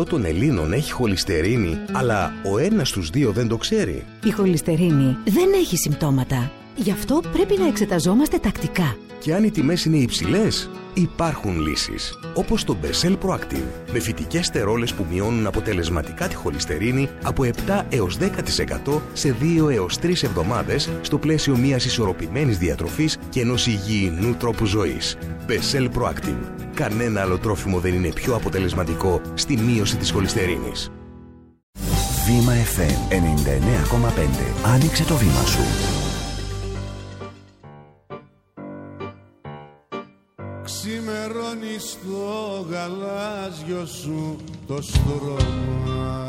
44% 0.00 0.08
των 0.08 0.24
Ελλήνων 0.24 0.72
έχει 0.72 0.92
χολυστερίνη, 0.92 1.78
αλλά 1.92 2.32
ο 2.52 2.58
ένας 2.58 2.88
στους 2.88 3.10
δύο 3.10 3.32
δεν 3.32 3.48
το 3.48 3.56
ξέρει. 3.56 4.04
Η 4.24 4.30
χολυστερίνη 4.30 5.16
δεν 5.24 5.52
έχει 5.54 5.76
συμπτώματα. 5.76 6.50
Γι' 6.76 6.90
αυτό 6.90 7.22
πρέπει 7.32 7.58
να 7.58 7.66
εξεταζόμαστε 7.66 8.38
τακτικά. 8.38 8.96
Και 9.18 9.34
αν 9.34 9.44
οι 9.44 9.50
τιμές 9.50 9.84
είναι 9.84 9.96
υψηλές, 9.96 10.70
υπάρχουν 10.94 11.60
λύσεις. 11.60 12.18
Όπως 12.34 12.64
το 12.64 12.76
Bessel 12.82 13.16
Proactive, 13.18 13.92
με 13.92 13.98
φυτικές 13.98 14.46
στερόλες 14.46 14.94
που 14.94 15.06
μειώνουν 15.10 15.46
αποτελεσματικά 15.46 16.28
τη 16.28 16.34
χολυστερίνη 16.34 17.08
από 17.22 17.44
7 17.44 17.82
έως 17.88 18.18
10% 18.18 19.00
σε 19.12 19.36
2 19.40 19.68
έως 19.70 19.98
3 19.98 20.22
εβδομάδες 20.22 20.90
στο 21.00 21.18
πλαίσιο 21.18 21.56
μιας 21.56 21.84
ισορροπημένης 21.84 22.58
διατροφής 22.58 23.18
και 23.28 23.40
ενός 23.40 23.66
υγιεινού 23.66 24.34
τρόπου 24.34 24.64
ζωής. 24.64 25.16
Bessel 25.48 25.88
Proactive. 25.88 26.52
Κανένα 26.74 27.20
άλλο 27.20 27.38
τρόφιμο 27.38 27.78
δεν 27.78 27.94
είναι 27.94 28.08
πιο 28.08 28.34
αποτελεσματικό 28.34 29.20
στη 29.34 29.56
μείωση 29.56 29.96
της 29.96 30.10
χολυστερίνης. 30.10 30.90
Βήμα 32.26 32.52
FM 32.52 33.12
99,5. 33.12 34.70
Άνοιξε 34.72 35.04
το 35.04 35.14
βήμα 35.14 35.42
σου. 35.46 36.01
Στο 42.02 42.66
γαλάζιο 42.70 43.86
σου 43.86 44.36
το 44.66 44.82
στρώμα. 44.82 46.26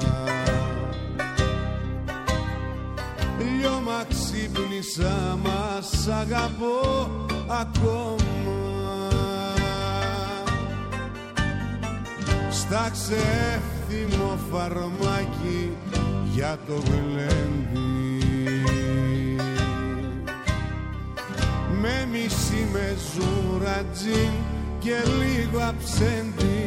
Λιώμα 3.39 4.05
ξύπνησα 4.09 5.39
μας 5.43 5.89
σ' 6.03 6.07
αγαπώ 6.07 7.09
ακόμα. 7.47 9.09
Στα 12.51 12.91
ξέφθυμο 12.91 14.37
φαρμάκι 14.51 15.71
για 16.33 16.59
το 16.67 16.73
γλέντι. 16.73 18.25
Με 21.81 22.07
μισή 22.11 22.67
με 22.71 22.95
ζούρατζι 23.13 24.29
και 24.83 24.97
λίγο 25.19 25.59
αψέντι 25.59 26.61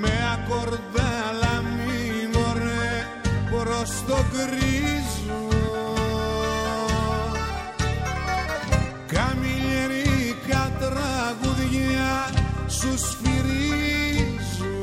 με 0.00 0.12
ακορδάλα 0.34 1.62
μη 1.62 2.28
μωρέ 2.32 3.06
προς 3.50 3.90
το 4.06 4.16
γκρίζο 4.30 5.48
καμιλιερίκα 9.06 10.62
τραγουδιά 10.78 12.14
σου 12.66 12.92
σφυρίζω. 12.96 14.76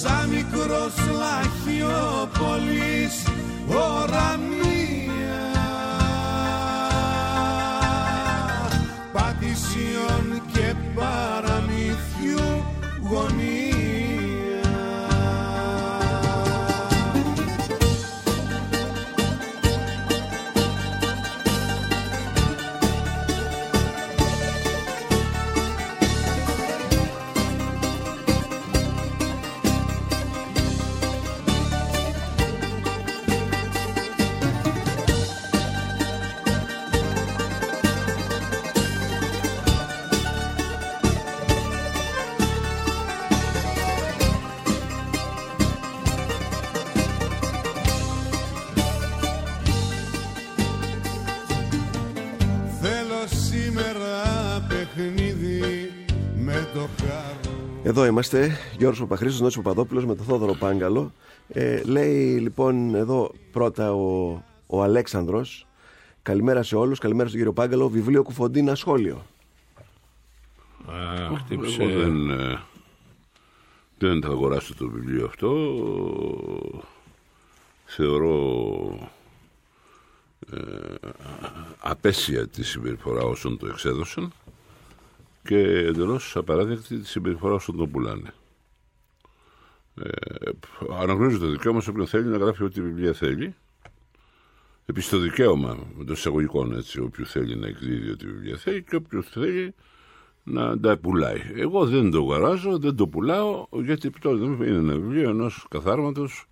Σαν 0.00 0.28
μικρός 0.28 0.94
λαχιόπολης 1.18 3.14
ώρα 3.68 4.28
και 10.52 10.74
παραμυθιού 10.94 12.64
γωνία 13.08 13.65
Εδώ 57.96 58.06
είμαστε, 58.06 58.56
Γιώργος 58.78 58.98
Παπαχρήστος, 58.98 59.40
Νότσο 59.40 59.62
Παπαδόπουλος 59.62 60.04
με 60.04 60.14
τον 60.14 60.24
Θόδωρο 60.24 60.54
Πάγκαλο. 60.54 61.12
Ε, 61.48 61.82
λέει 61.82 62.38
λοιπόν 62.38 62.94
εδώ 62.94 63.32
πρώτα 63.52 63.94
ο, 63.94 64.42
ο 64.66 64.82
Αλέξανδρος. 64.82 65.66
Καλημέρα 66.22 66.62
σε 66.62 66.76
όλους, 66.76 66.98
καλημέρα 66.98 67.28
στον 67.28 67.38
κύριο 67.38 67.54
Πάγκαλο. 67.54 67.88
Βιβλίο 67.88 68.22
Κουφοντίνα 68.22 68.74
σχόλιο. 68.74 69.26
Α, 70.86 71.36
χτύπησε. 71.38 71.82
Εγώ 71.82 72.00
δεν, 72.00 72.30
ε, 72.30 72.60
δεν 73.98 74.22
θα 74.22 74.28
αγοράσω 74.28 74.74
το 74.74 74.88
βιβλίο 74.88 75.26
αυτό. 75.26 75.52
Θεωρώ 77.84 79.08
ε, 80.52 80.94
απέσια 81.78 82.48
τη 82.48 82.64
συμπεριφορά 82.64 83.22
όσων 83.22 83.58
το 83.58 83.66
εξέδωσαν 83.66 84.32
και 85.46 85.58
εντελώς 85.58 86.36
απαράδεκτη 86.36 86.98
τη 86.98 87.06
συμπεριφορά 87.06 87.54
όσων 87.54 87.76
το 87.76 87.86
πουλάνε. 87.86 88.32
Ε, 90.02 90.50
αναγνωρίζω 91.00 91.38
το 91.38 91.46
δικαίωμα 91.46 91.80
σε 91.80 91.90
όποιον 91.90 92.06
θέλει 92.06 92.26
να 92.28 92.36
γράφει 92.36 92.64
ό,τι 92.64 92.82
βιβλία 92.82 93.12
θέλει. 93.12 93.54
Επίσης 94.86 95.10
το 95.10 95.18
δικαίωμα 95.18 95.76
των 95.96 96.14
εισαγωγικών 96.14 96.76
έτσι, 96.76 97.00
όποιου 97.00 97.26
θέλει 97.26 97.56
να 97.56 97.66
εκδίδει 97.66 98.10
ό,τι 98.10 98.26
βιβλία 98.26 98.56
θέλει 98.56 98.82
και 98.82 98.96
όποιους 98.96 99.28
θέλει 99.28 99.74
να 100.42 100.80
τα 100.80 100.98
πουλάει. 100.98 101.40
Εγώ 101.54 101.86
δεν 101.86 102.10
το 102.10 102.18
αγοράζω, 102.18 102.78
δεν 102.78 102.96
το 102.96 103.08
πουλάω, 103.08 103.66
γιατί 103.70 104.10
τώρα 104.10 104.36
είναι 104.38 104.66
ένα 104.66 104.94
βιβλίο 104.94 105.30
ενός 105.30 105.66
καθάρματος 105.70 106.46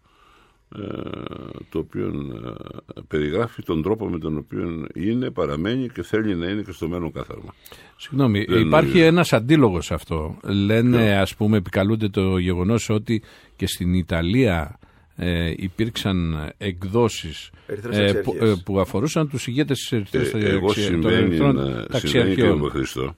το 1.68 1.79
οποίο 1.79 2.07
ε, 2.07 3.00
περιγράφει 3.09 3.62
τον 3.62 3.83
τρόπο 3.83 4.09
με 4.09 4.18
τον 4.18 4.37
οποίο 4.37 4.87
είναι, 4.94 5.31
παραμένει 5.31 5.88
και 5.88 6.03
θέλει 6.03 6.35
να 6.37 6.46
είναι 6.48 6.62
και 6.62 6.72
στο 6.72 6.88
μέλλον 6.88 7.12
κάθαρμα. 7.12 7.55
Συγγνώμη, 7.96 8.44
Δεν 8.44 8.61
υπάρχει 8.61 8.88
νομίζω. 8.88 9.07
ένας 9.07 9.33
αντίλογος 9.33 9.85
σε 9.85 9.94
αυτό. 9.94 10.37
Λένε, 10.42 10.96
Ποιο; 11.07 11.20
ας 11.20 11.35
πούμε, 11.37 11.57
επικαλούνται 11.57 12.09
το 12.09 12.38
γεγονός 12.38 12.88
ότι 12.90 13.22
και 13.57 13.66
στην 13.66 13.94
Ιταλία 13.94 14.79
ε, 15.16 15.53
υπήρξαν 15.57 16.50
εκδόσεις 16.59 17.50
Ερυθρές 17.66 17.96
ε, 17.98 18.00
ταξιαρχίες. 18.00 18.24
που, 18.38 18.44
ε, 18.44 18.55
που 18.64 18.81
αφορούσαν 18.81 19.29
τους 19.29 19.46
ηγέτες 19.46 19.79
της 19.79 19.92
Ερυθρές 19.92 20.33
Ε, 20.35 20.38
εγώ 20.38 20.66
ταξι- 20.66 20.90
των 20.90 21.00
συμβαίνει, 21.00 21.24
Ερυθρών 21.24 21.55
να- 21.55 21.62
συμβαίνει 21.64 21.87
ταξιαρχιών. 21.90 22.57
και 22.57 22.62
με 22.64 22.68
Χριστό. 22.70 23.16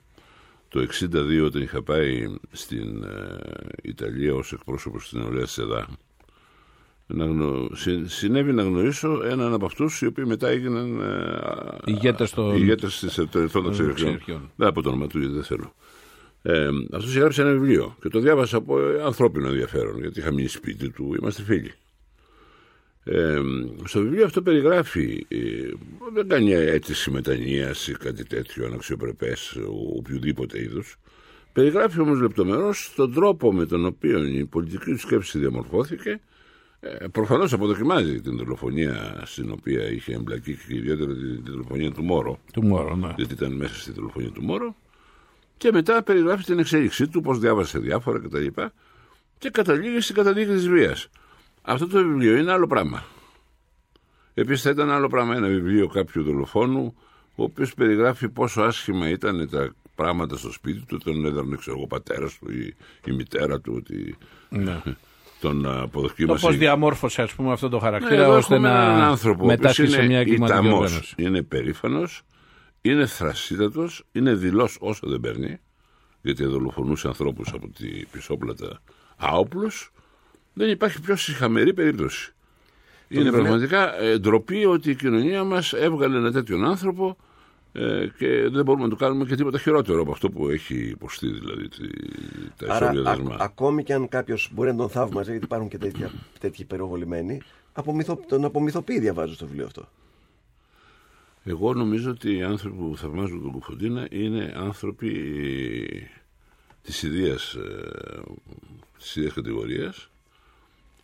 Το 0.69 0.81
62 0.81 1.45
όταν 1.45 1.63
είχα 1.63 1.83
πάει 1.83 2.25
στην 2.53 3.03
ε, 3.05 3.39
Ιταλία 3.83 4.35
ως 4.35 4.53
εκπρόσωπος 4.53 5.03
της 5.09 5.13
νεολαίας 5.21 5.47
της 5.55 5.59
ΕΔΑ 5.59 5.87
να 7.07 7.25
γνω... 7.25 7.69
συ- 7.75 8.07
συνέβη 8.07 8.53
να 8.53 8.63
γνωρίσω 8.63 9.23
έναν 9.25 9.53
από 9.53 9.67
αυτούς 9.67 10.01
οι 10.01 10.07
οποίοι 10.07 10.25
μετά 10.27 10.49
έγιναν 10.49 11.01
ε, 11.01 11.77
Ηγέτες 11.85 12.31
των- 12.31 12.57
ηγέτες 12.57 12.99
της 12.99 13.19
Ερυθρών 13.19 13.49
των 13.53 13.63
ταξιαρχιών. 13.65 13.95
ταξιαρχιών. 13.97 14.51
Δεν 14.57 14.69
από 14.69 14.83
το 14.83 14.89
όνομα 14.89 15.07
του 15.07 15.19
γιατί 15.19 15.35
δεν 15.35 15.45
θέλω. 15.45 15.75
Ε, 16.43 16.69
αυτός 16.93 17.17
έγραψε 17.17 17.43
ένα 17.43 17.51
βιβλίο 17.53 17.97
και 18.03 18.09
το 18.09 18.19
διάβασα 18.21 18.57
από 18.57 18.81
ε, 18.81 19.03
ανθρώπινο 19.03 19.49
ενδιαφέρον 19.49 19.99
γιατί 20.01 20.21
είχα 20.21 20.33
μείνει 20.33 20.49
σπίτι 20.49 20.91
του, 20.91 21.15
είμαστε 21.21 21.43
φίλοι. 21.43 21.73
Ε, 23.05 23.39
στο 23.85 24.01
βιβλίο 24.01 24.25
αυτό 24.25 24.43
περιγράφει, 24.43 25.27
ε, 25.29 25.37
δεν 26.15 26.29
κάνει 26.29 26.53
αίτηση 26.53 27.11
μετανοίας 27.11 27.89
ή 27.89 27.93
κάτι 27.93 28.25
τέτοιο 28.25 28.67
αναξιοπρεπές 28.67 29.57
ο- 29.57 29.97
οποιοδήποτε 29.97 30.61
είδους. 30.63 30.97
Περιγράφει 31.53 32.01
όμως 32.01 32.21
λεπτομερώς 32.21 32.93
τον 32.97 33.13
τρόπο 33.15 33.53
με 33.53 33.67
τον 33.67 33.85
οποίο 33.87 34.25
η 34.25 34.45
πολιτική 34.45 34.91
του 34.91 34.99
σκέψη 34.99 35.39
διαμορφώθηκε. 35.39 36.21
Ε, 36.81 37.07
προφανώς 37.13 37.53
αποδοκιμάζει 37.53 38.21
την 38.21 38.37
δολοφονία 38.37 39.23
στην 39.25 39.51
οποία 39.51 39.91
είχε 39.91 40.15
εμπλακεί 40.15 40.59
και 40.69 40.75
ιδιαίτερα 40.75 41.15
την, 41.15 41.45
την 41.45 41.53
δολοφονία 41.53 41.91
του 41.93 42.03
Μόρο. 42.03 42.39
Του 42.53 42.65
Μόρο, 42.65 42.97
ναι. 42.97 43.13
Γιατί 43.17 43.33
ήταν 43.33 43.53
μέσα 43.53 43.75
στη 43.75 43.93
δολοφονία 43.93 44.31
του 44.31 44.43
Μόρο. 44.43 44.77
Και 45.57 45.73
μετά 45.73 46.03
περιγράφει 46.03 46.45
την 46.45 46.59
εξέλιξή 46.59 47.09
του, 47.09 47.21
πώς 47.21 47.39
διάβασε 47.39 47.79
διάφορα 47.79 48.19
κτλ. 48.19 48.47
Και, 48.47 48.71
και 49.39 49.51
καταλήγει 49.51 50.01
στην 50.01 50.15
καταδίκη 50.15 50.51
της 50.51 50.69
βίας. 50.69 51.09
Αυτό 51.63 51.87
το 51.87 52.03
βιβλίο 52.03 52.37
είναι 52.37 52.53
άλλο 52.53 52.67
πράγμα. 52.67 53.05
Επίσης 54.35 54.63
θα 54.63 54.71
ήταν 54.71 54.91
άλλο 54.91 55.09
πράγμα 55.09 55.37
ένα 55.37 55.49
βιβλίο 55.49 55.87
κάποιου 55.87 56.23
δολοφόνου, 56.23 56.95
ο 57.35 57.43
οποίος 57.43 57.75
περιγράφει 57.75 58.29
πόσο 58.29 58.63
άσχημα 58.63 59.09
ήταν 59.09 59.49
τα 59.51 59.75
πράγματα 59.95 60.37
στο 60.37 60.53
σπίτι 60.53 60.85
του, 60.87 60.99
τον 60.99 61.25
έδρανε 61.25 61.57
ξέρω 61.57 61.77
εγώ 61.77 61.87
πατέρας 61.87 62.39
του 62.39 62.53
ή 62.53 62.75
η 63.07 63.13
μητέρα 63.13 63.61
του, 63.61 63.75
ότι 63.77 64.17
Ναι. 64.49 64.83
Τον 65.41 65.63
Το 65.63 65.81
αποδοκίμασε. 65.83 66.47
πώς 66.47 66.57
διαμόρφωσε, 66.57 67.23
ας 67.23 67.33
πούμε, 67.35 67.53
αυτό 67.53 67.69
το 67.69 67.77
Ναι, 67.77 67.83
χαρακτήρα 67.83 68.23
εδώ 68.23 68.37
ώστε 68.37 68.55
έχουμε 68.55 68.69
έναν 68.69 68.99
να 68.99 69.07
άνθρωπο 69.07 69.43
ο 69.43 69.45
οποίος 69.47 69.59
μετάσχει 69.61 69.87
σε 69.87 69.97
είναι 69.99 70.07
μια 70.07 70.19
εγκληματική 70.19 70.59
ιταμός, 70.59 70.81
οργάνωση. 70.83 71.15
Είναι 71.19 71.43
περήφανος, 71.43 72.23
είναι 72.83 73.07
θρασίτατος, 73.07 74.05
είναι 74.13 74.35
δηλός 74.35 74.77
όσο 74.81 75.07
δεν 75.09 75.21
παίρνει, 75.21 75.59
γιατί 76.23 76.45
δολοφονούσε 76.45 77.07
ανθρώπους 77.07 77.53
από 77.53 77.69
τη 77.69 77.87
πισόπλατα 78.11 78.83
άοπλους. 79.17 79.93
Δεν 80.53 80.71
υπάρχει 80.71 81.01
πιο 81.01 81.17
συχαμερή 81.17 81.75
περίπτωση. 81.75 82.31
Είναι 83.09 83.23
βιβλίο. 83.23 83.43
πραγματικά 83.43 84.01
ε, 84.01 84.19
ντροπή 84.19 84.65
ότι 84.65 84.91
η 84.91 84.95
κοινωνία 84.95 85.45
μας 85.45 85.73
έβγαλε 85.73 86.17
ένα 86.17 86.33
τέτοιον 86.33 86.65
άνθρωπο 86.65 87.17
ε, 87.79 88.07
και 88.19 88.49
δεν 88.49 88.65
μπορούμε 88.65 88.85
να 88.85 88.91
του 88.91 88.97
κάνουμε 88.97 89.25
και 89.25 89.35
τίποτα 89.35 89.59
χειρότερο 89.59 90.01
από 90.01 90.11
αυτό 90.13 90.31
που 90.31 90.49
έχει 90.49 90.75
υποστεί, 90.89 91.29
δηλαδή 91.29 91.69
τη, 91.69 91.89
τα 92.57 92.75
Άρα, 92.75 92.93
ισόβια 92.93 93.11
α- 93.11 93.17
δεσμά. 93.17 93.37
ακόμη 93.41 93.83
και 93.83 93.93
αν 93.93 94.09
κάποιος 94.09 94.51
μπορεί 94.55 94.71
να 94.71 94.77
τον 94.77 94.89
θαύμαζε, 94.89 95.31
γιατί 95.31 95.45
υπάρχουν 95.45 95.69
και 95.69 95.79
τέτοια, 95.79 96.11
τέτοιοι 96.41 96.63
υπεροβολημένοι, 96.63 97.41
απομυθο, 97.73 98.21
τον 98.29 98.45
απομυθοποιεί, 98.45 98.99
διαβάζω 98.99 99.35
στο 99.35 99.47
βιβλίο 99.47 99.67
αυτό. 99.67 99.89
Εγώ 101.45 101.75
νομίζω 101.75 102.11
ότι 102.11 102.37
οι 102.37 102.43
άνθρωποι 102.43 102.77
που 102.77 102.97
θαυμάζουν 102.97 103.43
τον 103.43 103.51
Κουφοντίνα 103.53 104.07
είναι 104.11 104.53
άνθρωποι 104.57 105.11
της 106.83 107.03
ιδίας, 107.03 107.55
ε, 107.55 108.23
της 108.99 109.17
ίδιας 109.17 109.33
κατηγορίας 109.33 110.11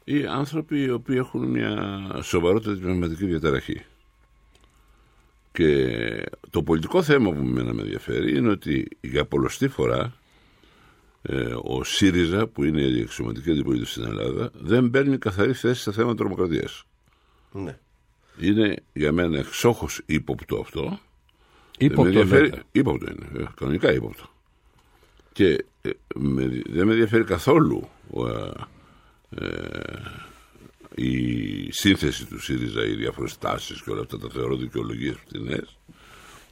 ή 0.05 0.27
άνθρωποι 0.27 0.83
οι 0.83 0.91
οποίοι 0.91 1.17
έχουν 1.19 1.45
μια 1.51 2.01
σοβαρότερη 2.23 2.77
πνευματική 2.77 3.25
διαταραχή. 3.25 3.83
Και 5.53 6.25
το 6.51 6.63
πολιτικό 6.63 7.03
θέμα 7.03 7.31
που 7.33 7.43
με 7.43 7.63
με 7.63 7.83
ενδιαφέρει 7.83 8.37
είναι 8.37 8.49
ότι 8.51 8.89
για 9.01 9.25
πολλωστή 9.25 9.69
φορά 9.69 10.13
ε, 11.23 11.55
ο 11.63 11.85
ΣΥΡΙΖΑ 11.85 12.47
που 12.47 12.65
είναι 12.65 12.81
η 12.81 13.01
εξωματική 13.01 13.51
αντιπολίτευση 13.51 13.93
στην 13.93 14.05
Ελλάδα 14.05 14.51
δεν 14.55 14.91
παίρνει 14.91 15.19
καθαρή 15.19 15.53
θέση 15.53 15.81
στα 15.81 15.93
θέματα 15.93 16.15
τρομοκρατίας. 16.17 16.85
Ναι. 17.53 17.79
Είναι 18.41 18.77
για 18.93 19.13
μένα 19.13 19.39
εξόχως 19.39 20.01
ύποπτο 20.07 20.57
αυτό. 20.61 20.99
Ύποπτο 21.79 22.03
Δεν 22.03 22.13
με 22.13 22.21
ενδιαφέρει- 22.21 22.51
λέτε. 22.51 22.63
Ύποπτο 22.73 23.07
είναι, 23.11 23.43
ε, 23.43 23.47
κανονικά 23.57 23.93
ύποπτο. 23.93 24.25
Και 25.33 25.65
ε, 25.83 25.91
με- 26.15 26.63
δεν 26.69 26.87
με 26.87 26.93
ενδιαφέρει 26.93 27.25
καθόλου 27.25 27.89
ε, 28.17 28.51
ε, 29.47 29.79
η 30.95 31.73
σύνθεση 31.73 32.27
του 32.27 32.41
ΣΥΡΙΖΑ, 32.43 32.85
οι 32.85 32.95
διάφορες 32.95 33.39
τάσεις 33.39 33.83
και 33.83 33.91
όλα 33.91 34.01
αυτά 34.01 34.19
τα 34.19 34.29
θεωρώ 34.33 34.57
δικαιολογίες 34.57 35.15
φτηνές. 35.27 35.79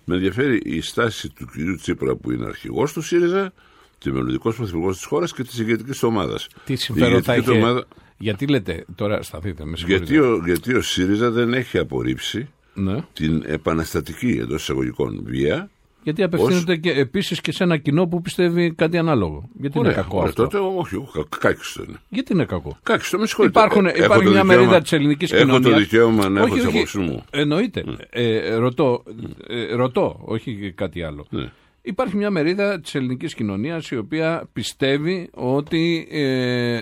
Με 0.05 0.15
ενδιαφέρει 0.15 0.61
η 0.65 0.81
στάση 0.81 1.29
του 1.29 1.47
κυρίου 1.53 1.77
Τσίπρα 1.77 2.17
που 2.17 2.31
είναι 2.31 2.45
αρχηγός 2.47 2.93
του 2.93 3.03
ΣΥΡΙΖΑ 3.03 3.53
και 3.99 4.11
μελλοντικός 4.13 4.57
πρωθυπουργός 4.57 4.97
της 4.97 5.05
χώρας 5.05 5.33
και 5.33 5.43
της 5.43 5.59
ηγετικής 5.59 6.03
ομάδας. 6.03 6.47
Τι 6.65 6.77
συμφέρον 6.77 7.23
θα 7.23 7.37
είχε. 7.37 7.51
ομάδα, 7.51 7.87
Γιατί 8.19 8.47
λέτε, 8.47 8.85
τώρα 8.95 9.23
σταθείτε, 9.23 9.65
με 9.65 9.77
συγχωρείτε. 9.77 10.05
γιατί, 10.15 10.19
ο, 10.29 10.43
γιατί 10.45 10.75
ο 10.75 10.83
ΣΥΡΙΖΑ 10.83 11.31
δεν 11.31 11.53
έχει 11.55 11.79
απορρίψει 11.79 12.49
Ναι. 12.75 13.05
την 13.13 13.43
επαναστατική 13.47 14.39
εντός 14.43 14.63
εισαγωγικών 14.63 15.21
βία. 15.25 15.71
Γιατί 16.03 16.23
απευθύνεται 16.23 16.77
και 16.77 16.91
επίσης 16.91 17.41
και 17.41 17.53
σε 17.53 17.63
ένα 17.65 17.77
κοινό 17.77 18.07
που 18.07 18.21
πιστεύει 18.21 18.75
κάτι 18.75 18.99
ανάλογο. 18.99 19.49
Γιατί 19.61 19.79
Ωραία, 19.79 19.93
είναι 19.93 20.01
κακό 20.03 20.17
ωραία, 20.17 20.29
αυτό; 20.29 20.43
τότε 20.43 20.59
όχι, 20.59 20.97
όχι, 20.97 21.11
κα- 21.13 21.39
κάκιστο 21.39 21.83
είναι. 21.89 21.97
Γιατί 22.09 22.33
είναι 22.33 22.45
κακό; 22.45 22.79
Κάκιστο, 22.83 23.19
με 23.19 23.27
συγχωρείτε. 23.27 23.59
Υπάρχουν, 23.61 23.87
Ε, 23.87 23.89
έχω 23.89 23.99
υπάρχει 24.05 24.25
το 24.25 24.31
μια 24.31 24.41
δικαίωμα- 24.41 24.57
μερίδα 24.61 24.81
της 24.83 24.93
ελληνικής 24.93 25.33
Έχω 25.33 25.45
κοινωνίας. 25.45 25.73
το 25.73 25.79
δικαίωμα 25.79 26.29
να 26.29 26.41
έχω 26.41 26.55
τι 26.55 26.61
απόψεις 26.61 26.95
μου. 26.95 27.25
Εννοείται. 27.31 27.85
Ε, 28.11 28.55
ρωτώ, 28.55 29.03
ε, 29.47 29.75
ρωτώ, 29.75 30.21
όχι 30.25 30.73
κάτι 30.77 31.03
άλλο. 31.03 31.27
Ναι. 31.31 31.51
Υπάρχει 31.83 32.17
μια 32.17 32.31
μερίδα 32.31 32.81
της 32.81 32.95
ελληνικής 32.95 33.35
κοινωνίας 33.35 33.91
η 33.91 33.97
οποία 33.97 34.49
πιστεύει 34.53 35.29
ότι 35.35 36.09
ε, 36.11 36.79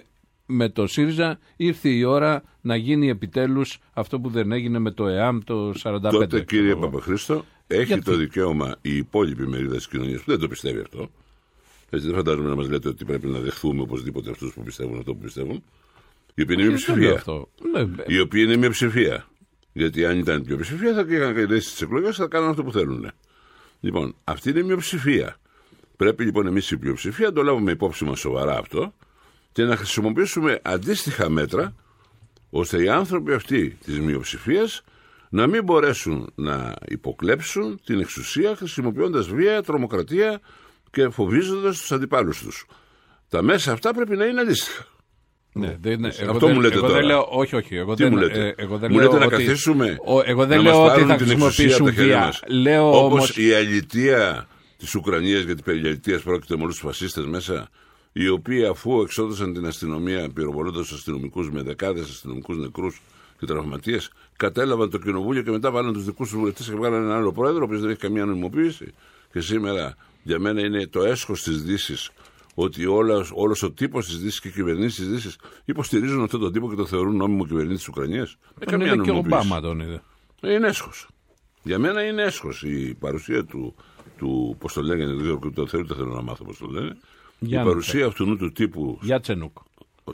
με 0.47 0.69
το 0.69 0.87
ΣΥΡΙΖΑ 0.87 1.39
ήρθε 1.57 1.89
η 1.89 2.03
ώρα 2.03 2.43
να 2.61 2.77
γίνει 2.77 3.09
επιτέλους 3.09 3.79
αυτό 3.93 4.21
που 4.21 4.29
δεν 4.29 4.53
έγινε 4.53 4.79
με 4.79 4.91
το 4.91 5.07
ΕΑΜ 5.07 5.39
το 5.45 5.73
45. 5.83 6.11
Τότε, 6.11 6.41
κύριε 6.41 6.75
Παπαχρήστο, 6.77 7.45
έχει 7.77 7.85
Γιατί; 7.85 8.03
το 8.03 8.17
δικαίωμα 8.17 8.77
η 8.83 8.97
υπόλοιπη 8.97 9.47
μερίδα 9.47 9.77
της 9.77 9.89
κοινωνίας 9.89 10.23
που 10.23 10.31
δεν 10.31 10.39
το 10.39 10.49
πιστεύει 10.49 10.81
αυτό. 10.81 11.11
Έτσι, 11.91 12.07
δεν 12.07 12.15
φαντάζομαι 12.17 12.49
να 12.49 12.55
μας 12.55 12.69
λέτε 12.69 12.89
ότι 12.89 13.05
πρέπει 13.05 13.27
να 13.27 13.39
δεχθούμε 13.39 13.83
οπωσδήποτε 13.83 14.31
αυτούς 14.31 14.53
που 14.53 14.63
πιστεύουν 14.63 14.99
αυτό 14.99 15.15
που 15.15 15.21
πιστεύουν. 15.21 15.63
Η 16.35 16.43
οποία 16.43 16.55
είναι 16.55 16.63
Όχι, 16.63 16.69
μειοψηφία. 16.69 16.95
δεν 16.95 17.03
λέω 17.03 17.15
αυτό. 17.15 17.49
Ναι, 17.73 18.05
Η 18.07 18.21
οποία 18.21 18.43
είναι 18.43 18.57
μειοψηφία. 18.57 19.29
Γιατί 19.73 20.05
αν 20.05 20.19
ήταν 20.19 20.43
πλειοψηφία 20.45 20.95
θα 20.95 21.05
είχαν 21.09 21.35
κερδίσει 21.35 21.77
τι 21.77 21.85
εκλογές, 21.85 22.17
θα 22.17 22.27
κάνουν 22.27 22.49
αυτό 22.49 22.65
που 22.65 22.73
θέλουν. 22.73 23.11
Λοιπόν, 23.81 24.15
αυτή 24.25 24.51
είναι 24.51 24.59
η 24.59 24.63
μειοψηφία. 24.63 25.37
Πρέπει 25.97 26.25
λοιπόν 26.25 26.47
εμείς 26.47 26.71
η 26.71 26.77
πλειοψηφία 26.77 27.27
να 27.27 27.33
το 27.33 27.43
λάβουμε 27.43 27.71
υπόψη 27.73 28.05
μας 28.05 28.19
σοβαρά 28.19 28.59
αυτό 28.59 28.95
και 29.53 29.63
να 29.65 29.77
χρησιμοποιήσουμε 29.77 30.61
αντίστοιχα 30.63 31.29
μέτρα 31.29 31.75
ώστε 32.51 32.83
οι 32.83 32.89
άνθρωποι 32.89 33.33
αυτοί 33.33 33.79
της 33.85 34.01
μειοψηφίας 34.01 34.83
να 35.31 35.47
μην 35.47 35.65
μπορέσουν 35.65 36.33
να 36.35 36.75
υποκλέψουν 36.89 37.81
την 37.85 38.01
εξουσία 38.01 38.57
χρησιμοποιώντας 38.57 39.27
βία, 39.29 39.63
τρομοκρατία 39.63 40.41
και 40.91 41.09
φοβίζοντας 41.09 41.79
τους 41.79 41.93
αντιπάλους 41.93 42.43
τους. 42.43 42.67
Τα 43.29 43.43
μέσα 43.43 43.73
αυτά 43.73 43.95
πρέπει 43.95 44.17
να 44.17 44.25
είναι 44.25 44.41
αντίστοιχα. 44.41 44.87
Ναι, 45.53 45.77
δεν, 45.81 45.93
είναι- 45.93 46.13
εγώ 46.19 46.31
Αυτό 46.31 46.47
δεν- 46.47 46.55
μου 46.55 46.61
λέτε 46.61 46.75
εγώ 46.75 46.87
τώρα. 46.87 46.99
δεν 46.99 47.07
λέω, 47.09 47.27
όχι, 47.31 47.57
όχι. 47.57 47.77
Εγώ 47.77 47.95
Τι 47.95 48.03
δεν, 48.03 48.13
μου 48.13 48.19
λέτε; 48.19 48.47
ε, 48.47 48.55
εγώ 48.57 48.79
δεν 48.79 48.91
μου 48.93 48.99
λέω 48.99 49.07
λέτε 49.13 49.19
να 49.19 49.25
ότι- 49.27 49.35
καθίσουμε. 49.45 49.97
Ο- 50.05 50.21
εγώ 50.25 50.47
δεν 50.47 50.57
να 50.57 50.63
λέω 50.63 50.73
μας 50.79 50.81
ότι 50.81 50.89
πάρουν 50.93 51.09
θα 51.09 51.17
την 51.17 51.31
εξουσία 51.31 51.65
χρησιμοποιήσουν 51.65 51.87
από 51.87 51.97
τα 51.97 52.03
χέρια 52.03 52.17
βία. 52.17 52.27
μας. 52.27 52.43
Λέω 52.47 52.89
Όπως 53.05 53.05
όμως- 53.13 53.37
η 53.37 53.55
αλητεία 53.55 54.49
της 54.79 54.95
Ουκρανίας, 54.95 55.43
γιατί 55.43 55.63
περί 55.63 55.79
αλητείας 55.79 56.23
πρόκειται 56.23 56.57
με 56.57 56.63
όλους 56.63 56.75
τους 56.75 56.85
φασίστες 56.85 57.25
μέσα, 57.27 57.69
οι 58.13 58.29
οποίοι 58.29 58.65
αφού 58.65 59.01
εξόδωσαν 59.01 59.53
την 59.53 59.67
αστυνομία 59.67 60.29
πυροβολώντας 60.35 60.87
τους 60.87 60.97
αστυνομικούς 60.97 61.51
με 61.51 61.63
δεκάδες 61.63 62.09
αστυνομικούς 62.09 62.57
νεκρούς 62.59 63.01
και 63.39 63.47
τραυματίες, 63.47 64.11
κατέλαβαν 64.37 64.91
το 64.91 64.99
κοινοβούλιο 64.99 65.43
και 65.43 65.51
μετά 65.51 65.71
βάλαν 65.71 65.93
τους 65.93 66.05
δικούς 66.05 66.29
τους 66.29 66.39
βουλευτές 66.39 66.69
και 66.69 66.75
βγάλαν 66.75 67.03
έναν 67.03 67.17
άλλο 67.17 67.33
πρόεδρο, 67.33 67.61
ο 67.61 67.65
οποίος 67.65 67.81
δεν 67.81 67.91
έχει 67.91 67.99
καμία 67.99 68.25
νομιμοποίηση. 68.25 68.93
Και 69.33 69.41
σήμερα 69.41 69.97
για 70.23 70.39
μένα 70.39 70.61
είναι 70.61 70.87
το 70.87 71.03
έσχος 71.03 71.43
της 71.43 71.63
Δύσης 71.63 72.11
ότι 72.55 72.87
όλος, 72.87 73.31
όλος 73.35 73.63
ο 73.63 73.71
τύπος 73.73 74.07
της 74.07 74.19
Δύσης 74.19 74.41
και 74.41 74.49
οι 74.49 74.51
κυβερνήσεις 74.51 74.97
της 74.99 75.09
Δύσης 75.09 75.37
υποστηρίζουν 75.65 76.23
αυτόν 76.23 76.41
τον 76.41 76.53
τύπο 76.53 76.69
και 76.69 76.75
το 76.77 76.87
θεωρούν 76.87 77.17
νόμιμο 77.17 77.47
κυβερνήτης 77.47 77.79
της 77.79 77.89
Ουκρανίας. 77.89 78.37
Με 78.59 78.65
Τον 78.65 78.73
καμία 78.73 78.87
είδε 78.87 78.95
και 78.95 79.11
ο 79.11 79.15
νομιμοποίηση. 79.15 79.37
Ομπάμα 79.37 79.61
τον 79.61 79.81
είδε. 79.81 80.03
Ε, 80.41 80.53
Είναι 80.53 80.67
έσχος. 80.67 81.09
Για 81.63 81.79
μένα 81.79 82.03
είναι 82.07 82.23
έσχος 82.23 82.63
η 82.63 82.97
παρουσία 82.99 83.45
του, 83.45 83.75
του 84.19 84.57
πώς 84.59 84.73
το 84.73 84.83
λέγανε, 84.83 85.13
δεν 85.13 85.21
ξέρω, 85.23 85.39
το 85.55 85.67
θέλω, 85.67 85.85
δεν 85.85 85.97
θέλω 85.97 86.15
να 86.15 86.23
μάθω 86.23 86.45
πώς 86.45 86.59
το 86.59 86.67
λένε. 86.67 86.97
Γιάννη, 87.39 87.69
η 87.69 87.71
παρουσία 87.71 88.07
αυτού 88.07 88.37
του 88.37 88.53
τύπου 88.53 88.99
Γιάτσενουκ. 89.03 89.57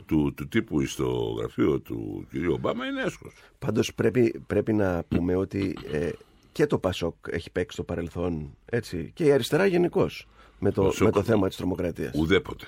Του, 0.01 0.33
του 0.35 0.47
τύπου 0.47 0.85
στο 0.85 1.35
γραφείο 1.39 1.79
του 1.79 2.27
κ. 2.31 2.51
Ομπάμα 2.51 2.85
είναι 2.85 3.01
έσχος. 3.01 3.33
Πάντως 3.59 3.93
πρέπει, 3.93 4.41
πρέπει 4.47 4.73
να 4.73 5.03
πούμε 5.07 5.35
ότι 5.35 5.77
ε, 5.91 6.09
και 6.51 6.65
το 6.67 6.77
Πασόκ 6.77 7.15
έχει 7.29 7.51
παίξει 7.51 7.73
στο 7.75 7.83
παρελθόν 7.83 8.55
έτσι, 8.65 9.11
και 9.13 9.23
η 9.23 9.31
αριστερά 9.31 9.65
γενικώς 9.65 10.27
με, 10.59 10.71
το, 10.71 10.83
Πασόκ. 10.83 11.05
με 11.05 11.11
το 11.11 11.23
θέμα 11.23 11.47
της 11.47 11.57
τρομοκρατίας. 11.57 12.11
Ουδέποτε. 12.15 12.65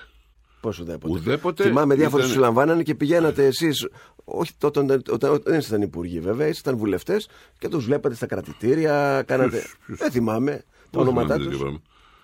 Πώς 0.60 0.78
ουδέποτε. 0.78 1.12
Ουδέποτε 1.12 1.62
Θυμάμαι 1.62 1.94
διάφορους 1.94 2.24
ήταν- 2.24 2.36
συλλαμβάνανε 2.36 2.82
και 2.82 2.94
πηγαίνατε 2.94 3.46
εσείς. 3.46 3.88
Όχι 4.24 4.52
τότε, 4.58 4.80
όταν, 4.80 5.02
όταν, 5.10 5.30
όταν 5.30 5.42
δεν 5.46 5.58
ήσασταν 5.58 5.82
υπουργοί 5.82 6.20
βέβαια, 6.20 6.46
ήσασταν 6.46 6.76
βουλευτές 6.76 7.28
και 7.58 7.68
τους 7.68 7.84
βλέπατε 7.84 8.14
στα 8.14 8.26
κρατητήρια. 8.26 9.22
Κάνατε. 9.26 9.50
Ποιος, 9.58 9.76
ποιος; 9.86 9.98
Δεν 9.98 10.10
θυμάμαι 10.10 10.50
τα 10.50 10.56
Δεν 10.56 10.64
θυμάμαι 10.90 11.10
ονόματά 11.20 11.36
τέτοιο 11.36 11.50
τους. 11.50 11.80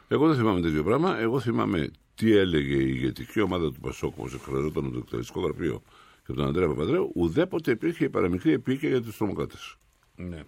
Πράγμα. 0.09 0.25
Εγώ 0.25 0.27
δεν 0.27 0.37
θυμάμαι 0.37 0.61
τέτοιο 0.61 0.83
πράγμα. 0.83 1.19
Εγώ 1.19 1.41
θυμάμαι 1.41 1.91
τι 2.15 2.37
έλεγε 2.37 2.75
η 2.75 2.87
ηγετική 2.89 3.41
ομάδα 3.41 3.73
του 3.73 3.81
Πασόκ, 3.81 4.19
όπως 4.19 4.35
εκφραζόταν 4.35 4.93
το 4.93 4.99
εκτελεστικό 4.99 5.41
γραφείο 5.41 5.83
και 6.15 6.33
από 6.33 6.35
τον 6.35 6.49
Αντρέα 6.49 6.69
Παπαδρέου. 6.69 7.11
Ουδέποτε 7.15 7.71
υπήρχε 7.71 8.05
η 8.05 8.09
παραμικρή 8.09 8.53
επίκαια 8.53 8.91
για 8.91 9.03
τους 9.03 9.17
τρομοκράτες. 9.17 9.77
Ναι. 10.17 10.43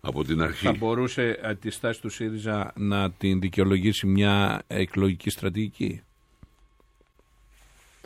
Από 0.00 0.24
την 0.24 0.42
αρχή. 0.42 0.64
Θα 0.64 0.72
μπορούσε 0.72 1.38
ε, 1.42 1.54
τη 1.54 1.70
στάση 1.70 2.00
του 2.00 2.08
ΣΥΡΙΖΑ 2.08 2.72
να 2.76 3.10
την 3.10 3.40
δικαιολογήσει 3.40 4.06
μια 4.06 4.62
εκλογική 4.66 5.30
στρατηγική; 5.30 6.02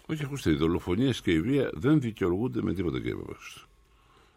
Όχι, 0.07 0.25
ακούστε, 0.25 0.51
οι 0.51 0.55
δολοφονίες 0.55 1.20
και 1.20 1.33
η 1.33 1.41
βία 1.41 1.70
δεν 1.73 2.01
δικαιολογούνται 2.01 2.62
με 2.62 2.75
τίποτα, 2.75 2.99
κύριε 2.99 3.14
Παπαχρήστο. 3.14 3.61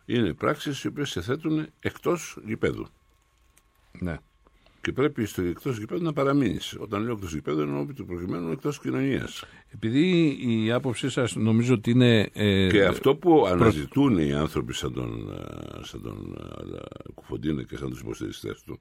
Είναι 0.06 0.34
πράξεις 0.34 0.84
οι 0.84 0.88
οποίες 0.88 1.10
σε 1.10 1.22
θέτουν 1.22 1.68
εκτός 1.80 2.38
γηπέδου. 2.46 2.88
Ναι. 4.00 4.18
Και 4.86 4.92
πρέπει 4.92 5.26
στο 5.26 5.42
εκτό 5.42 5.70
γηπέδου 5.70 6.04
να 6.04 6.14
παραμείνεις. 6.14 6.76
Όταν 6.80 7.04
λέω 7.04 7.14
εκτός 7.14 7.34
γηπέδου, 7.34 7.62
εννοώ 7.62 7.82
επί 7.82 7.94
του 7.94 8.06
προκειμένου 8.06 8.52
εκτός 8.52 8.80
κοινωνίας. 8.80 9.44
Επειδή 9.74 10.38
η 10.40 10.72
άποψή 10.72 11.10
σας 11.10 11.36
νομίζω 11.36 11.74
ότι 11.74 11.92
είναι... 11.92 12.30
ε, 12.34 12.70
Και 12.70 12.86
αυτό 12.86 13.16
που 13.16 13.30
προ- 13.42 13.46
αναζητούν 13.52 14.18
οι 14.18 14.34
άνθρωποι 14.34 14.74
σαν 14.74 14.94
τον, 14.94 15.32
ε, 15.32 15.84
σαν 15.84 16.02
τον 16.02 16.36
ε, 16.74 17.12
Κουφοντίνα 17.14 17.64
και 17.64 17.78
σαν 17.78 17.90
τους 17.90 18.00
υποστηριστές 18.00 18.62
του 18.62 18.80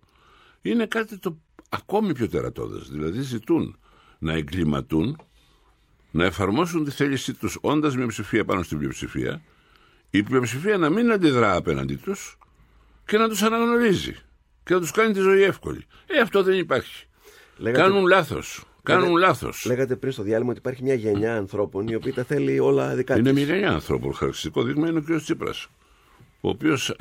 είναι 0.62 0.86
κάτι 0.86 1.18
το 1.18 1.38
ακόμη 1.68 2.14
πιο 2.14 2.28
τερατώδες. 2.28 2.88
Δηλαδή 2.90 3.20
ζητούν 3.20 3.78
να 4.18 4.32
εγκληματούν, 4.32 5.16
να 6.10 6.24
εφαρμόσουν 6.24 6.84
τη 6.84 6.90
θέλησή 6.90 7.34
τους 7.34 7.58
όντας 7.60 7.96
μειοψηφία 7.96 8.44
πάνω 8.44 8.62
στην 8.62 8.78
πλειοψηφία, 8.78 9.42
η 10.10 10.22
πλειοψηφία 10.22 10.78
να 10.78 10.90
μην 10.90 11.12
αντιδρά 11.12 11.56
απέναντί 11.56 11.96
τους 11.96 12.38
και 13.06 13.18
να 13.18 13.28
τους 13.28 13.42
αναγνωρίζει 13.42 14.14
και 14.64 14.74
να 14.74 14.80
τους 14.80 14.90
κάνει 14.90 15.12
τη 15.12 15.20
ζωή 15.20 15.42
εύκολη. 15.42 15.84
Ε, 16.06 16.20
αυτό 16.20 16.42
δεν 16.42 16.58
υπάρχει. 16.58 17.06
Λέγατε- 17.56 17.82
Κάνουν 17.86 18.06
λάθος. 18.06 18.64
Κάνουν 18.82 19.02
Λέγατε- 19.04 19.26
λάθος. 19.26 19.64
Λέγατε 19.66 19.96
πριν 19.96 20.12
στο 20.12 20.22
διάλειμμα 20.22 20.50
ότι 20.50 20.58
υπάρχει 20.58 20.82
μια 20.82 20.94
γενιά 20.94 21.36
ανθρώπων 21.36 21.88
η 21.88 21.94
οποία 21.94 22.14
τα 22.14 22.24
θέλει 22.24 22.58
όλα 22.60 22.94
δικά 22.94 23.16
Είναι 23.18 23.32
της. 23.32 23.44
μια 23.44 23.54
γενιά 23.54 23.70
ανθρώπων. 23.72 24.12
Χαρακτηριστικό 24.14 24.62
δείγμα 24.62 24.88
είναι 24.88 24.98
ο 24.98 25.02
κ. 25.02 25.20
Τσίπρας. 25.22 25.66
Ο 26.40 26.48
οποίος 26.48 26.94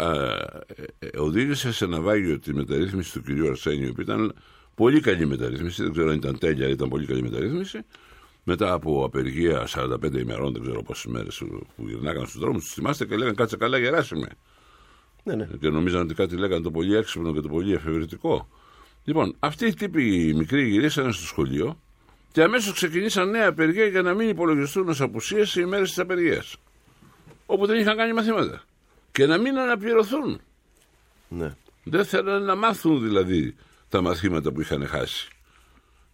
οδήγησε 1.18 1.72
σε 1.74 1.86
ναυάγιο 1.86 2.40
τη 2.40 2.54
μεταρρύθμιση 2.54 3.20
του 3.20 3.22
κ. 3.24 3.48
Αρσένιου, 3.50 3.92
που 3.94 4.02
ήταν 4.02 4.34
πολύ 4.76 5.00
καλή 5.00 5.26
μεταρρύθμιση. 5.26 5.84
Δεν 5.84 5.92
ξέρω 5.92 6.10
αν 6.10 6.16
ήταν 6.16 6.38
τέλεια, 6.40 6.64
αλλά 6.66 6.74
ήταν 6.74 6.90
πολύ 6.90 7.06
καλή 7.06 7.22
μεταρρύθμιση. 7.22 7.80
μετά 8.46 8.74
από 8.74 9.04
απεργία 9.06 9.66
45 9.68 10.20
ημερών, 10.20 10.54
δεν 10.54 10.62
ξέρω 10.62 10.82
πόσες 10.84 11.06
μέρες 11.06 11.38
που 11.76 11.88
γυρνάγαν 11.88 12.28
στους 12.28 12.40
δρόμους, 12.40 12.64
τους 12.64 12.74
θυμάστε 12.74 13.06
και 13.06 13.16
λέγανε 13.16 13.36
κάτσε 13.36 13.58
καλά, 13.58 13.78
γεράσιμε. 13.78 14.28
Ναι, 15.24 15.36
ναι. 15.36 15.48
Και 15.60 15.70
νομίζαν 15.70 16.02
ότι 16.02 16.14
κάτι 16.14 16.36
λέγανε 16.36 16.62
το 16.62 16.72
πολύ 16.72 16.96
έξυπνο 16.96 17.34
και 17.34 17.40
το 17.40 17.48
πολύ 17.48 17.74
εφευρετικό. 17.74 18.48
Λοιπόν, 19.04 19.36
αυτοί 19.40 19.66
οι 19.66 19.74
τύποι 19.74 20.28
οι 20.28 20.34
μικροί 20.34 20.68
γυρίσανε 20.68 21.12
στο 21.12 21.26
σχολείο 21.26 21.80
και 22.32 22.42
αμέσως 22.42 22.74
ξεκινήσαν 22.74 23.30
νέα 23.30 23.48
απεργία 23.48 23.86
για 23.86 24.02
να 24.02 24.14
μην 24.14 24.30
υπολογιστούν 24.30 24.90
ως 24.90 25.02
απουσίες 25.02 25.56
οι 25.56 25.62
ημέρε 25.64 25.84
της 25.84 26.00
απεργίας. 26.00 26.56
Όπου 27.46 27.66
δεν 27.66 27.80
είχαν 27.80 27.98
κάνει 27.98 28.14
μαθήματα. 28.14 28.64
Και 29.12 29.26
να 29.26 29.38
μην 29.38 29.58
αναπληρωθούν. 29.58 30.42
Ναι. 31.28 31.56
Δεν 31.84 32.06
θέλανε 32.06 32.46
να 32.46 32.56
μάθουν 32.56 33.04
δηλαδή 33.04 33.56
τα 33.90 34.02
μαθήματα 34.02 34.52
που 34.52 34.62
είχαν 34.62 34.88
χάσει. 34.88 35.28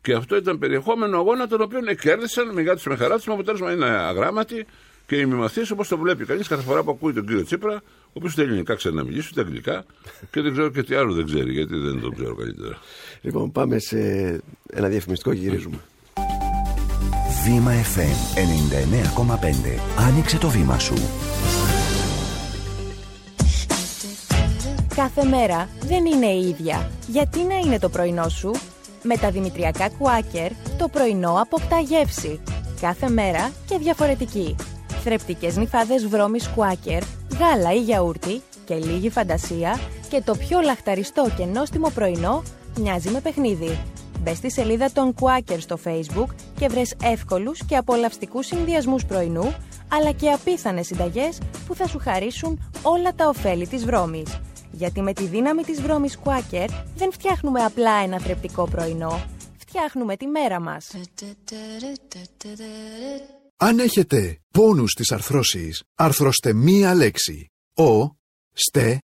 Και 0.02 0.14
αυτό 0.14 0.36
ήταν 0.36 0.60
περιεχόμενο 0.60 1.18
αγώνα 1.18 1.48
τον 1.48 1.62
οποίο 1.62 1.80
κέρδισαν 1.82 2.54
με 2.54 2.76
του 2.76 2.90
με 2.90 2.96
χαρά 2.96 3.16
τους. 3.16 3.26
Με 3.26 3.34
αποτέλεσμα 3.34 3.72
είναι 3.72 3.86
αγράμματοι 3.86 4.66
και 5.06 5.16
ημιμαθεί 5.16 5.72
όπως 5.72 5.88
το 5.88 5.98
βλέπει 5.98 6.26
κανείς 6.26 6.48
κάθε 6.48 6.62
φορά 6.62 6.84
που 6.84 6.92
ακούει 6.92 7.14
τον 7.14 7.26
κύριο 7.26 7.44
Τσίπρα, 7.44 7.74
ο 7.76 7.82
οποίο 8.14 8.32
τα 8.36 8.42
ελληνικά 8.42 8.76
ξέρει 8.76 8.96
να 8.96 9.04
μιλήσει, 9.04 9.34
τα 9.34 9.42
αγγλικά 9.42 9.86
και 10.32 10.42
δεν 10.42 10.52
ξέρω 10.52 10.70
και 10.70 10.84
τι 10.84 10.96
άλλο 10.96 11.14
δεν 11.14 11.26
ξέρει, 11.26 11.52
γιατί 11.52 11.78
δεν 11.78 12.02
τον 12.02 12.16
ξέρω 12.16 12.36
καλύτερα. 12.36 12.78
Λοιπόν, 13.22 13.52
πάμε 13.52 13.80
σε 13.80 13.98
ένα 14.70 14.88
διαφημιστικό 14.88 15.34
και 15.34 15.40
γυρίζουμε. 15.40 15.78
Βήμα 17.44 17.72
FM 17.72 18.38
99,5. 18.38 19.82
Άνοιξε 19.98 20.38
το 20.38 20.50
βήμα 20.50 20.80
σου. 20.80 20.94
Κάθε 24.96 25.24
μέρα 25.24 25.70
δεν 25.82 26.06
είναι 26.06 26.26
η 26.26 26.48
ίδια. 26.48 26.92
Γιατί 27.08 27.40
να 27.44 27.56
είναι 27.56 27.80
το 27.80 27.90
πρωινό 27.90 28.30
σου; 28.30 28.52
Με 29.04 29.18
τα 29.18 29.32
δημητριακά 29.32 29.90
κουάκερ, 29.90 30.52
το 30.78 30.88
πρωινό 30.88 31.42
αποκτά 31.42 31.80
γεύση. 31.80 32.40
Κάθε 32.82 33.10
μέρα 33.10 33.52
και 33.66 33.78
διαφορετική. 33.78 34.56
Θρεπτικές 35.04 35.58
νυφάδες 35.58 36.08
βρώμης 36.08 36.48
κουάκερ, 36.48 37.04
γάλα 37.40 37.74
ή 37.74 37.82
γιαούρτι 37.82 38.42
και 38.66 38.76
λίγη 38.76 39.10
φαντασία 39.10 39.80
και 40.10 40.22
το 40.22 40.36
πιο 40.36 40.60
λαχταριστό 40.60 41.30
και 41.38 41.46
νόστιμο 41.46 41.90
πρωινό 41.90 42.44
μοιάζει 42.80 43.10
με 43.10 43.22
παιχνίδι. 43.22 43.80
Μπε 44.20 44.34
στη 44.34 44.52
σελίδα 44.52 44.92
των 44.92 45.16
Quaker 45.20 45.58
στο 45.60 45.78
Facebook 45.86 46.28
και 46.60 46.68
βρες 46.68 46.96
εύκολους 47.04 47.66
και 47.66 47.76
απολαυστικούς 47.78 48.46
συνδυασμούς 48.46 49.06
πρωινού, 49.06 49.56
αλλά 49.92 50.12
και 50.12 50.32
απίθανες 50.32 50.86
συνταγές 50.86 51.38
που 51.68 51.76
θα 51.76 51.88
σου 51.88 52.00
χαρίσουν 52.00 52.72
όλα 52.82 53.14
τα 53.16 53.28
ωφέλη 53.28 53.68
της 53.68 53.86
βρώμης. 53.86 54.40
Γιατί 54.72 55.02
με 55.02 55.14
τη 55.14 55.26
δύναμη 55.26 55.64
της 55.64 55.82
βρώμης 55.82 56.18
Quaker 56.24 56.68
δεν 56.96 57.12
φτιάχνουμε 57.12 57.64
απλά 57.64 57.92
ένα 58.04 58.20
θρεπτικό 58.20 58.68
πρωινό, 58.68 59.22
φτιάχνουμε 59.58 60.18
τη 60.18 60.28
μέρα 60.28 60.60
μας. 60.60 60.92
Αν 63.62 63.80
έχετε 63.80 64.40
πόνους 64.54 64.92
στις 64.92 65.12
αρθρώσεις, 65.12 65.84
αρθρώστε 65.96 66.54
μία 66.54 66.96
λέξη. 66.96 67.48
Ο, 67.76 68.06
στε, 68.54 69.00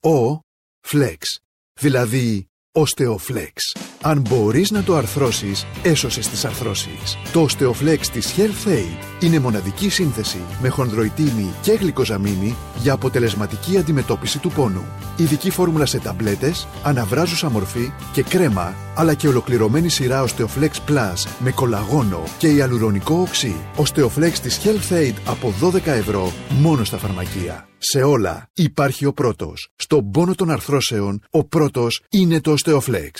ο, 0.00 0.40
φλεξ. 0.80 1.40
Δηλαδή, 1.80 2.48
Osteoflex. 2.76 3.80
Αν 4.02 4.20
μπορείς 4.28 4.70
να 4.70 4.82
το 4.82 4.94
αρθρώσεις, 4.94 5.66
έσωσες 5.82 6.28
τις 6.28 6.44
αρθρώσεις. 6.44 7.18
Το 7.32 7.46
Osteoflex 7.48 8.06
της 8.12 8.34
Health 8.36 8.68
Aid 8.68 9.22
είναι 9.24 9.38
μοναδική 9.38 9.88
σύνθεση 9.88 10.40
με 10.62 10.68
χονδροϊτίνη 10.68 11.54
και 11.62 11.72
γλυκοζαμίνη 11.72 12.56
για 12.82 12.92
αποτελεσματική 12.92 13.78
αντιμετώπιση 13.78 14.38
του 14.38 14.50
πόνου. 14.50 14.84
Ειδική 15.16 15.50
φόρμουλα 15.50 15.86
σε 15.86 15.98
ταμπλέτες, 15.98 16.68
αναβράζουσα 16.82 17.50
μορφή 17.50 17.92
και 18.12 18.22
κρέμα, 18.22 18.74
αλλά 18.94 19.14
και 19.14 19.28
ολοκληρωμένη 19.28 19.88
σειρά 19.88 20.24
Osteoflex 20.24 20.72
Plus 20.88 21.26
με 21.38 21.50
κολαγόνο 21.50 22.22
και 22.38 22.48
ιαλουρονικό 22.48 23.14
οξύ. 23.14 23.56
Osteoflex 23.76 24.32
της 24.42 24.60
Health 24.64 24.92
Aid 24.92 25.14
από 25.24 25.54
12 25.60 25.86
ευρώ 25.86 26.32
μόνο 26.48 26.84
στα 26.84 26.96
φαρμακεία. 26.96 27.68
Σε 27.86 28.02
όλα 28.02 28.48
υπάρχει 28.54 29.06
ο 29.06 29.12
πρώτος. 29.12 29.68
Στον 29.76 30.10
πόνο 30.10 30.34
των 30.34 30.50
αρθρώσεων, 30.50 31.22
ο 31.30 31.44
πρώτος 31.44 32.02
είναι 32.10 32.40
το 32.40 32.54
Osteoflex. 32.58 33.10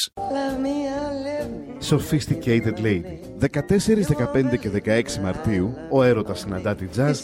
Sophisticated 1.90 2.78
Lady. 2.82 3.18
14, 3.40 4.02
15 4.02 4.56
και 4.60 4.70
16 4.84 5.20
Μαρτίου, 5.22 5.74
ο 5.90 6.02
έρωτας 6.02 6.38
συναντά 6.38 6.74
τη 6.74 6.86
jazz 6.96 7.14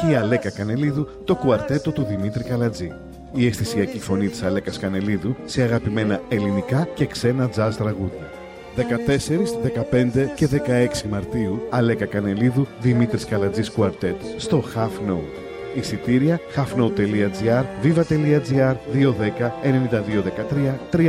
και 0.00 0.10
η 0.10 0.14
Αλέκα 0.14 0.50
Κανελίδου, 0.50 1.08
το 1.24 1.34
κουαρτέτο 1.34 1.90
του 1.90 2.04
Δημήτρη 2.04 2.44
Καλατζή. 2.44 2.92
Η 3.34 3.46
αισθησιακή 3.46 3.98
φωνή 3.98 4.28
της 4.28 4.42
Αλέκας 4.42 4.78
Κανελίδου 4.78 5.36
σε 5.44 5.62
αγαπημένα 5.62 6.20
ελληνικά 6.28 6.88
και 6.94 7.06
ξένα 7.06 7.50
jazz 7.56 7.72
τραγούδια. 7.76 8.30
14, 8.76 9.56
15 9.62 10.28
και 10.34 10.46
16 10.46 11.08
Μαρτίου, 11.08 11.62
Αλέκα 11.70 12.06
Κανελίδου, 12.06 12.66
Δημήτρης 12.80 13.24
Καλατζής 13.24 13.70
Κουαρτέτ, 13.70 14.16
στο 14.36 14.64
Half 14.74 15.10
Note. 15.10 15.51
Εισιτήρια 15.74 16.40
halfnote.gr, 16.56 17.64
viva.gr, 17.82 18.74
210 18.92 19.50
9213 19.62 20.74
310. 20.90 21.06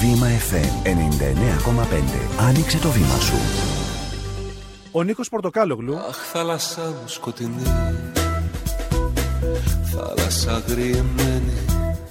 Βήμα 0.00 0.26
FM 0.26 0.86
99,5. 0.88 2.46
Άνοιξε 2.48 2.78
το 2.78 2.88
βήμα 2.88 3.18
σου. 3.20 3.36
Ο 4.92 5.02
Νίκος 5.02 5.28
Πορτοκάλογλου 5.28 5.96
Αχ 5.96 6.16
θάλασσά 6.32 6.82
μου 6.82 7.06
σκοτεινή 7.06 7.62
Θάλασσα 9.94 10.54
αγριεμένη 10.54 11.52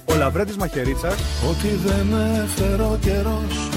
Ο 0.04 0.14
Λαβρέντης 0.14 0.56
Μαχαιρίτσας 0.56 1.14
Ότι 1.50 1.68
δεν 1.68 2.06
έφερε 2.44 2.82
ο 2.82 2.98
καιρός 3.00 3.68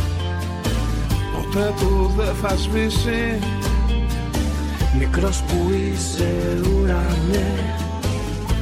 Ποτέ 1.36 1.74
του 1.80 2.14
δεν 2.18 2.36
θα 2.36 2.55
σβήσει 2.55 3.39
Μικρός 4.97 5.41
που 5.41 5.71
είσαι 5.73 6.59
ουρανέ. 6.73 7.51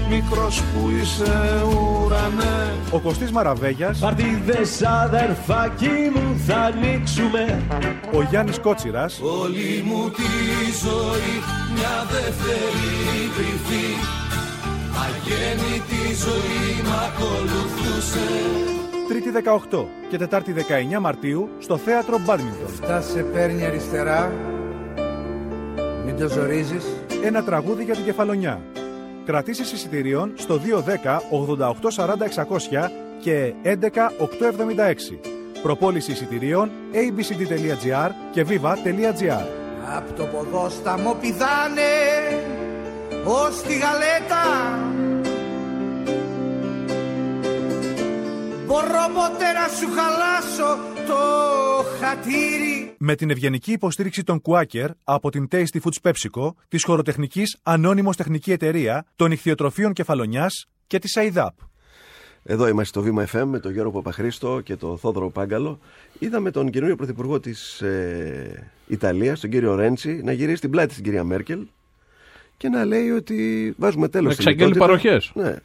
Μικρός 0.09 0.61
που 0.61 0.89
είσαι 1.01 1.63
ουρανέ. 1.65 2.73
Ο 2.91 2.99
Κωστής 2.99 3.31
Μαραβέγιας. 3.31 3.99
Παρτίδες 3.99 4.81
αδερφάκι 4.81 6.11
μου 6.15 6.39
θα 6.47 6.55
ανοίξουμε. 6.55 7.61
Ο 8.13 8.21
Γιάννης 8.21 8.59
Κότσιρας. 8.59 9.19
Όλη 9.41 9.83
μου 9.85 10.09
τη 10.09 10.31
ζωή 10.83 11.33
μια 11.73 11.97
δεύτερη 12.11 12.89
κρυφή. 13.35 13.87
Αγέννητη 15.03 16.03
ζωή 16.25 16.81
μ' 16.83 16.95
ακολουθούσε. 17.07 18.27
Τρίτη 19.07 19.29
18 19.29 19.85
και 20.09 20.17
Τετάρτη 20.17 20.51
19 20.97 20.99
Μαρτίου 20.99 21.49
στο 21.59 21.77
Θέατρο 21.77 22.19
Μπάντμιντον. 22.25 22.67
Φτάσε 22.67 23.19
παίρνει 23.33 23.65
αριστερά 23.65 24.31
μην 26.05 26.17
το 26.17 26.27
ζορίζεις. 26.27 26.85
Ένα 27.23 27.43
τραγούδι 27.43 27.83
για 27.83 27.95
την 27.95 28.03
κεφαλονιά. 28.03 28.61
Κρατήσεις 29.25 29.71
εισιτηρίων 29.71 30.33
στο 30.35 30.57
210 30.57 31.21
88 31.31 31.89
40 31.95 32.27
600 32.27 32.89
και 33.19 33.53
11 33.63 33.69
876. 33.73 35.19
Προπόληση 35.61 36.11
εισιτηρίων 36.11 36.71
abcd.gr 36.93 38.09
και 38.31 38.45
viva.gr. 38.49 39.45
Απ' 39.97 40.17
το 40.17 40.23
ποδόσταμο 40.23 41.13
πηδάνε 41.21 41.91
ως 43.25 43.61
τη 43.61 43.73
γαλέτα 43.73 44.45
Μπορώ 48.71 49.05
ποτέ 49.13 49.51
να 49.59 49.67
σου 49.77 49.87
χαλάσω 49.95 50.77
το 51.07 51.70
χατήρι 52.15 52.93
Με 52.97 53.15
την 53.15 53.29
ευγενική 53.29 53.71
υποστήριξη 53.71 54.23
των 54.23 54.41
Quaker 54.43 54.87
από 55.03 55.29
την 55.31 55.47
Tasty 55.51 55.79
Foods 55.83 56.09
PepsiCo, 56.11 56.49
της 56.67 56.83
χωροτεχνικής 56.83 57.57
Ανώνυμος 57.63 58.15
Τεχνική 58.15 58.51
Εταιρεία, 58.51 59.05
των 59.15 59.31
Ιχθυοτροφίων 59.31 59.93
Κεφαλονιάς 59.93 60.67
και 60.87 60.99
της 60.99 61.15
ΑΙΔΑΠ. 61.17 61.53
Εδώ 62.43 62.67
είμαστε 62.67 62.85
στο 62.85 63.01
Βήμα 63.01 63.27
FM 63.33 63.43
με 63.45 63.59
τον 63.59 63.71
Γιώργο 63.71 63.91
Παπαχρήστο 63.91 64.61
και 64.63 64.75
τον 64.75 64.97
Θόδωρο 64.97 65.29
Πάγκαλο. 65.29 65.79
Είδαμε 66.19 66.51
τον 66.51 66.69
καινούριο 66.69 66.95
πρωθυπουργό 66.95 67.39
της 67.39 67.81
ε, 67.81 68.71
Ιταλίας, 68.87 69.39
τον 69.39 69.49
κύριο 69.49 69.75
Ρέντσι, 69.75 70.21
να 70.23 70.31
γυρίσει 70.31 70.61
την 70.61 70.69
πλάτη 70.69 70.91
στην 70.91 71.03
κυρία 71.03 71.23
Μέρκελ 71.23 71.59
και 72.57 72.69
να 72.69 72.85
λέει 72.85 73.09
ότι 73.09 73.73
βάζουμε 73.77 74.07
τέλος 74.07 74.33
στην 74.33 74.47
Εξαγγέλει 74.47 74.77
παροχές. 74.79 75.31
Ναι. 75.35 75.55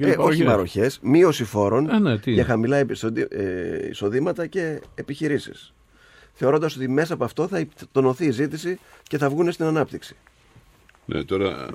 Ε, 0.00 0.14
όχι 0.18 0.44
παροχές, 0.44 0.98
μείωση 1.02 1.44
φόρων 1.44 1.90
Α, 1.90 1.98
ναι, 1.98 2.18
για 2.24 2.44
χαμηλά 2.44 2.76
επεισοδη- 2.76 3.32
ε, 3.32 3.88
εισοδήματα 3.90 4.46
και 4.46 4.80
επιχειρήσεις. 4.94 5.72
Θεωρώντας 6.38 6.76
ότι 6.76 6.88
μέσα 6.88 7.14
από 7.14 7.24
αυτό 7.24 7.48
θα 7.48 7.66
τονωθεί 7.92 8.24
η 8.26 8.30
ζήτηση 8.30 8.78
και 9.02 9.18
θα 9.18 9.28
βγουν 9.30 9.52
στην 9.52 9.64
ανάπτυξη. 9.64 10.16
Ναι, 11.06 11.24
τώρα, 11.24 11.66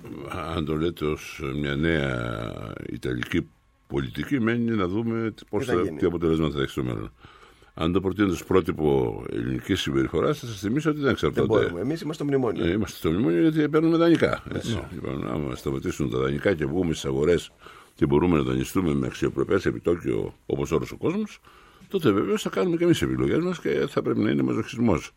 αν 0.55 0.65
το 0.65 0.75
λέτε 0.75 1.05
ως 1.05 1.41
μια 1.55 1.75
νέα 1.75 2.43
Ιταλική 2.89 3.47
πολιτική, 3.87 4.39
μένει 4.39 4.71
να 4.71 4.87
δούμε 4.87 5.31
τι- 5.35 5.45
πώς 5.49 5.65
Τι 5.65 5.71
θα 5.71 5.77
θα, 5.77 5.81
γίνει. 5.83 5.97
τι 5.97 6.05
αποτελέσματα 6.05 6.55
θα 6.55 6.61
έχει 6.61 6.71
στο 6.71 6.83
μέλλον. 6.83 7.11
Αν 7.73 7.91
το 7.91 8.01
προτείνετε 8.01 8.33
ως 8.33 8.43
πρότυπο 8.45 9.23
ελληνικής 9.31 9.81
συμπεριφοράς, 9.81 10.39
θα 10.39 10.45
σας 10.47 10.59
θυμίσω 10.59 10.89
ότι 10.89 10.97
δεν 10.97 11.05
Δεν 11.05 11.13
εξαρτάται. 11.13 11.47
μπορούμε. 11.47 11.79
Εμείς 11.81 12.01
είμαστε 12.01 12.13
στο 12.13 12.25
μνημόνιο. 12.25 12.65
Ε, 12.65 12.71
είμαστε 12.71 12.97
στο 12.97 13.09
μνημόνιο 13.11 13.41
γιατί 13.41 13.69
παίρνουμε 13.69 13.97
δανεικά. 13.97 14.43
Έτσι. 14.53 14.79
Λοιπόν, 14.93 15.27
άμα 15.27 15.55
σταματήσουν 15.55 16.09
τα 16.09 16.17
δανεικά 16.17 16.53
και 16.53 16.65
βγούμε 16.65 16.93
στις 16.93 17.05
αγορές 17.05 17.51
και 17.95 18.05
μπορούμε 18.05 18.37
να 18.37 18.43
δανειστούμε 18.43 18.93
με 18.93 19.07
αξιοπρεπές 19.07 19.65
επιτόκιο 19.65 20.33
όπως 20.45 20.71
όλος 20.71 20.91
ο 20.91 20.97
κόσμος, 20.97 21.39
τότε 21.91 22.11
βεβαίως 22.11 22.41
θα 22.41 22.49
κάνουμε 22.49 22.77
και 22.77 22.83
εμείς 22.83 23.01
επιλογές 23.01 23.37
μας 23.43 23.59
και 23.59 23.85
θα 23.89 24.01
πρέπει 24.01 24.19
να 24.19 24.29
είναι 24.31 24.41
μαζοχισμός 24.43 25.11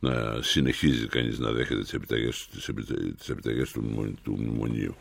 να 0.00 0.42
συνεχίζει 0.42 1.06
κανείς 1.06 1.38
να 1.38 1.52
δέχεται 1.52 1.80
τις 1.80 1.92
επιταγές, 1.92 2.48
τις 2.52 2.68
επιτα- 2.68 3.14
τις 3.18 3.28
επιταγές 3.28 3.70
του, 3.72 3.80
μνημο- 3.82 4.14
του 4.22 4.36
μνημονίου. 4.38 4.94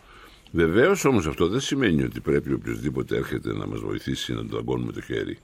Βεβαίως 0.52 1.06
όμως 1.06 1.28
αυτό 1.28 1.48
δεν 1.48 1.60
σημαίνει 1.60 2.04
ότι 2.04 2.20
πρέπει 2.20 2.54
οποιοδήποτε 2.54 3.18
έρχεται 3.18 3.54
να 3.54 3.68
μας 3.68 3.80
βοηθήσει 3.80 4.34
να 4.34 4.46
τον 4.46 4.60
αγκώνουμε 4.60 4.92
το 4.92 5.02
χέρι. 5.02 5.38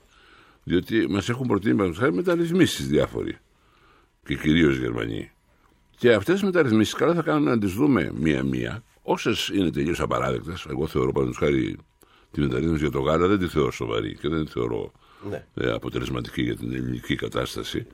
Διότι 0.63 1.07
μας 1.09 1.29
έχουν 1.29 1.47
προτείνει 1.47 1.75
παραδείγματος 1.75 1.97
χάρη 1.97 2.13
μεταρρυθμίσεις 2.15 2.87
διάφοροι. 2.87 3.37
Και 4.25 4.35
κυρίως 4.35 4.75
οι 4.75 4.79
Γερμανοί. 4.79 5.31
Και 5.97 6.13
αυτές 6.13 6.33
τις 6.33 6.43
μεταρρυθμίσεις 6.43 6.93
καλά 6.93 7.13
θα 7.13 7.21
κάνουμε 7.21 7.49
να 7.49 7.59
τις 7.59 7.73
δούμε 7.73 8.11
μία-μία. 8.15 8.83
Όσες 9.01 9.47
είναι 9.53 9.71
τελείως 9.71 9.99
απαράδεκτες, 9.99 10.65
εγώ 10.69 10.87
θεωρώ 10.87 11.11
παραδείγματος 11.11 11.49
χάρη 11.49 11.77
τη 12.31 12.41
μεταρρύθμιση 12.41 12.81
για 12.81 12.91
το 12.91 12.99
γάλα 12.99 13.27
δεν 13.27 13.39
τη 13.39 13.47
θεωρώ 13.47 13.71
σοβαρή 13.71 14.15
και 14.15 14.27
δεν 14.29 14.45
τη 14.45 14.51
θεωρώ 14.51 14.91
Ναι. 15.29 15.45
ε, 15.53 15.71
αποτελεσματική 15.71 16.41
για 16.41 16.55
την 16.55 16.73
ελληνική 16.73 17.15
κατάσταση, 17.15 17.87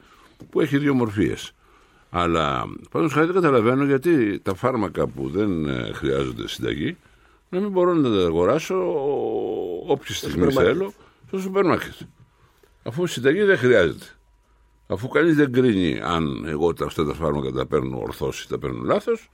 που 0.50 0.62
έχει 0.62 0.78
δύο 0.78 0.94
μορφίες. 0.94 1.52
Αλλά 2.10 2.50
παραδείγματο 2.92 3.08
χάρη 3.08 3.26
δεν 3.26 3.36
καταλαβαίνω 3.36 3.86
γιατί 3.86 4.40
τα 4.40 4.54
φάρμακα 4.54 5.08
που 5.08 5.30
δεν 5.30 5.70
ε, 5.70 5.92
χρειάζονται 5.94 6.48
συνταγή 6.48 6.98
να 7.50 7.60
μην 7.60 7.70
μπορώ 7.70 7.94
να 7.94 8.10
τα 8.10 8.26
αγοράσω 8.26 8.76
όποια 9.88 10.16
στιγμή 10.16 10.52
σούπερ 10.52 10.54
μάρκετ. 10.54 10.74
θέλω 10.74 10.94
στο 11.28 11.40
σούπερ 11.40 11.66
μάρκετ. 11.66 11.94
Αφού 12.84 13.04
η 13.04 13.08
συνταγή 13.08 13.44
δεν 13.44 13.58
χρειάζεται. 13.58 14.06
Αφού 14.88 15.08
κανείς 15.08 15.36
δεν 15.36 15.52
κρίνει 15.52 16.00
αν 16.04 16.46
εγώ 16.48 16.74
τα, 16.74 16.86
αυτά 16.86 17.06
τα 17.06 17.14
φάρμακα 17.14 17.52
τα 17.52 17.66
παίρνω 17.66 18.00
ορθώς 18.00 18.44
ή 18.44 18.48
τα 18.48 18.60
παίρνω 18.60 18.84
λάθος, 18.84 19.30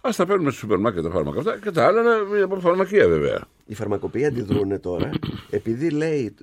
ας 0.00 0.16
τα 0.16 0.26
παίρνουμε 0.26 0.50
στο 0.50 0.58
σούπερ 0.58 0.78
μάρκετ 0.78 1.02
τα 1.02 1.10
φάρμακα 1.10 1.38
αυτά 1.38 1.58
και 1.62 1.70
τα 1.70 1.86
άλλα 1.86 2.02
να- 2.02 2.34
είναι 2.36 2.42
από 2.42 2.60
φαρμακεία 2.60 3.08
βέβαια. 3.08 3.44
Οι 3.66 3.74
φαρμακοποιοί 3.74 4.24
αντιδρούν 4.24 4.80
τώρα, 4.80 5.10
επειδή 5.50 5.90
λέει, 5.90 6.34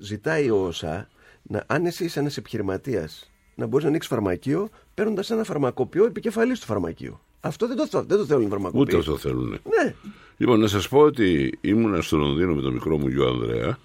ζητάει 0.00 0.50
ο 0.50 0.56
ΩΣΑ, 0.66 1.08
να, 1.42 1.64
αν 1.66 1.86
εσύ 1.86 2.04
είσαι 2.04 2.20
ένας 2.20 2.36
επιχειρηματίας 2.36 3.30
να 3.54 3.66
μπορείς 3.66 3.84
να 3.84 3.90
ανοίξεις 3.90 4.12
φαρμακείο 4.12 4.68
παίρνοντας 4.94 5.30
ένα 5.30 5.44
φαρμακοποιό 5.44 6.04
επικεφαλής 6.04 6.60
του 6.60 6.66
φαρμακείου. 6.66 7.20
Αυτό 7.40 7.66
δεν 7.66 7.76
το, 7.76 8.02
δεν 8.06 8.18
το 8.18 8.24
θέλουν 8.24 8.42
οι 8.42 8.48
φαρμακοποιοί. 8.48 8.82
Ούτε 8.86 8.96
αυτό 8.96 9.16
θέλουν. 9.16 9.48
Ναι. 9.48 9.94
Λοιπόν, 10.36 10.60
να 10.60 10.66
σας 10.66 10.88
πω 10.88 10.98
ότι 10.98 11.58
ήμουνα 11.60 12.00
στο 12.02 12.16
Λονδίνο 12.16 12.54
με 12.54 12.62
τον 12.62 12.72
μικρό 12.72 12.98
μου 12.98 13.08
γιο 13.08 13.26
Ανδρέα, 13.28 13.78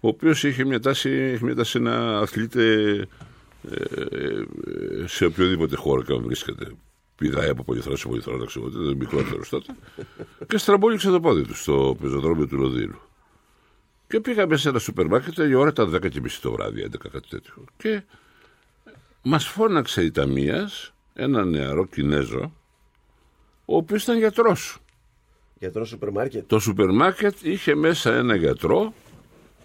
ο 0.00 0.08
οποίος 0.08 0.44
είχε 0.44 0.64
μια 0.64 0.80
τάση, 0.80 1.10
έχει 1.10 1.44
μια 1.44 1.54
τάση 1.54 1.78
να 1.78 2.18
αθλείται 2.18 2.62
ε, 3.70 3.74
ε, 4.16 5.06
σε 5.06 5.24
οποιοδήποτε 5.24 5.76
χώρο 5.76 6.02
και 6.02 6.12
αν 6.12 6.22
βρίσκεται. 6.22 6.66
Πηδάει 7.20 7.48
από 7.48 7.62
πολυθρόνα 7.62 7.96
σε 7.96 8.08
πολυθρόνα, 8.08 8.46
ξέρω 8.46 8.66
εγώ, 8.66 8.82
ήταν 8.82 8.96
μικρότερος 8.96 9.48
τότε. 9.48 9.74
και 10.46 10.58
στραμπόληξε 10.58 11.10
το 11.10 11.20
πόδι 11.20 11.42
του 11.42 11.54
στο 11.54 11.96
πεζοδρόμιο 12.00 12.46
του 12.46 12.56
Λονδίνου. 12.56 12.98
Και 14.06 14.20
πήγαμε 14.20 14.56
σε 14.56 14.68
ένα 14.68 14.78
σούπερ 14.78 15.06
μάρκετ, 15.06 15.38
η 15.38 15.54
ώρα 15.54 15.68
ήταν 15.68 15.98
10.30 16.02 16.10
το 16.42 16.52
βράδυ, 16.52 16.88
11 16.90 17.08
κάτι 17.12 17.28
τέτοιο. 17.28 17.64
Και 17.76 18.02
μας 19.22 19.46
φώναξε 19.46 20.02
η 20.02 20.10
ταμεία 20.10 20.70
ένα 21.14 21.44
νεαρό 21.44 21.86
Κινέζο, 21.86 22.52
ο 23.64 23.76
οποίος 23.76 24.02
ήταν 24.02 24.18
γιατρός. 24.18 24.78
Γιατρός 25.58 25.88
σούπερ 25.88 26.10
μάρκετ. 26.10 26.48
Το 26.48 26.58
σούπερ 26.58 26.92
μάρκετ 26.92 27.42
είχε 27.42 27.74
μέσα 27.74 28.14
ένα 28.14 28.34
γιατρό 28.34 28.92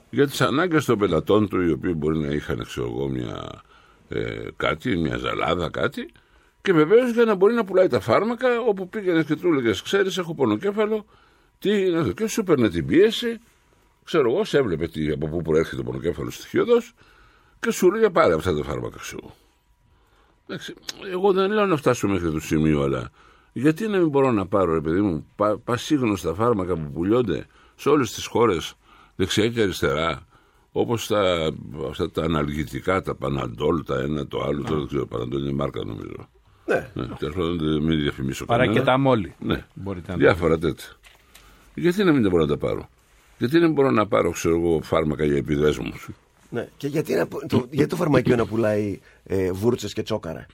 για 0.10 0.28
τις 0.28 0.42
ανάγκες 0.42 0.86
των 0.86 0.98
πελατών 0.98 1.50
του 1.50 1.62
οι 1.62 1.72
οποίοι 1.72 1.94
μπορεί 1.98 2.18
να 2.18 2.28
είχαν 2.28 2.64
ξέρω 2.64 2.88
εγώ 2.88 3.08
μια 3.08 3.62
ε, 4.10 4.48
κάτι, 4.58 4.98
μια 4.98 5.18
ζαλάδα 5.18 5.70
κάτι 5.70 6.12
και 6.66 6.74
βεβαίως 6.74 7.12
για 7.12 7.26
να 7.26 7.36
μπορεί 7.36 7.54
να 7.54 7.64
πουλάει 7.64 7.88
τα 7.88 8.00
φάρμακα 8.00 8.60
όπου 8.60 8.90
πήγαινες 8.90 9.26
και 9.26 9.36
του 9.36 9.48
έλεγες 9.48 9.82
ξέρεις 9.82 10.18
έχω 10.18 10.36
πονοκέφαλο 10.36 11.06
τι 11.60 11.86
είναι 11.86 11.98
αυτό 11.98 12.12
και 12.12 12.28
σου 12.28 12.40
έπαιρνε 12.40 12.70
την 12.70 12.86
πίεση 12.86 13.40
ξέρω 14.04 14.32
εγώ 14.32 14.44
σε 14.44 14.58
έβλεπε 14.58 14.88
τι, 14.88 15.12
από 15.12 15.28
πού 15.28 15.42
προέρχεται 15.42 15.76
το 15.76 15.84
πονοκέφαλο 15.84 16.30
στοιχειοδός 16.30 16.94
και 17.60 17.72
σου 17.72 17.88
έλεγε 17.88 18.10
πάρε 18.10 18.34
αυτά 18.34 18.56
τα 18.56 18.64
φάρμακα 18.64 18.98
ξέρω 18.98 19.36
Εντάξει, 20.48 20.74
εγώ 21.12 21.34
δεν 21.34 21.52
λέω 21.52 21.66
να 21.66 21.76
φτάσω 21.76 22.08
μέχρι 22.08 22.32
το 22.32 22.40
σημείο, 22.40 22.82
αλλά 22.82 23.12
γιατί 23.54 23.88
να 23.88 23.98
μην 23.98 24.08
μπορώ 24.10 24.32
να 24.32 24.48
πάρω, 24.48 24.74
ρε 24.74 24.82
παιδί 24.82 25.02
μου, 25.02 25.26
πα, 25.36 25.58
πασίγνωστα 25.58 26.34
φάρμακα 26.34 26.76
που 26.76 26.92
πουλιώνται 26.92 27.46
σε 27.76 27.90
όλες 27.90 28.14
τις 28.14 28.26
χώρες, 28.26 28.74
δεξιά 29.16 29.50
και 29.50 29.62
αριστερά, 29.62 30.28
όπως 30.72 31.08
τα, 31.08 31.52
αυτά 31.90 32.12
τα 32.12 32.24
αναλγητικά, 32.24 33.02
τα 33.02 33.16
παναντόλ, 33.16 33.84
τα 33.84 34.00
ένα, 34.00 34.28
το 34.28 34.44
άλλο, 34.44 34.64
το 34.64 34.78
δεν 34.78 34.88
ξέρω, 34.88 35.06
παναντόλ 35.06 35.42
είναι 35.42 35.52
μάρκα 35.52 35.84
νομίζω. 35.86 36.30
Ναι. 36.66 36.90
ναι 36.94 37.06
τέλος 37.20 37.36
πάντων, 37.36 37.58
δεν- 37.58 37.82
μην 37.84 38.00
διαφημίσω 38.02 38.46
Παρά 38.46 38.64
κανένα. 38.64 38.80
και 38.80 38.86
τα 38.86 38.98
μόλι. 38.98 39.36
Ναι, 39.40 39.66
Μπορείτε 39.74 40.12
να 40.12 40.18
διάφορα 40.18 40.58
τέτοια. 40.58 40.88
Γιατί 41.74 42.04
να 42.04 42.12
μην 42.12 42.24
τα 42.24 42.30
μπορώ 42.30 42.42
να 42.42 42.50
τα 42.50 42.58
πάρω; 42.58 42.90
Γιατί 43.38 43.60
δεν 43.60 43.72
μπορώ 43.72 43.92
να 43.92 44.08
πάρω, 44.08 44.32
ξέρω 44.32 44.56
εγώ, 44.56 44.82
φάρμακα 44.84 45.26
για 45.26 45.38
επιδέσμους; 45.38 46.10
Ναι. 46.50 46.68
Και 46.78 46.88
γιατί, 46.88 47.14
να, 47.14 47.28
που- 47.28 47.46
το, 47.48 47.66
γιατί 47.70 47.90
το 47.90 47.96
φαρμακείο 47.96 48.36
να 48.36 48.46
πουλάει 48.46 49.00
ε, 49.24 49.52
βούρτσες 49.52 49.94
και 49.94 50.04
τσόκαρα; 50.04 50.46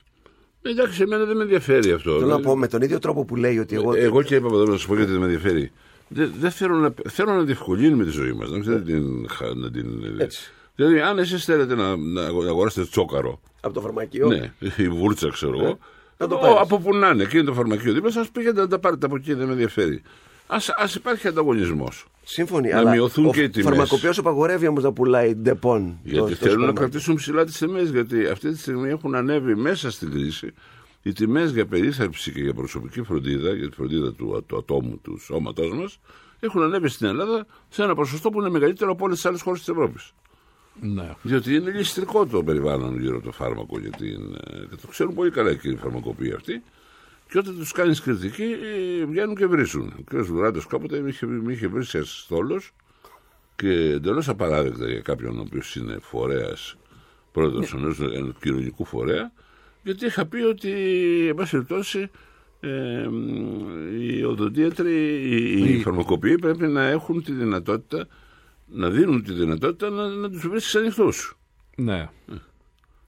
Εντάξει, 0.62 1.02
εμένα 1.02 1.24
δεν 1.24 1.36
με 1.36 1.42
ενδιαφέρει 1.42 1.92
αυτό. 1.92 2.18
Θέλω 2.18 2.26
να 2.30 2.40
πω 2.40 2.56
με 2.56 2.66
τον 2.68 2.82
ίδιο 2.82 2.98
τρόπο 2.98 3.24
που 3.24 3.36
λέει 3.36 3.58
ότι 3.58 3.74
εγώ. 3.74 3.94
Ε, 3.94 4.00
Εγώ 4.00 4.22
και 4.22 4.34
είπα 4.34 4.46
εδώ 4.46 4.64
να 4.64 4.76
σου 4.76 4.88
πω 4.88 4.94
γιατί 4.96 5.10
δεν 5.10 5.20
με 5.20 5.24
ενδιαφέρει. 5.26 5.72
Δεν, 6.08 6.32
δεν 6.38 6.50
θέλω, 6.50 6.76
να, 6.76 6.94
θέλω 7.08 7.32
να 7.32 7.42
διευκολύνουμε 7.42 8.04
τη 8.04 8.10
ζωή 8.10 8.32
μας. 8.32 8.50
Να 8.50 8.56
μην 8.58 8.84
την, 8.84 9.28
χα- 9.28 9.54
να 9.54 9.70
την, 9.70 9.86
δηλαδή, 10.74 11.00
αν 11.00 11.18
εσείς 11.18 11.44
θέλετε 11.44 11.74
να, 11.74 11.96
να 11.96 12.22
αγοράσετε 12.22 12.86
τσόκαρο. 12.86 13.40
Από 13.60 13.74
το 13.74 13.80
φαρμακείο. 13.80 14.26
Ναι, 14.28 14.52
η 14.76 14.88
βούρτσα 14.88 15.28
ξέρω 15.28 15.58
εγώ. 15.60 15.78
Να 16.22 16.28
το 16.28 16.34
ο- 16.34 16.38
πάρεις. 16.38 16.56
από 16.60 16.78
που 16.78 16.96
να 16.96 17.08
είναι, 17.08 17.22
εκεί 17.22 17.36
είναι 17.36 17.46
το 17.46 17.52
φαρμακείο 17.54 17.92
δίπλα 17.92 18.10
σας 18.10 18.28
πήγαινε 18.30 18.60
να 18.60 18.68
τα 18.68 18.78
πάρετε 18.78 19.06
από 19.06 19.16
εκεί, 19.16 19.32
δεν 19.34 19.46
με 19.46 19.52
ενδιαφέρει. 19.52 20.02
Α 20.46 20.56
ας 20.76 20.94
υπάρχει 20.94 21.28
ανταγωνισμός. 21.28 22.06
Σύμφωνοι. 22.24 22.68
Να 22.68 22.78
αλλά 22.78 22.90
μειωθούν 22.90 23.26
ο 23.26 23.30
και 23.30 23.42
οι 23.42 23.48
τιμές. 23.50 23.66
φαρμακοποιός 23.68 24.18
απαγορεύει 24.18 24.66
όμως 24.66 24.82
να 24.82 24.92
πουλάει 24.92 25.34
Ντεπόν. 25.34 25.98
Γιατί 26.02 26.18
στο- 26.26 26.34
στο 26.34 26.44
θέλουν 26.44 26.44
να 26.44 26.50
σούπερ 26.50 26.58
μάρκετ. 26.58 26.78
κρατήσουν 26.78 27.14
ψηλά 27.14 27.44
τις 27.44 27.58
τιμές. 27.58 27.90
Γιατί 27.90 28.26
αυτή 28.26 28.50
τη 28.52 28.58
στιγμή 28.58 28.88
έχουν 28.88 29.14
ανέβει 29.14 29.54
μέσα 29.56 29.90
στην 29.90 30.10
κρίση 30.10 30.52
οι 31.02 31.12
τιμές 31.12 31.50
για 31.50 31.66
περίθαλψη 31.66 32.32
και 32.32 32.40
για 32.40 32.54
προσωπική 32.54 33.02
φροντίδα, 33.02 33.54
για 33.54 33.68
τη 33.68 33.74
φροντίδα 33.74 34.12
του, 34.12 34.44
του 34.46 34.56
ατόμου, 34.56 34.98
του 35.02 35.18
σώματός 35.24 35.72
μας, 35.74 35.98
έχουν 36.40 36.62
ανέβει 36.62 36.88
στην 36.88 37.06
Ελλάδα 37.06 37.46
σε 37.68 37.82
ένα 37.82 37.94
ποσοστό 37.94 38.30
που 38.30 38.40
είναι 38.40 38.50
μεγαλύτερο 38.50 38.90
από 38.90 39.04
όλες 39.04 39.16
τις 39.16 39.26
άλλες 39.26 39.42
χώρες 39.42 39.58
της 39.58 39.68
Ευρώπης. 39.68 40.12
Ναι. 40.80 41.14
Διότι 41.22 41.54
είναι 41.54 41.70
ληστρικό 41.70 42.26
το 42.26 42.42
περιβάλλον 42.42 43.00
γύρω 43.00 43.16
από 43.16 43.24
το 43.24 43.32
φάρμακο. 43.32 43.78
Γιατί 43.78 44.08
είναι, 44.08 44.38
και 44.70 44.76
το 44.80 44.86
ξέρουν 44.86 45.14
πολύ 45.14 45.30
καλά 45.30 45.54
και 45.54 45.68
οι 45.68 45.76
φαρμακοποιοί 45.76 46.32
αυτοί. 46.32 46.62
Και 47.30 47.38
όταν 47.38 47.56
τους 47.56 47.72
κάνεις 47.72 48.00
κριτική, 48.00 48.56
ε, 49.00 49.04
βγαίνουν 49.04 49.34
και 49.36 49.46
βρίσουν. 49.46 49.94
Ο 49.98 50.02
κ. 50.04 50.16
Βουράντο 50.16 50.60
κάποτε 50.68 51.00
με 51.00 51.08
είχε, 51.08 51.26
με 51.26 51.52
είχε 51.52 51.66
βρει 51.66 51.84
σε 51.84 52.04
στόλος 52.04 52.72
και 53.56 53.68
εντελώς 53.68 54.28
απαράδεκτα 54.28 54.88
για 54.88 55.00
κάποιον 55.00 55.38
ο 55.38 55.40
οποίος 55.40 55.76
είναι 55.76 55.98
φορέας, 56.00 56.76
πρόεδρος 57.32 57.74
ενό 57.74 57.94
ενός 58.14 58.34
κοινωνικού 58.40 58.84
φορέα, 58.84 59.32
γιατί 59.82 60.06
είχα 60.06 60.26
πει 60.26 60.40
ότι, 60.40 60.70
εν 61.28 61.34
πάση 61.34 61.50
περιπτώσει, 61.50 62.10
ε, 62.60 63.08
οι 63.98 64.22
οδοντίατροι, 64.22 64.94
οι, 65.30 65.74
οι 65.74 65.80
φαρμακοποιοί 65.82 66.38
πρέπει 66.38 66.66
να 66.66 66.82
έχουν 66.82 67.22
τη 67.22 67.32
δυνατότητα, 67.32 68.06
να 68.72 68.90
δίνουν 68.90 69.22
τη 69.22 69.32
δυνατότητα 69.32 69.90
να, 69.90 70.06
να 70.08 70.30
τους 70.30 70.48
βρίσκει 70.48 70.76
ανοιχτού. 70.78 71.08
Ναι. 71.76 72.08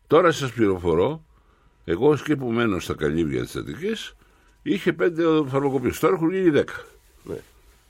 Τώρα 0.06 0.32
σας 0.32 0.52
πληροφορώ, 0.52 1.24
εγώ 1.84 2.08
ως 2.08 2.22
και 2.22 2.36
που 2.36 2.46
μένω 2.50 2.78
στα 2.78 2.94
καλύβια 2.94 3.42
της 3.42 3.56
Αττικής, 3.56 4.14
είχε 4.62 4.92
πέντε 4.92 5.22
φαρμακοποιού. 5.46 5.90
Τώρα 6.00 6.14
έχουν 6.14 6.32
γίνει 6.32 6.50
δέκα. 6.50 6.72
Ναι. 7.24 7.34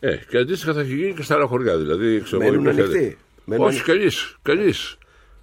Ε, 0.01 0.17
και 0.29 0.39
αντίστοιχα 0.39 0.73
θα 0.73 0.81
έχει 0.81 0.95
γίνει 0.95 1.15
και 1.15 1.23
στα 1.23 1.35
άλλα 1.35 1.47
χωριά. 1.47 1.77
Δηλαδή, 1.79 2.21
ξέρω, 2.21 2.43
εγώ, 2.43 2.51
Μένουν 2.53 2.67
υπήρχε- 2.67 2.95
ανοιχτοί. 2.95 3.19
Μένουν 3.45 3.67
Όχι, 3.67 3.83
κανείς. 3.83 4.37
Κανείς. 4.43 4.97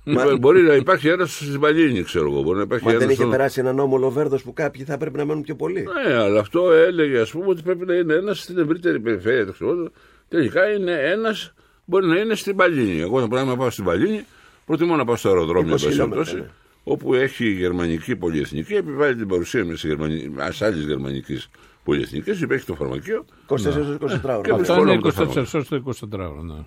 Μα- 0.03 0.35
Μπορεί 0.37 0.61
να 0.61 0.73
υπάρχει 0.73 1.07
ένας 1.07 1.35
στη 1.35 1.57
Μπαλίνη, 1.57 2.03
ξέρω 2.03 2.31
εγώ. 2.31 2.41
Μπορεί 2.41 2.57
να 2.57 2.63
υπάρχει 2.63 2.85
Μα 2.85 2.91
δεν 2.91 3.01
ένας 3.01 3.13
είχε 3.13 3.21
στο- 3.21 3.31
περάσει 3.31 3.59
ένα 3.59 3.73
νόμο 3.73 3.97
Λοβέρδο 3.97 4.37
που 4.43 4.53
κάποιοι 4.53 4.83
θα 4.83 4.97
πρέπει 4.97 5.17
να 5.17 5.25
μένουν 5.25 5.43
πιο 5.43 5.55
πολύ. 5.55 5.83
Ναι, 6.07 6.13
αλλά 6.13 6.39
αυτό 6.39 6.71
έλεγε, 6.71 7.19
ας 7.19 7.31
πούμε, 7.31 7.45
ότι 7.47 7.61
πρέπει 7.61 7.85
να 7.85 7.93
είναι 7.93 8.13
ένας 8.13 8.39
στην 8.39 8.57
ευρύτερη 8.57 8.99
περιφέρεια. 8.99 9.45
το 9.45 9.51
ξέρω 9.51 9.71
εγώ. 9.71 9.89
Τελικά 10.27 10.71
είναι 10.71 10.91
ένας, 10.91 11.53
μπορεί 11.91 12.05
να 12.05 12.17
είναι 12.19 12.35
στην 12.35 12.55
Παλίνη. 12.55 12.99
Εγώ 12.99 13.19
θα 13.19 13.27
πρέπει 13.27 13.47
να 13.47 13.57
πάω 13.57 13.69
στην 13.69 13.83
Παλίνη, 13.83 14.25
προτιμώ 14.65 14.95
να 14.95 15.05
πάω 15.05 15.15
στο 15.15 15.29
αεροδρόμιο, 15.29 15.61
20 15.61 15.65
εν 15.65 15.71
πάση 15.71 15.87
χιλιόμετρα, 15.87 16.23
περιπτώσει, 16.23 16.35
ναι. 16.35 16.49
όπου 16.83 17.13
έχει 17.13 17.45
η 17.45 17.51
γερμανική 17.53 18.15
πολυεθνική, 18.15 18.73
επιβάλλει 18.73 19.15
την 19.15 19.27
παρουσία 19.27 19.65
μιας 19.65 20.61
άλλης 20.61 20.85
γερμανικής 20.85 21.49
πολυεθνικής, 21.83 22.41
υπάρχει 22.41 22.65
το 22.65 22.75
φαρμακείο. 22.75 23.25
24 23.47 23.55
ώρες, 23.75 23.97
24 23.99 24.37
ώρες. 24.37 24.41
Και 24.43 24.51
Αυτό 24.51 24.55
βρισκόμαστε 24.55 24.81
είναι 24.81 24.95
με 24.95 25.01
το 25.01 25.07
24 25.07 25.11
φάρμακο. 25.11 25.49
ώρες 25.53 25.67
το 25.67 25.75
24 25.75 26.29
ώρο, 26.29 26.41
ναι. 26.43 26.63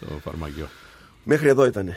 Το 0.00 0.18
φαρμακείο. 0.22 0.66
Μέχρι 1.24 1.48
εδώ 1.48 1.66
ήταν. 1.66 1.92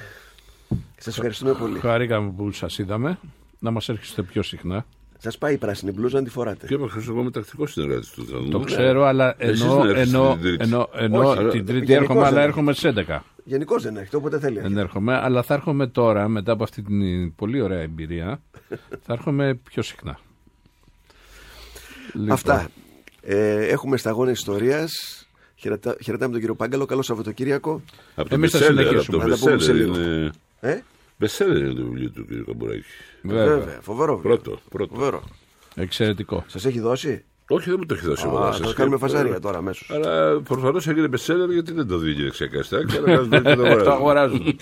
Σας 0.97 1.15
ευχαριστούμε 1.15 1.53
πολύ. 1.53 1.79
Χαρήκαμε 1.79 2.31
που 2.37 2.51
σας 2.51 2.77
είδαμε. 2.77 3.19
Να 3.59 3.71
μας 3.71 3.89
έρχεστε 3.89 4.21
πιο 4.21 4.43
συχνά. 4.43 4.85
Σας 5.17 5.37
πάει 5.37 5.53
η 5.53 5.57
πράσινη 5.57 5.91
μπλούζα, 5.91 6.17
αν 6.17 6.23
τη 6.23 6.29
φοράτε. 6.29 6.67
Και 6.67 6.73
είπα 6.73 6.87
εγώ 7.09 7.21
είμαι 7.21 7.31
τακτικό 7.31 7.65
συνεργάτη 7.67 8.07
του. 8.15 8.25
θα 8.25 8.31
Το 8.31 8.39
δούμε. 8.43 8.65
ξέρω, 8.65 9.03
αλλά 9.05 9.35
Εσείς 9.37 9.61
ενώ, 9.61 9.75
δεν 9.75 9.89
έρχεστε 9.89 10.17
ενώ, 10.17 10.31
την 10.33 10.41
Τρίτη. 10.41 10.63
ενώ, 10.63 10.89
ενώ 10.93 11.19
Όχι, 11.29 11.39
αλλά- 11.39 11.49
την 11.51 11.65
Τρίτη 11.65 11.85
γενικώς 11.85 11.91
έρχομαι, 12.01 12.19
δεν 12.19 12.27
αλλά 12.27 12.27
έρχεται. 12.41 12.43
έρχομαι 12.47 12.73
στις 12.73 12.83
11. 12.83 13.23
Γενικώς 13.43 13.83
δεν 13.83 13.97
έρχεται, 13.97 14.15
όποτε 14.17 14.39
θέλει. 14.39 14.59
Δεν 14.59 14.77
έρχομαι, 14.77 15.15
αλλά 15.17 15.41
θα 15.43 15.53
έρχομαι 15.53 15.87
τώρα, 15.87 16.27
μετά 16.27 16.51
από 16.51 16.63
αυτή 16.63 16.81
την 16.81 17.35
πολύ 17.35 17.61
ωραία 17.61 17.79
εμπειρία, 17.79 18.41
θα 19.01 19.13
έρχομαι 19.13 19.59
πιο 19.63 19.81
συχνά. 19.81 20.19
Λοιπόν, 22.13 22.31
Αυτά. 22.31 22.67
Ε, 23.21 23.65
έχουμε 23.65 23.97
σταγόνε 23.97 24.31
ιστορίας. 24.31 24.91
Χαιρετάμε 26.03 26.31
τον 26.31 26.39
κύριο 26.39 26.55
Πάγκαλο. 26.55 26.85
Καλό 26.85 27.01
Σαββατοκύριακο. 27.01 27.81
Από 28.15 28.29
το 28.29 28.35
Εμείς 28.35 28.51
θα 28.51 28.57
bestseller, 28.59 28.63
συνεχίσουμε. 28.63 28.99
από 28.99 29.11
το 29.11 29.19
Θα 29.19 29.27
τα 29.29 29.37
πούμε 29.37 29.59
σε 29.59 29.71
bestseller 29.71 29.75
λίγο. 29.75 29.95
είναι- 30.01 30.31
Ε; 30.59 30.79
Μπεσέλερ 31.17 31.57
είναι 31.57 31.73
το 31.73 31.83
βιβλίο 31.83 32.09
του 32.09 32.25
κ. 32.25 32.45
Καμπουράκη. 32.45 32.83
Βέβαια. 33.21 33.45
Βέβαια, 33.57 33.79
φοβερό. 33.81 34.15
βιβλίο. 34.15 34.37
Πρώτο. 34.37 34.59
πρώτο. 34.69 34.95
Φοβερό. 34.95 35.23
Εξαιρετικό. 35.75 36.43
Σας 36.47 36.65
έχει 36.65 36.79
δώσει; 36.79 37.23
Όχι, 37.47 37.69
δεν 37.69 37.75
μου 37.79 37.85
το 37.85 37.93
έχει 37.93 38.05
δώσει 38.05 38.23
εγώ. 38.27 38.37
Α, 38.37 38.45
να 38.45 38.51
θα 38.51 38.63
σας 38.63 38.73
κάνουμε 38.73 38.97
πω. 38.97 39.07
φασαρία 39.07 39.39
τώρα 39.39 39.57
αμέσως. 39.57 39.89
Αλλά 39.91 40.41
προφανώς 40.41 40.87
έγινε 40.87 41.07
μπεσέλερ 41.07 41.51
γιατί 41.51 41.71
δεν 41.73 41.87
το 41.87 41.97
δίνει 41.97 42.21
δεξιά 42.23 42.47
καστάκι. 42.47 42.97
αλλά 42.97 43.21
δεν 43.23 43.43
το 43.43 43.55
Το 43.83 43.91
αγοράζουν. 43.91 44.45